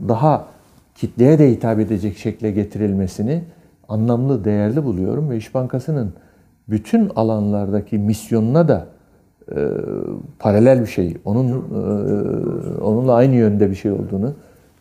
daha 0.09 0.47
kitleye 0.95 1.39
de 1.39 1.51
hitap 1.51 1.79
edecek 1.81 2.19
şekle 2.19 2.51
getirilmesini 2.51 3.45
anlamlı, 3.89 4.45
değerli 4.45 4.85
buluyorum 4.85 5.31
ve 5.31 5.37
İş 5.37 5.55
Bankası'nın 5.55 6.13
bütün 6.69 7.11
alanlardaki 7.17 7.99
misyonuna 7.99 8.69
da 8.69 8.87
e, 9.57 9.59
paralel 10.39 10.81
bir 10.81 10.87
şey, 10.87 11.17
onun 11.25 11.49
e, 11.49 12.81
onunla 12.81 13.15
aynı 13.15 13.35
yönde 13.35 13.71
bir 13.71 13.75
şey 13.75 13.91
olduğunu 13.91 14.35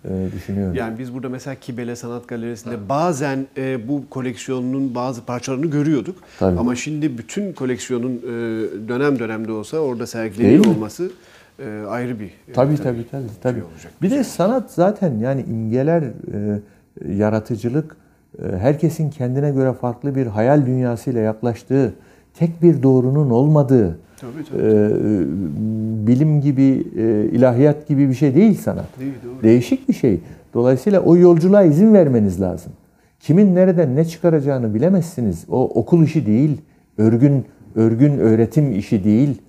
e, 0.06 0.10
düşünüyorum. 0.36 0.76
Yani 0.76 1.00
biz 1.00 1.14
burada 1.14 1.30
mesela 1.30 1.56
Kibele 1.56 1.96
Sanat 1.96 2.28
Galerisi'nde 2.28 2.90
bazen 2.90 3.48
e, 3.58 3.88
bu 3.88 4.04
koleksiyonun 4.10 4.96
bazı 4.96 5.26
parçalarını 5.26 5.66
görüyorduk. 5.66 6.16
Tabii. 6.40 6.60
Ama 6.60 6.76
şimdi 6.76 7.18
bütün 7.18 7.54
koleksiyonun 7.54 8.18
e, 8.18 8.30
dönem 8.88 9.20
dönemde 9.20 9.52
olsa 9.52 9.78
orada 9.78 10.08
sergileniyor 10.08 10.66
olması 10.66 11.12
e, 11.60 11.84
ayrı 11.90 12.20
bir 12.20 12.26
e, 12.26 12.54
Tabii 12.54 12.78
tabii 12.78 13.06
tabii. 13.12 13.24
tabii. 13.44 13.54
şey 13.60 13.64
olacak. 13.64 13.92
Bir 14.02 14.12
de 14.12 14.24
sanat 14.24 14.72
zaten 14.72 15.18
yani 15.18 15.42
imgeler, 15.42 16.04
e, 16.04 16.60
yaratıcılık, 17.16 17.96
e, 18.44 18.58
herkesin 18.58 19.10
kendine 19.10 19.52
göre 19.52 19.74
farklı 19.74 20.16
bir 20.16 20.26
hayal 20.26 20.66
dünyasıyla 20.66 21.22
yaklaştığı, 21.22 21.94
tek 22.40 22.62
bir 22.62 22.84
doğrunun 22.84 23.30
olmadığı, 23.30 24.00
Tabii, 24.22 24.32
tabii. 24.52 24.62
e, 24.62 24.90
bilim 26.08 26.42
gibi, 26.42 26.84
e, 26.98 27.26
ilahiyat 27.32 27.88
gibi 27.88 28.10
bir 28.10 28.14
şey 28.14 28.36
değil 28.36 28.58
sanat. 28.58 29.00
Değil, 29.00 29.14
doğru. 29.26 29.44
Değişik 29.44 29.90
bir 29.90 29.94
şey. 29.94 30.20
Dolayısıyla 30.54 31.00
o 31.02 31.18
yolculuğa 31.18 31.64
izin 31.64 31.94
vermeniz 31.94 32.42
lazım. 32.42 32.72
Kimin 33.20 33.56
nereden 33.56 33.96
ne 33.96 34.06
çıkaracağını 34.06 34.74
bilemezsiniz. 34.74 35.46
O 35.50 35.64
okul 35.64 36.04
işi 36.04 36.26
değil, 36.26 36.62
örgün 36.98 37.46
örgün 37.76 38.18
öğretim 38.18 38.72
işi 38.80 39.04
değil. 39.04 39.42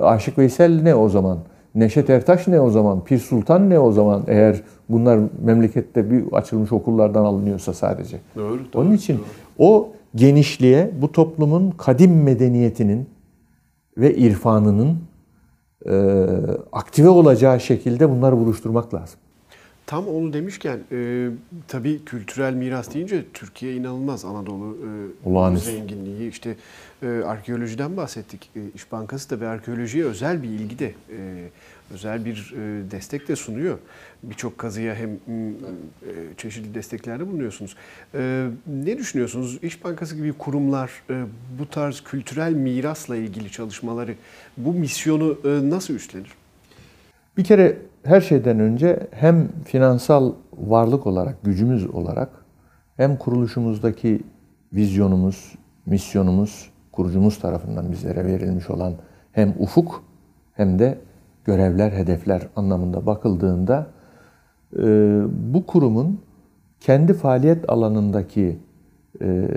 Aşık 0.00 0.38
Veysel 0.38 0.82
ne 0.82 0.94
o 0.94 1.08
zaman? 1.08 1.38
Neşet 1.74 2.10
Ertaş 2.10 2.46
ne 2.48 2.60
o 2.60 2.70
zaman? 2.70 3.04
Pir 3.04 3.18
Sultan 3.18 3.70
ne 3.70 3.78
o 3.78 3.92
zaman? 3.92 4.22
Eğer 4.26 4.60
bunlar 4.88 5.18
memlekette 5.44 6.10
bir 6.10 6.24
açılmış 6.32 6.72
okullardan 6.72 7.24
alınıyorsa 7.24 7.74
sadece. 7.74 8.16
Doğru, 8.36 8.58
Onun 8.74 8.92
için 8.92 9.18
o 9.58 9.88
genişliğe 10.14 10.90
bu 11.02 11.12
toplumun 11.12 11.70
kadim 11.70 12.22
medeniyetinin 12.22 13.06
ve 13.98 14.14
irfanının 14.14 14.98
e, 15.86 15.92
aktive 16.72 17.08
olacağı 17.08 17.60
şekilde 17.60 18.10
bunları 18.10 18.36
buluşturmak 18.36 18.94
lazım. 18.94 19.18
Tam 19.86 20.08
onu 20.08 20.32
demişken 20.32 20.78
e, 20.92 21.28
tabii 21.68 22.04
kültürel 22.04 22.54
miras 22.54 22.94
deyince 22.94 23.24
Türkiye 23.34 23.74
inanılmaz 23.74 24.24
Anadolu 24.24 24.76
e, 25.24 25.28
Olağanüstü. 25.28 25.70
zenginliği 25.70 26.30
işte 26.30 26.56
e, 27.02 27.06
arkeolojiden 27.08 27.96
bahsettik. 27.96 28.50
E, 28.56 28.60
İş 28.74 28.92
Bankası 28.92 29.30
da 29.30 29.40
ve 29.40 29.48
arkeolojiye 29.48 30.04
özel 30.04 30.42
bir 30.42 30.48
ilgi 30.48 30.78
de 30.78 30.86
e, 30.86 31.48
özel 31.92 32.24
bir 32.24 32.54
e, 32.56 32.90
destek 32.90 33.28
de 33.28 33.36
sunuyor. 33.36 33.78
Birçok 34.22 34.58
kazıya 34.58 34.94
hem 34.94 35.10
e, 35.10 35.16
çeşitli 36.36 36.74
desteklerde 36.74 37.26
bulunuyorsunuz. 37.26 37.76
E, 38.14 38.48
ne 38.66 38.98
düşünüyorsunuz? 38.98 39.58
İş 39.62 39.84
Bankası 39.84 40.16
gibi 40.16 40.32
kurumlar 40.32 40.90
bu 41.58 41.70
tarz 41.70 42.00
kültürel 42.00 42.52
mirasla 42.52 43.16
ilgili 43.16 43.50
çalışmaları 43.50 44.14
bu 44.56 44.72
misyonu 44.72 45.38
nasıl 45.44 45.94
üstlenir? 45.94 46.32
Bir 47.36 47.44
kere 47.44 47.78
her 48.02 48.20
şeyden 48.20 48.60
önce 48.60 49.06
hem 49.10 49.48
finansal 49.64 50.32
varlık 50.52 51.06
olarak, 51.06 51.42
gücümüz 51.42 51.86
olarak 51.86 52.28
hem 52.96 53.16
kuruluşumuzdaki 53.16 54.20
vizyonumuz, 54.72 55.54
misyonumuz, 55.86 56.70
kurucumuz 56.92 57.38
tarafından 57.38 57.92
bizlere 57.92 58.24
verilmiş 58.24 58.70
olan 58.70 58.94
hem 59.32 59.54
ufuk 59.58 60.04
hem 60.52 60.78
de 60.78 60.98
görevler, 61.44 61.92
hedefler 61.92 62.48
anlamında 62.56 63.06
bakıldığında 63.06 63.86
e, 64.78 64.82
bu 65.54 65.66
kurumun 65.66 66.20
kendi 66.80 67.14
faaliyet 67.14 67.70
alanındaki 67.70 68.58
e, 69.20 69.48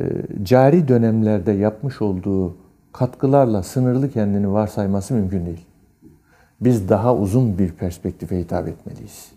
cari 0.43 0.87
dönemlerde 0.87 1.51
yapmış 1.51 2.01
olduğu 2.01 2.57
katkılarla 2.93 3.63
sınırlı 3.63 4.11
kendini 4.11 4.51
varsayması 4.51 5.13
mümkün 5.13 5.45
değil. 5.45 5.65
Biz 6.61 6.89
daha 6.89 7.15
uzun 7.15 7.57
bir 7.57 7.71
perspektife 7.71 8.39
hitap 8.39 8.67
etmeliyiz. 8.67 9.31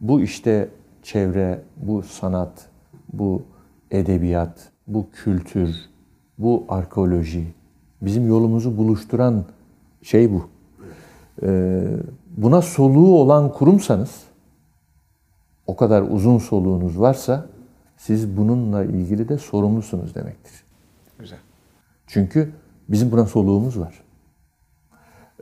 Bu 0.00 0.20
işte 0.20 0.68
çevre, 1.02 1.60
bu 1.76 2.02
sanat, 2.02 2.66
bu 3.12 3.42
edebiyat, 3.90 4.68
bu 4.86 5.06
kültür, 5.10 5.76
bu 6.38 6.64
arkeoloji, 6.68 7.44
bizim 8.02 8.28
yolumuzu 8.28 8.76
buluşturan 8.76 9.44
şey 10.02 10.32
bu. 10.32 10.48
Ee, 11.42 11.84
buna 12.36 12.62
soluğu 12.62 13.18
olan 13.18 13.52
kurumsanız, 13.52 14.22
o 15.66 15.76
kadar 15.76 16.02
uzun 16.02 16.38
soluğunuz 16.38 17.00
varsa 17.00 17.46
siz 17.96 18.36
bununla 18.36 18.84
ilgili 18.84 19.28
de 19.28 19.38
sorumlusunuz 19.38 20.14
demektir. 20.14 20.64
Güzel. 21.18 21.38
Çünkü 22.06 22.52
bizim 22.88 23.12
buna 23.12 23.26
soluğumuz 23.26 23.80
var. 23.80 24.02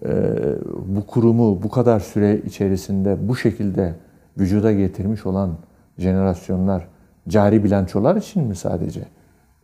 Ee, 0.04 0.54
bu 0.86 1.06
kurumu 1.06 1.62
bu 1.62 1.68
kadar 1.68 2.00
süre 2.00 2.38
içerisinde 2.38 3.28
bu 3.28 3.36
şekilde 3.36 3.94
vücuda 4.38 4.72
getirmiş 4.72 5.26
olan 5.26 5.56
jenerasyonlar 5.98 6.88
cari 7.28 7.64
bilançolar 7.64 8.16
için 8.16 8.44
mi 8.44 8.56
sadece? 8.56 9.04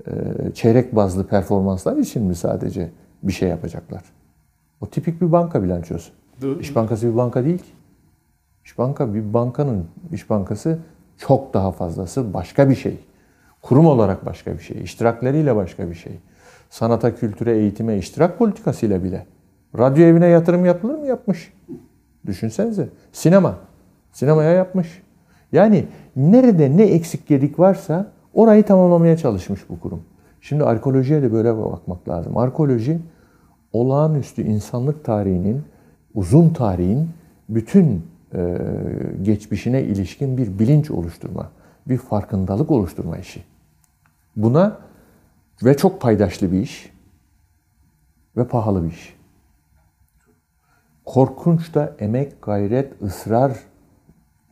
Ee, 0.06 0.12
çeyrek 0.54 0.96
bazlı 0.96 1.26
performanslar 1.26 1.96
için 1.96 2.22
mi 2.22 2.34
sadece 2.34 2.90
bir 3.22 3.32
şey 3.32 3.48
yapacaklar? 3.48 4.02
O 4.80 4.86
tipik 4.86 5.20
bir 5.20 5.32
banka 5.32 5.62
bilançosu. 5.62 6.12
İş 6.60 6.76
Bankası 6.76 7.12
bir 7.12 7.16
banka 7.16 7.44
değil 7.44 7.58
ki. 7.58 7.70
İş 8.64 8.78
Banka 8.78 9.14
bir 9.14 9.34
bankanın, 9.34 9.86
İş 10.12 10.30
Bankası 10.30 10.78
çok 11.18 11.54
daha 11.54 11.72
fazlası 11.72 12.34
başka 12.34 12.70
bir 12.70 12.74
şey. 12.74 12.98
Kurum 13.62 13.86
olarak 13.86 14.26
başka 14.26 14.52
bir 14.52 14.62
şey. 14.62 14.82
iştirakleriyle 14.82 15.56
başka 15.56 15.90
bir 15.90 15.94
şey. 15.94 16.12
Sanata, 16.70 17.14
kültüre, 17.14 17.56
eğitime, 17.56 17.98
iştirak 17.98 18.38
politikasıyla 18.38 19.04
bile. 19.04 19.26
Radyo 19.78 20.04
evine 20.04 20.26
yatırım 20.26 20.64
yapılır 20.64 20.94
mı? 20.98 21.06
Yapmış. 21.06 21.52
Düşünsenize. 22.26 22.88
Sinema. 23.12 23.54
Sinemaya 24.12 24.50
yapmış. 24.50 25.02
Yani 25.52 25.84
nerede 26.16 26.76
ne 26.76 26.82
eksik 26.82 27.26
gedik 27.26 27.58
varsa 27.58 28.12
orayı 28.34 28.64
tamamlamaya 28.64 29.16
çalışmış 29.16 29.60
bu 29.68 29.80
kurum. 29.80 30.02
Şimdi 30.40 30.64
arkeolojiye 30.64 31.22
de 31.22 31.32
böyle 31.32 31.56
bakmak 31.56 32.08
lazım. 32.08 32.36
Arkeoloji 32.36 32.98
olağanüstü 33.72 34.42
insanlık 34.42 35.04
tarihinin, 35.04 35.62
uzun 36.14 36.50
tarihin 36.50 37.10
bütün 37.48 38.06
e, 38.34 38.58
geçmişine 39.22 39.82
ilişkin 39.82 40.38
bir 40.38 40.58
bilinç 40.58 40.90
oluşturma, 40.90 41.50
bir 41.86 41.98
farkındalık 41.98 42.70
oluşturma 42.70 43.18
işi. 43.18 43.44
Buna 44.36 44.78
ve 45.64 45.76
çok 45.76 46.00
paydaşlı 46.00 46.52
bir 46.52 46.60
iş 46.60 46.92
ve 48.36 48.48
pahalı 48.48 48.84
bir 48.84 48.90
iş. 48.90 49.16
Korkunç 51.04 51.74
da 51.74 51.96
emek, 51.98 52.42
gayret, 52.42 53.02
ısrar, 53.02 53.58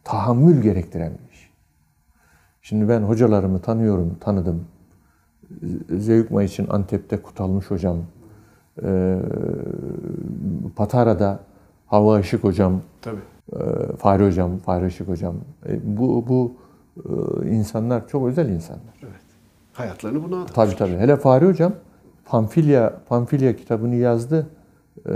tahammül 0.04 0.62
gerektiren 0.62 1.12
bir 1.12 1.34
iş. 1.34 1.50
Şimdi 2.62 2.88
ben 2.88 3.00
hocalarımı 3.00 3.60
tanıyorum, 3.60 4.16
tanıdım. 4.20 4.66
Zeyukma 5.90 6.42
için 6.42 6.66
Antep'te 6.70 7.22
Kutalmış 7.22 7.70
hocam, 7.70 7.96
e, 8.84 9.18
Patara'da 10.76 11.40
Hava 11.86 12.20
Işık 12.20 12.44
hocam, 12.44 12.80
Tabii. 13.02 13.20
e, 13.52 13.58
Fahri 13.96 14.26
hocam, 14.26 14.58
Fahri 14.58 14.86
Işık 14.86 15.08
hocam. 15.08 15.34
E, 15.68 15.96
bu 15.98 16.24
bu 16.28 16.52
e, 17.44 17.48
insanlar 17.50 18.08
çok 18.08 18.26
özel 18.28 18.48
insanlar. 18.48 18.94
Evet. 19.02 19.12
Hayatlarını 19.72 20.22
buna 20.24 20.34
adamış. 20.36 20.52
Tabii 20.52 20.76
tabii. 20.76 20.96
Hele 20.96 21.16
Fahri 21.16 21.46
hocam 21.46 21.72
Pamfilya 22.24 22.94
Pamfilya 23.08 23.56
kitabını 23.56 23.94
yazdı. 23.94 24.46
Ee, 25.08 25.12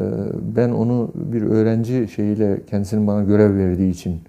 Ben 0.56 0.70
onu 0.70 1.10
bir 1.14 1.42
öğrenci 1.42 2.08
şeyiyle 2.08 2.66
kendisinin 2.66 3.06
bana 3.06 3.22
görev 3.22 3.56
verdiği 3.56 3.90
için 3.90 4.20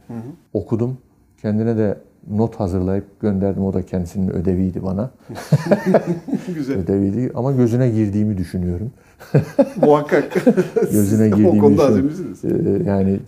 okudum. 0.53 0.97
Kendine 1.41 1.77
de 1.77 1.97
not 2.31 2.55
hazırlayıp 2.55 3.19
gönderdim. 3.19 3.63
O 3.65 3.73
da 3.73 3.81
kendisinin 3.85 4.29
ödeviydi 4.29 4.83
bana. 4.83 5.11
Güzel. 6.55 6.77
Ödeviydi 6.77 7.31
ama 7.35 7.51
gözüne 7.51 7.89
girdiğimi 7.89 8.37
düşünüyorum. 8.37 8.91
Muhakkak. 9.81 10.33
Gözüne 10.91 11.29
girdiğimi 11.29 11.47
O 11.49 11.61
konuda 11.61 11.87
düşünüyorum. 11.87 12.09
azimisiniz. 12.23 12.45
Ee, 12.45 12.89
Yani 12.89 13.19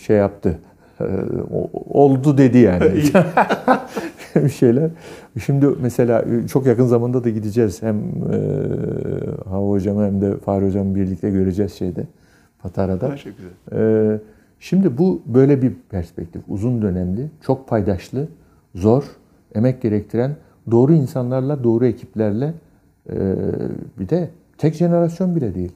şey 0.00 0.16
yaptı. 0.16 0.58
Ee, 1.00 1.04
Oldu 1.90 2.38
dedi 2.38 2.58
yani. 2.58 2.84
bir 4.36 4.48
şeyler. 4.48 4.90
Şimdi 5.44 5.66
mesela 5.80 6.24
çok 6.52 6.66
yakın 6.66 6.86
zamanda 6.86 7.24
da 7.24 7.30
gideceğiz. 7.30 7.82
Hem 7.82 7.96
e, 7.96 8.38
Hava 9.48 9.70
hocamı 9.70 10.04
hem 10.06 10.20
de 10.20 10.36
Fahri 10.36 10.66
hocamı 10.66 10.94
birlikte 10.94 11.30
göreceğiz 11.30 11.72
şeyde. 11.72 12.04
Patara'da. 12.62 13.08
Ha, 13.10 13.16
çok 13.16 13.32
güzel. 13.36 13.80
Ee, 14.12 14.18
Şimdi 14.64 14.98
bu 14.98 15.22
böyle 15.26 15.62
bir 15.62 15.72
perspektif. 15.90 16.42
Uzun 16.48 16.82
dönemli, 16.82 17.30
çok 17.40 17.68
paydaşlı, 17.68 18.28
zor, 18.74 19.04
emek 19.54 19.82
gerektiren, 19.82 20.36
doğru 20.70 20.94
insanlarla, 20.94 21.64
doğru 21.64 21.86
ekiplerle 21.86 22.54
e, 23.10 23.14
bir 23.98 24.08
de 24.08 24.30
tek 24.58 24.74
jenerasyon 24.74 25.36
bile 25.36 25.54
değil. 25.54 25.72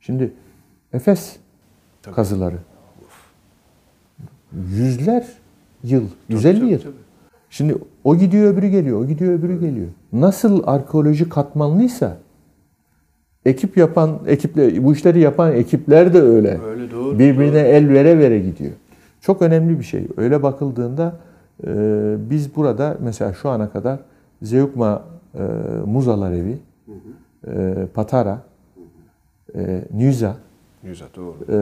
Şimdi 0.00 0.32
Efes 0.92 1.36
Tabii. 2.02 2.14
kazıları. 2.14 2.56
Yüzler 4.52 5.26
yıl, 5.82 6.04
150 6.28 6.60
Tabii, 6.60 6.70
yıl. 6.70 6.80
tabii. 6.80 6.92
Şimdi 7.50 7.74
o 8.04 8.16
gidiyor 8.16 8.52
öbürü 8.54 8.68
geliyor, 8.68 9.00
o 9.00 9.06
gidiyor 9.06 9.32
öbürü 9.32 9.60
geliyor. 9.60 9.88
Nasıl 10.12 10.62
arkeoloji 10.66 11.28
katmanlıysa 11.28 12.16
ekip 13.48 13.76
yapan, 13.76 14.18
ekiple 14.26 14.84
bu 14.84 14.92
işleri 14.92 15.20
yapan 15.20 15.52
ekipler 15.52 16.14
de 16.14 16.20
öyle. 16.20 16.60
Öyle 16.62 16.90
doğru. 16.90 17.18
Birbirine 17.18 17.60
el 17.60 17.88
vere 17.88 18.18
vere 18.18 18.38
gidiyor. 18.38 18.72
Çok 19.20 19.42
önemli 19.42 19.78
bir 19.78 19.84
şey. 19.84 20.08
Öyle 20.16 20.42
bakıldığında 20.42 21.16
e, 21.66 21.70
biz 22.30 22.56
burada 22.56 22.96
mesela 23.00 23.32
şu 23.32 23.48
ana 23.48 23.70
kadar 23.70 24.00
Zeugma 24.42 25.02
e, 25.34 25.42
Muzalar 25.86 26.32
Evi, 26.32 26.58
e, 27.46 27.86
Patara, 27.94 28.38
e, 29.54 29.84
Nyuza, 29.94 30.36
Güzel 30.82 31.08
doğru. 31.16 31.36
e, 31.48 31.56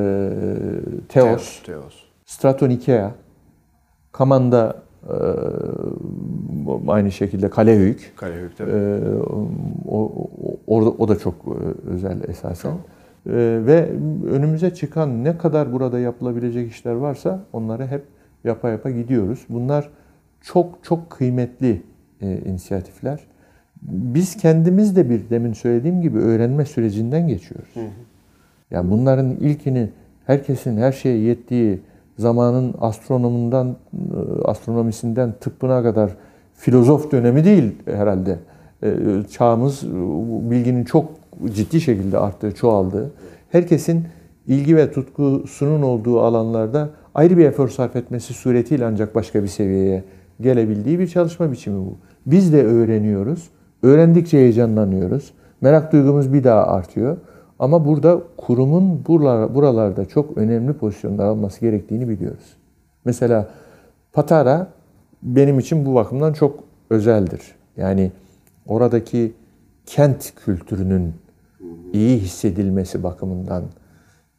Teos, 1.09 1.63
Teos. 1.63 1.95
Stratonikea, 2.27 3.11
Kaman'da 4.13 4.83
aynı 6.89 7.13
şekilde 7.13 7.51
Kalehöyük. 7.51 8.13
Karahöyük 8.17 8.57
tabii. 8.57 8.71
Ee, 8.71 8.99
o, 9.89 10.13
o, 10.43 10.57
orada 10.67 10.91
o 10.91 11.09
da 11.09 11.19
çok 11.19 11.35
e, 11.35 11.91
özel 11.91 12.29
esasen. 12.29 12.73
Ee, 12.73 13.33
ve 13.67 13.91
önümüze 14.31 14.75
çıkan 14.75 15.25
ne 15.25 15.39
kadar 15.39 15.73
burada 15.73 15.99
yapılabilecek 15.99 16.71
işler 16.71 16.93
varsa 16.93 17.45
onları 17.53 17.87
hep 17.87 18.03
yapa 18.45 18.71
yapa 18.71 18.91
gidiyoruz. 18.91 19.47
Bunlar 19.49 19.91
çok 20.41 20.79
çok 20.85 21.11
kıymetli 21.11 21.83
e, 22.21 22.39
inisiyatifler. 22.39 23.21
biz 23.83 24.37
kendimiz 24.37 24.97
de 24.97 25.11
bir 25.11 25.31
demin 25.31 25.53
söylediğim 25.53 26.03
gibi 26.03 26.19
öğrenme 26.19 26.65
sürecinden 26.65 27.29
geçiyoruz. 27.29 27.75
Yani 28.71 28.91
bunların 28.91 29.31
ilkini 29.31 29.89
herkesin 30.27 30.77
her 30.77 30.93
şeye 30.93 31.19
yettiği 31.19 31.81
zamanın 32.19 32.75
astronomundan 32.81 33.69
e, 33.69 34.43
astronomisinden 34.45 35.35
tıbbına 35.41 35.83
kadar 35.83 36.11
filozof 36.55 37.13
dönemi 37.13 37.45
değil 37.45 37.73
herhalde. 37.85 38.39
E, 38.83 38.95
Çağımız 39.31 39.85
e, 39.85 39.89
bilginin 40.51 40.85
çok 40.85 41.11
ciddi 41.55 41.81
şekilde 41.81 42.19
arttığı, 42.19 42.55
çoğaldığı. 42.55 43.11
Herkesin 43.51 44.05
ilgi 44.47 44.77
ve 44.77 44.93
tutkusunun 44.93 45.83
olduğu 45.83 46.21
alanlarda 46.21 46.91
ayrı 47.15 47.39
bir 47.39 47.45
efor 47.45 47.69
sarf 47.69 47.97
etmesi 47.97 48.35
suretiyle 48.35 48.87
ancak 48.87 49.15
başka 49.15 49.43
bir 49.43 49.49
seviyeye 49.49 50.05
gelebildiği 50.41 50.99
bir 50.99 51.07
çalışma 51.07 51.53
biçimi 51.53 51.87
bu. 51.87 51.97
Biz 52.27 52.53
de 52.53 52.65
öğreniyoruz. 52.65 53.51
Öğrendikçe 53.83 54.39
heyecanlanıyoruz. 54.39 55.33
Merak 55.61 55.93
duygumuz 55.93 56.33
bir 56.33 56.45
daha 56.45 56.67
artıyor. 56.67 57.17
Ama 57.59 57.85
burada 57.85 58.23
kurumun 58.37 59.05
buralarda 59.55 60.05
çok 60.05 60.39
önemli 60.39 60.73
pozisyonlar 60.73 61.25
alması 61.25 61.61
gerektiğini 61.61 62.09
biliyoruz. 62.09 62.57
Mesela 63.05 63.49
Patara 64.13 64.69
benim 65.23 65.59
için 65.59 65.87
bu 65.87 65.95
bakımdan 65.95 66.33
çok 66.33 66.65
özeldir. 66.91 67.43
Yani 67.77 68.13
oradaki 68.67 69.33
kent 69.87 70.35
kültürünün 70.45 71.15
iyi 71.93 72.19
hissedilmesi 72.19 73.03
bakımından 73.03 73.65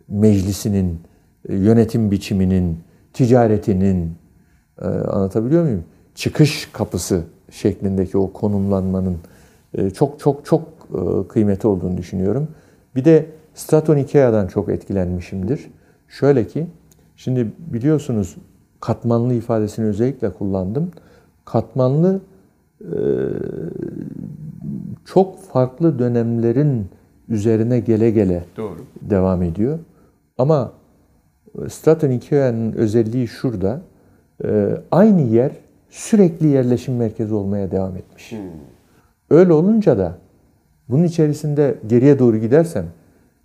meclisinin, 0.08 1.00
yönetim 1.50 2.12
biçiminin, 2.12 2.80
ticaretinin 3.14 4.14
e, 4.82 4.86
anlatabiliyor 4.86 5.64
muyum? 5.64 5.84
Çıkış 6.16 6.70
kapısı 6.74 7.24
şeklindeki 7.52 8.18
o 8.18 8.34
konumlanmanın 8.34 9.18
e, 9.74 9.90
çok 9.90 10.20
çok 10.20 10.46
çok 10.46 10.62
e, 10.94 11.28
kıymeti 11.28 11.68
olduğunu 11.68 11.98
düşünüyorum. 11.98 12.48
Bir 12.98 13.06
de 13.06 13.26
Straton 13.54 13.98
Ikea'dan 13.98 14.48
çok 14.48 14.70
etkilenmişimdir. 14.70 15.68
Şöyle 16.08 16.48
ki, 16.48 16.68
şimdi 17.16 17.52
biliyorsunuz 17.58 18.36
katmanlı 18.80 19.34
ifadesini 19.34 19.86
özellikle 19.86 20.30
kullandım. 20.30 20.92
Katmanlı 21.46 22.20
çok 25.06 25.40
farklı 25.40 26.00
dönemlerin 26.00 26.86
üzerine 27.30 27.80
gele 27.80 28.12
gele 28.12 28.46
Doğru. 28.58 28.80
devam 29.02 29.44
ediyor. 29.44 29.80
Ama 30.38 30.72
Straton 31.70 32.10
Ikea'nın 32.10 32.72
özelliği 32.74 33.28
şurada. 33.28 33.82
Aynı 34.92 35.22
yer 35.22 35.52
sürekli 35.90 36.48
yerleşim 36.48 36.96
merkezi 36.96 37.34
olmaya 37.34 37.72
devam 37.72 37.96
etmiş. 37.96 38.32
Hmm. 38.32 38.40
Öyle 39.30 39.54
olunca 39.54 39.98
da 39.98 40.18
bunun 40.90 41.04
içerisinde 41.04 41.78
geriye 41.88 42.20
doğru 42.20 42.38
gidersem 42.38 42.86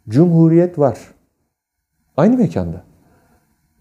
Cumhuriyet 0.08 0.78
var. 0.78 0.98
Aynı 2.16 2.36
mekanda. 2.36 2.84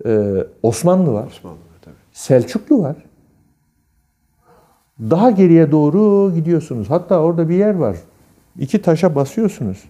Ee, 0.06 0.36
Osmanlı 0.64 1.14
var. 1.14 1.28
Osmanlı 1.28 1.58
tabii. 1.82 1.96
Selçuklu 2.12 2.82
var. 2.82 2.96
Daha 5.00 5.32
geriye 5.32 5.72
doğru 5.72 6.32
gidiyorsunuz. 6.36 6.90
Hatta 6.90 7.20
orada 7.20 7.50
bir 7.50 7.56
yer 7.56 7.74
var. 7.74 7.98
İki 8.60 8.82
taşa 8.82 9.16
basıyorsunuz. 9.16 9.84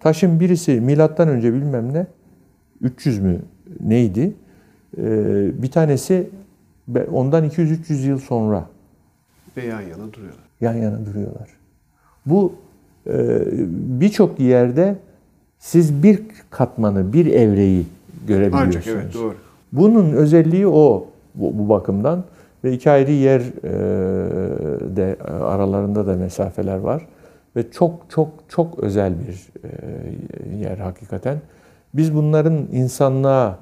Taşın 0.00 0.40
birisi 0.40 0.80
milattan 0.80 1.28
önce 1.28 1.54
bilmem 1.54 1.94
ne 1.94 2.06
300 2.80 3.18
mü 3.18 3.40
neydi? 3.80 4.34
Ee, 4.98 5.62
bir 5.62 5.70
tanesi 5.70 6.30
ondan 7.12 7.44
200-300 7.44 8.06
yıl 8.06 8.18
sonra. 8.18 8.66
Ve 9.56 9.64
yan 9.64 9.80
yana 9.80 10.12
duruyorlar. 10.12 10.44
Yan 10.60 10.74
yana 10.74 11.06
duruyorlar. 11.06 11.48
Bu 12.26 12.52
birçok 14.00 14.40
yerde 14.40 14.96
siz 15.58 16.02
bir 16.02 16.20
katmanı, 16.50 17.12
bir 17.12 17.26
evreyi 17.26 17.86
görebiliyorsunuz. 18.26 18.76
Ancak 18.76 18.86
evet 18.86 19.14
doğru. 19.14 19.34
Bunun 19.72 20.12
özelliği 20.12 20.66
o 20.66 21.06
bu, 21.34 21.58
bu 21.58 21.68
bakımdan 21.68 22.24
ve 22.64 22.72
iki 22.72 22.90
ayrı 22.90 23.12
yer 23.12 23.40
e, 23.40 24.96
de 24.96 25.16
aralarında 25.24 26.06
da 26.06 26.16
mesafeler 26.16 26.78
var 26.78 27.06
ve 27.56 27.70
çok 27.70 28.00
çok 28.08 28.28
çok 28.48 28.78
özel 28.78 29.14
bir 29.20 29.46
e, 29.64 30.56
yer 30.58 30.78
hakikaten. 30.78 31.38
Biz 31.94 32.14
bunların 32.14 32.54
insanlığa 32.72 33.58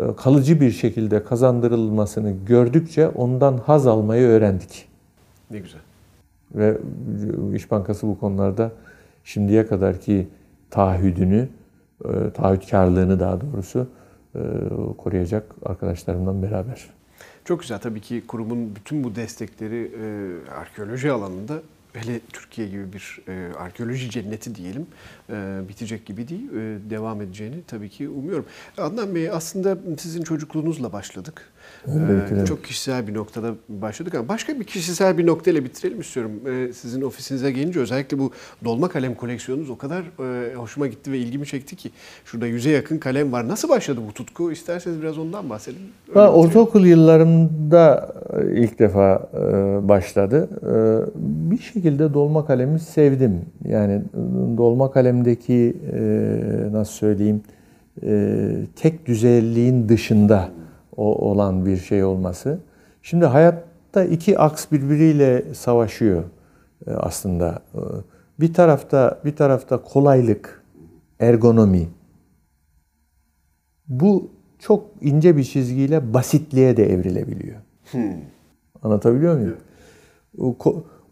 e, 0.00 0.02
kalıcı 0.16 0.60
bir 0.60 0.70
şekilde 0.70 1.24
kazandırılmasını 1.24 2.32
gördükçe 2.46 3.08
ondan 3.08 3.58
haz 3.58 3.86
almayı 3.86 4.26
öğrendik. 4.26 4.88
Ne 5.50 5.58
güzel. 5.58 5.80
Ve 6.54 6.78
İş 7.54 7.70
Bankası 7.70 8.06
bu 8.06 8.20
konularda 8.20 8.70
şimdiye 9.26 9.66
kadarki 9.66 10.28
taahhüdünü, 10.70 11.48
e, 12.04 12.30
taahhütkarlığını 12.30 13.20
daha 13.20 13.40
doğrusu 13.40 13.88
e, 14.34 14.40
koruyacak 14.98 15.54
arkadaşlarımdan 15.64 16.42
beraber. 16.42 16.86
Çok 17.44 17.60
güzel. 17.60 17.78
Tabii 17.78 18.00
ki 18.00 18.22
kurumun 18.28 18.76
bütün 18.76 19.04
bu 19.04 19.14
destekleri 19.14 19.90
arkeoloji 20.50 21.12
alanında 21.12 21.62
hele 21.96 22.20
Türkiye 22.32 22.68
gibi 22.68 22.92
bir 22.92 23.20
e, 23.28 23.54
arkeoloji 23.54 24.10
cenneti 24.10 24.54
diyelim 24.54 24.86
e, 25.30 25.60
bitecek 25.68 26.06
gibi 26.06 26.28
değil. 26.28 26.50
E, 26.50 26.90
devam 26.90 27.22
edeceğini 27.22 27.56
tabii 27.66 27.88
ki 27.88 28.08
umuyorum. 28.08 28.46
Adnan 28.78 29.14
Bey 29.14 29.30
aslında 29.30 29.78
sizin 29.98 30.22
çocukluğunuzla 30.22 30.92
başladık. 30.92 31.52
Evet. 31.88 32.46
Çok 32.46 32.64
kişisel 32.64 33.06
bir 33.06 33.14
noktada 33.14 33.54
başladık 33.68 34.14
ama 34.14 34.28
başka 34.28 34.60
bir 34.60 34.64
kişisel 34.64 35.18
bir 35.18 35.26
noktayla 35.26 35.64
bitirelim 35.64 36.00
istiyorum. 36.00 36.32
Sizin 36.74 37.02
ofisinize 37.02 37.52
gelince 37.52 37.80
özellikle 37.80 38.18
bu 38.18 38.30
dolma 38.64 38.88
kalem 38.88 39.14
koleksiyonunuz 39.14 39.70
o 39.70 39.78
kadar 39.78 40.02
hoşuma 40.56 40.86
gitti 40.86 41.12
ve 41.12 41.18
ilgimi 41.18 41.46
çekti 41.46 41.76
ki. 41.76 41.90
Şurada 42.24 42.46
yüze 42.46 42.70
yakın 42.70 42.98
kalem 42.98 43.32
var. 43.32 43.48
Nasıl 43.48 43.68
başladı 43.68 44.00
bu 44.08 44.12
tutku? 44.12 44.52
İsterseniz 44.52 45.02
biraz 45.02 45.18
ondan 45.18 45.50
bahsedin. 45.50 45.78
Ben 46.14 46.26
ortaokul 46.26 46.84
yıllarımda 46.84 48.14
ilk 48.54 48.78
defa 48.78 49.28
başladı. 49.82 50.48
Bir 51.50 51.58
şekilde 51.58 52.14
dolma 52.14 52.46
kalemi 52.46 52.80
sevdim. 52.80 53.40
Yani 53.68 54.02
dolma 54.56 54.90
kalemdeki 54.90 55.76
nasıl 56.72 56.92
söyleyeyim 56.92 57.40
tek 58.76 59.06
düzelliğin 59.06 59.88
dışında 59.88 60.48
o 60.48 60.65
olan 60.96 61.66
bir 61.66 61.76
şey 61.76 62.04
olması. 62.04 62.58
Şimdi 63.02 63.26
hayatta 63.26 64.04
iki 64.04 64.38
aks 64.38 64.72
birbiriyle 64.72 65.54
savaşıyor 65.54 66.24
e, 66.86 66.90
aslında. 66.90 67.62
E, 67.74 67.80
bir 68.40 68.54
tarafta 68.54 69.20
bir 69.24 69.36
tarafta 69.36 69.82
kolaylık, 69.82 70.62
ergonomi. 71.20 71.88
Bu 73.88 74.30
çok 74.58 74.86
ince 75.00 75.36
bir 75.36 75.44
çizgiyle 75.44 76.14
basitliğe 76.14 76.76
de 76.76 76.92
evrilebiliyor. 76.92 77.56
Hmm. 77.90 78.12
Anlatabiliyor 78.82 79.36
muyum? 79.36 79.56
O, 80.38 80.56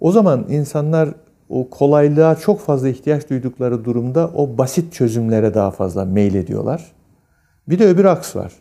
o 0.01 0.12
zaman 0.12 0.47
insanlar 0.49 1.14
o 1.49 1.70
kolaylığa 1.70 2.35
çok 2.35 2.61
fazla 2.61 2.89
ihtiyaç 2.89 3.30
duydukları 3.30 3.85
durumda 3.85 4.30
o 4.35 4.59
basit 4.59 4.93
çözümlere 4.93 5.55
daha 5.55 5.70
fazla 5.70 6.05
meylediyorlar. 6.05 6.93
Bir 7.68 7.78
de 7.78 7.87
öbür 7.87 8.05
aks 8.05 8.37
var. 8.37 8.53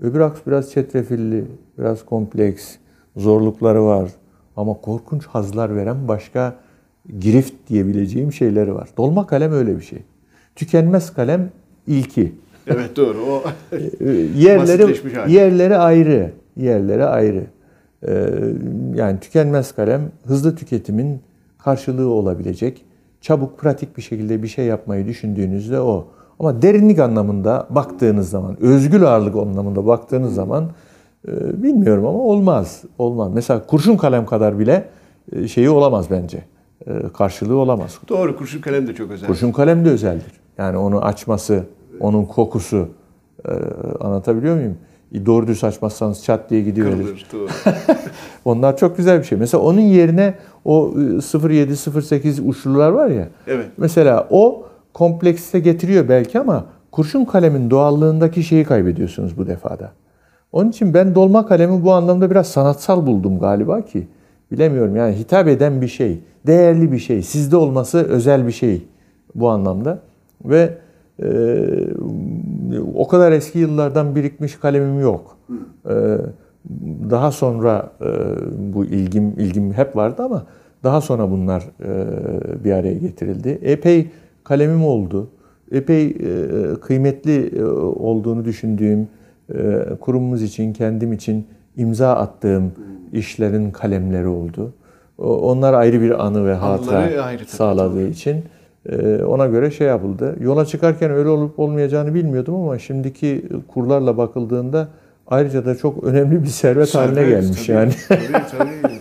Öbür 0.00 0.20
aks 0.20 0.40
biraz 0.46 0.70
çetrefilli, 0.70 1.44
biraz 1.78 2.04
kompleks, 2.04 2.74
zorlukları 3.16 3.84
var. 3.84 4.10
Ama 4.56 4.74
korkunç 4.74 5.26
hazlar 5.26 5.76
veren 5.76 6.08
başka 6.08 6.56
girift 7.18 7.54
diyebileceğim 7.68 8.32
şeyleri 8.32 8.74
var. 8.74 8.88
Dolma 8.96 9.26
kalem 9.26 9.52
öyle 9.52 9.76
bir 9.76 9.82
şey. 9.82 9.98
Tükenmez 10.56 11.14
kalem 11.14 11.50
ilki. 11.86 12.32
Evet 12.66 12.96
doğru. 12.96 13.18
O 13.18 13.42
ee, 13.72 14.12
yerleri 14.36 15.32
yerleri 15.32 15.76
ayrı. 15.76 16.32
Yerleri 16.56 17.04
ayrı. 17.04 17.46
Ee, 18.08 18.30
yani 18.94 19.20
tükenmez 19.20 19.72
kalem 19.72 20.10
hızlı 20.24 20.56
tüketimin 20.56 21.20
karşılığı 21.58 22.08
olabilecek. 22.08 22.84
Çabuk, 23.20 23.58
pratik 23.58 23.96
bir 23.96 24.02
şekilde 24.02 24.42
bir 24.42 24.48
şey 24.48 24.64
yapmayı 24.66 25.06
düşündüğünüzde 25.06 25.80
o. 25.80 26.08
Ama 26.40 26.62
derinlik 26.62 26.98
anlamında 26.98 27.66
baktığınız 27.70 28.30
zaman, 28.30 28.62
özgül 28.62 29.04
ağırlık 29.04 29.36
anlamında 29.36 29.86
baktığınız 29.86 30.34
zaman 30.34 30.64
e, 31.28 31.62
bilmiyorum 31.62 32.06
ama 32.06 32.18
olmaz. 32.18 32.82
Olmaz. 32.98 33.30
Mesela 33.34 33.66
kurşun 33.66 33.96
kalem 33.96 34.26
kadar 34.26 34.58
bile 34.58 34.88
e, 35.32 35.48
şeyi 35.48 35.70
olamaz 35.70 36.06
bence. 36.10 36.44
E, 36.86 36.92
karşılığı 37.18 37.56
olamaz. 37.56 37.98
Doğru 38.08 38.36
kurşun 38.36 38.60
kalem 38.60 38.86
de 38.86 38.94
çok 38.94 39.10
özel. 39.10 39.26
Kurşun 39.26 39.52
kalem 39.52 39.84
de 39.84 39.90
özeldir. 39.90 40.32
Yani 40.58 40.76
onu 40.76 41.04
açması, 41.04 41.64
onun 42.00 42.24
kokusu 42.24 42.88
anlatabiliyor 44.00 44.56
muyum? 44.56 44.76
Doğru 45.26 45.46
düz 45.46 45.64
açmazsanız 45.64 46.24
çat 46.24 46.50
diye 46.50 46.62
gidiyor. 46.62 46.90
Kırılır, 46.90 47.26
doğru. 47.32 47.48
Onlar 48.44 48.76
çok 48.76 48.96
güzel 48.96 49.18
bir 49.18 49.24
şey. 49.24 49.38
Mesela 49.38 49.62
onun 49.62 49.80
yerine 49.80 50.34
o 50.64 50.94
07 51.50 51.76
08 51.76 52.40
uçlular 52.40 52.90
var 52.90 53.06
ya. 53.06 53.28
Evet. 53.46 53.66
Mesela 53.76 54.26
o 54.30 54.66
komplekse 54.96 55.60
getiriyor 55.60 56.08
belki 56.08 56.40
ama 56.40 56.64
kurşun 56.90 57.24
kalemin 57.24 57.70
doğallığındaki 57.70 58.42
şeyi 58.42 58.64
kaybediyorsunuz 58.64 59.38
bu 59.38 59.46
defada. 59.46 59.92
Onun 60.52 60.70
için 60.70 60.94
ben 60.94 61.14
dolma 61.14 61.46
kalemi 61.46 61.84
bu 61.84 61.92
anlamda 61.92 62.30
biraz 62.30 62.46
sanatsal 62.46 63.06
buldum 63.06 63.38
galiba 63.38 63.82
ki. 63.82 64.08
bilemiyorum 64.52 64.96
yani 64.96 65.16
hitap 65.16 65.48
eden 65.48 65.80
bir 65.80 65.88
şey, 65.88 66.20
değerli 66.46 66.92
bir 66.92 66.98
şey, 66.98 67.22
sizde 67.22 67.56
olması 67.56 67.98
özel 67.98 68.46
bir 68.46 68.52
şey 68.52 68.82
bu 69.34 69.48
anlamda 69.48 69.98
ve 70.44 70.74
e, 71.22 71.28
o 72.94 73.08
kadar 73.08 73.32
eski 73.32 73.58
yıllardan 73.58 74.16
birikmiş 74.16 74.56
kalemim 74.56 75.00
yok. 75.00 75.36
E, 75.88 75.94
daha 77.10 77.32
sonra 77.32 77.90
e, 78.00 78.10
bu 78.74 78.84
ilgim 78.84 79.28
ilgim 79.38 79.72
hep 79.72 79.96
vardı 79.96 80.22
ama 80.22 80.46
daha 80.84 81.00
sonra 81.00 81.30
bunlar 81.30 81.62
e, 81.84 82.64
bir 82.64 82.72
araya 82.72 82.94
getirildi. 82.94 83.58
Epey 83.62 84.10
kalemim 84.48 84.84
oldu. 84.84 85.28
Epey 85.72 86.06
e, 86.06 86.14
kıymetli 86.80 87.58
e, 87.58 87.64
olduğunu 87.64 88.44
düşündüğüm 88.44 89.08
e, 89.54 89.82
kurumumuz 90.00 90.42
için, 90.42 90.72
kendim 90.72 91.12
için 91.12 91.46
imza 91.76 92.16
attığım 92.16 92.72
işlerin 93.12 93.70
kalemleri 93.70 94.26
oldu. 94.26 94.72
Onlar 95.18 95.74
ayrı 95.74 96.00
bir 96.00 96.26
anı 96.26 96.46
ve 96.46 96.54
hatıra 96.54 96.98
Anıları 96.98 97.22
ayrı 97.22 97.38
tabii, 97.38 97.48
sağladığı 97.48 98.02
tabii. 98.02 98.10
için 98.10 98.44
ona 99.26 99.46
göre 99.46 99.70
şey 99.70 99.86
yapıldı. 99.86 100.36
Yola 100.40 100.64
çıkarken 100.64 101.10
öyle 101.10 101.28
olup 101.28 101.58
olmayacağını 101.58 102.14
bilmiyordum 102.14 102.54
ama 102.54 102.78
şimdiki 102.78 103.44
kurlarla 103.68 104.16
bakıldığında 104.16 104.88
ayrıca 105.26 105.64
da 105.64 105.76
çok 105.76 106.04
önemli 106.04 106.42
bir 106.42 106.48
servet, 106.48 106.94
haline 106.94 107.14
Servet, 107.14 107.42
gelmiş 107.42 107.66
tabii, 107.66 107.76
yani. 107.76 107.92
Tabii 108.08 108.42
tabii. 108.58 108.96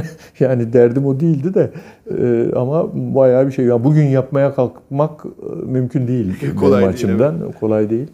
yani 0.40 0.72
derdim 0.72 1.06
o 1.06 1.20
değildi 1.20 1.54
de 1.54 1.70
e, 2.18 2.52
ama 2.56 2.88
bayağı 2.94 3.46
bir 3.46 3.52
şey. 3.52 3.64
Ya 3.64 3.84
bugün 3.84 4.04
yapmaya 4.04 4.54
kalkmak 4.54 5.24
e, 5.24 5.66
mümkün 5.66 6.08
değil 6.08 6.54
Kolay 6.56 6.72
benim 6.72 6.92
değil, 6.92 6.94
açımdan. 6.94 7.52
Kolay 7.52 7.90
değil. 7.90 8.08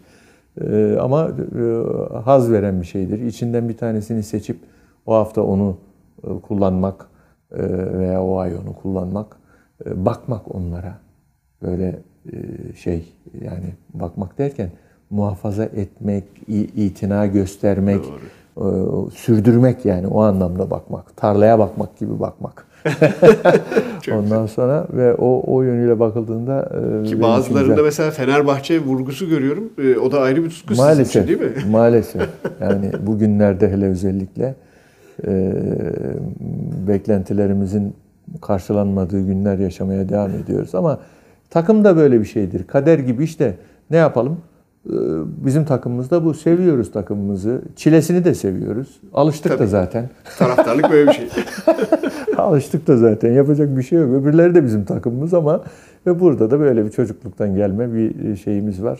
E, 0.61 0.97
ama 0.99 1.29
e, 1.29 2.17
haz 2.17 2.51
veren 2.51 2.81
bir 2.81 2.85
şeydir. 2.85 3.21
İçinden 3.21 3.69
bir 3.69 3.77
tanesini 3.77 4.23
seçip 4.23 4.57
o 5.05 5.13
hafta 5.13 5.41
onu 5.41 5.77
e, 6.23 6.27
kullanmak 6.41 7.07
e, 7.51 7.63
veya 7.97 8.23
o 8.23 8.37
ay 8.37 8.55
onu 8.55 8.75
kullanmak, 8.75 9.37
e, 9.85 10.05
bakmak 10.05 10.55
onlara 10.55 10.97
böyle 11.61 11.99
e, 12.31 12.35
şey 12.75 13.13
yani 13.41 13.73
bakmak 13.93 14.37
derken 14.37 14.69
muhafaza 15.09 15.63
etmek, 15.63 16.23
itina 16.75 17.25
göstermek, 17.25 18.01
e, 18.57 18.65
sürdürmek 19.15 19.85
yani 19.85 20.07
o 20.07 20.21
anlamda 20.21 20.71
bakmak. 20.71 21.17
Tarlaya 21.17 21.59
bakmak 21.59 21.97
gibi 21.97 22.19
bakmak. 22.19 22.65
Ondan 24.13 24.45
sonra 24.45 24.87
ve 24.93 25.13
o 25.13 25.43
o 25.47 25.61
yönüyle 25.61 25.99
bakıldığında 25.99 26.71
e, 27.03 27.03
Ki 27.03 27.21
bazılarında 27.21 27.69
güzel. 27.69 27.83
mesela 27.83 28.11
Fenerbahçe 28.11 28.79
vurgusu 28.79 29.29
görüyorum. 29.29 29.69
E, 29.77 29.97
o 29.97 30.11
da 30.11 30.19
ayrı 30.21 30.43
bir 30.43 30.49
tutku 30.49 30.67
sizin 30.67 30.85
maalesef 30.85 31.23
için 31.23 31.27
değil 31.27 31.55
mi? 31.55 31.69
maalesef 31.71 32.29
yani 32.61 32.91
bugünlerde 33.07 33.69
hele 33.71 33.85
özellikle 33.85 34.55
e, 35.27 35.53
beklentilerimizin 36.87 37.93
karşılanmadığı 38.41 39.21
günler 39.21 39.57
yaşamaya 39.57 40.09
devam 40.09 40.31
ediyoruz 40.31 40.75
ama 40.75 40.99
takım 41.49 41.83
da 41.83 41.97
böyle 41.97 42.19
bir 42.19 42.25
şeydir. 42.25 42.67
Kader 42.67 42.99
gibi 42.99 43.23
işte 43.23 43.55
ne 43.91 43.97
yapalım? 43.97 44.37
E, 44.89 44.95
Bizim 45.45 45.65
takımımızda 45.65 46.25
bu. 46.25 46.33
Seviyoruz 46.33 46.91
takımımızı. 46.91 47.61
Çilesini 47.75 48.23
de 48.25 48.33
seviyoruz. 48.35 48.99
Alıştık 49.13 49.51
da 49.51 49.57
Tabii. 49.57 49.67
zaten. 49.67 50.09
Taraftarlık 50.37 50.91
böyle 50.91 51.07
bir 51.07 51.13
şey. 51.13 51.29
Alıştık 52.37 52.87
da 52.87 52.97
zaten. 52.97 53.31
Yapacak 53.33 53.77
bir 53.77 53.83
şey 53.83 53.99
yok. 53.99 54.13
Öbürleri 54.13 54.55
de 54.55 54.63
bizim 54.63 54.85
takımımız 54.85 55.33
ama 55.33 55.63
ve 56.07 56.19
burada 56.19 56.51
da 56.51 56.59
böyle 56.59 56.85
bir 56.85 56.91
çocukluktan 56.91 57.55
gelme 57.55 57.93
bir 57.93 58.35
şeyimiz 58.35 58.83
var. 58.83 58.99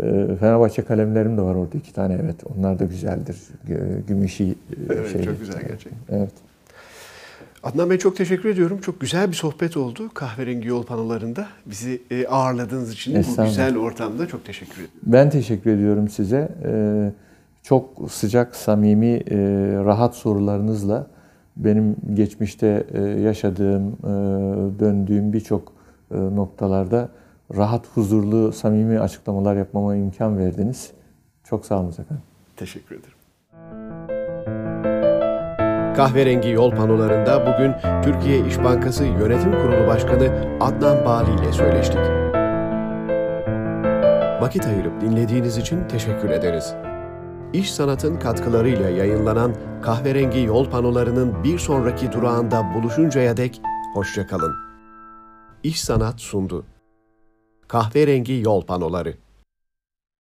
Ee, 0.00 0.26
Fenerbahçe 0.40 0.82
kalemlerim 0.82 1.36
de 1.38 1.42
var 1.42 1.54
orada 1.54 1.78
iki 1.78 1.92
tane 1.94 2.18
evet. 2.24 2.36
Onlar 2.58 2.78
da 2.78 2.84
güzeldir. 2.84 3.36
Gü- 3.68 4.06
Gümüşi 4.08 4.44
e, 4.44 4.54
Evet, 4.94 5.12
şeyli. 5.12 5.24
çok 5.24 5.40
güzel 5.40 5.60
gerçekten. 5.68 6.16
Evet. 6.16 6.30
Adnan 7.66 7.90
Bey 7.90 7.98
çok 7.98 8.16
teşekkür 8.16 8.48
ediyorum. 8.48 8.80
Çok 8.80 9.00
güzel 9.00 9.28
bir 9.28 9.36
sohbet 9.36 9.76
oldu 9.76 10.10
kahverengi 10.14 10.68
yol 10.68 10.84
panolarında. 10.84 11.46
Bizi 11.66 12.02
e, 12.10 12.26
ağırladığınız 12.26 12.92
için 12.92 13.14
bu 13.14 13.44
güzel 13.44 13.76
ortamda 13.76 14.28
çok 14.28 14.44
teşekkür 14.44 14.74
ederim. 14.74 14.90
Ben 15.02 15.30
teşekkür 15.30 15.70
ediyorum 15.70 16.08
size. 16.08 16.48
Ee, 16.64 17.12
çok 17.62 18.10
sıcak, 18.10 18.56
samimi, 18.56 19.06
e, 19.06 19.36
rahat 19.84 20.16
sorularınızla 20.16 21.06
benim 21.56 21.96
geçmişte 22.14 22.86
e, 22.92 23.00
yaşadığım, 23.00 23.88
e, 23.88 24.06
döndüğüm 24.80 25.32
birçok 25.32 25.72
e, 26.10 26.16
noktalarda 26.16 27.08
rahat, 27.56 27.86
huzurlu, 27.94 28.52
samimi 28.52 29.00
açıklamalar 29.00 29.56
yapmama 29.56 29.96
imkan 29.96 30.38
verdiniz. 30.38 30.90
Çok 31.44 31.66
sağ 31.66 31.80
olun 31.80 31.88
efendim. 31.88 32.22
Teşekkür 32.56 32.96
ederim. 32.96 33.15
Kahverengi 35.96 36.48
yol 36.48 36.70
panolarında 36.70 37.46
bugün 37.46 37.74
Türkiye 38.02 38.46
İş 38.46 38.58
Bankası 38.58 39.04
Yönetim 39.04 39.52
Kurulu 39.52 39.86
Başkanı 39.86 40.56
Adnan 40.60 41.04
Bali 41.04 41.40
ile 41.40 41.52
söyleştik. 41.52 42.00
Vakit 44.40 44.66
ayırıp 44.66 45.00
dinlediğiniz 45.00 45.58
için 45.58 45.88
teşekkür 45.88 46.30
ederiz. 46.30 46.74
İş 47.52 47.72
Sanat'ın 47.72 48.18
katkılarıyla 48.18 48.90
yayınlanan 48.90 49.54
Kahverengi 49.82 50.40
Yol 50.40 50.70
Panolarının 50.70 51.44
bir 51.44 51.58
sonraki 51.58 52.12
durağında 52.12 52.74
buluşuncaya 52.74 53.36
dek 53.36 53.60
hoşçakalın. 53.94 54.54
İş 55.62 55.80
Sanat 55.80 56.20
sundu. 56.20 56.64
Kahverengi 57.68 58.40
Yol 58.44 58.66
Panoları 58.66 59.14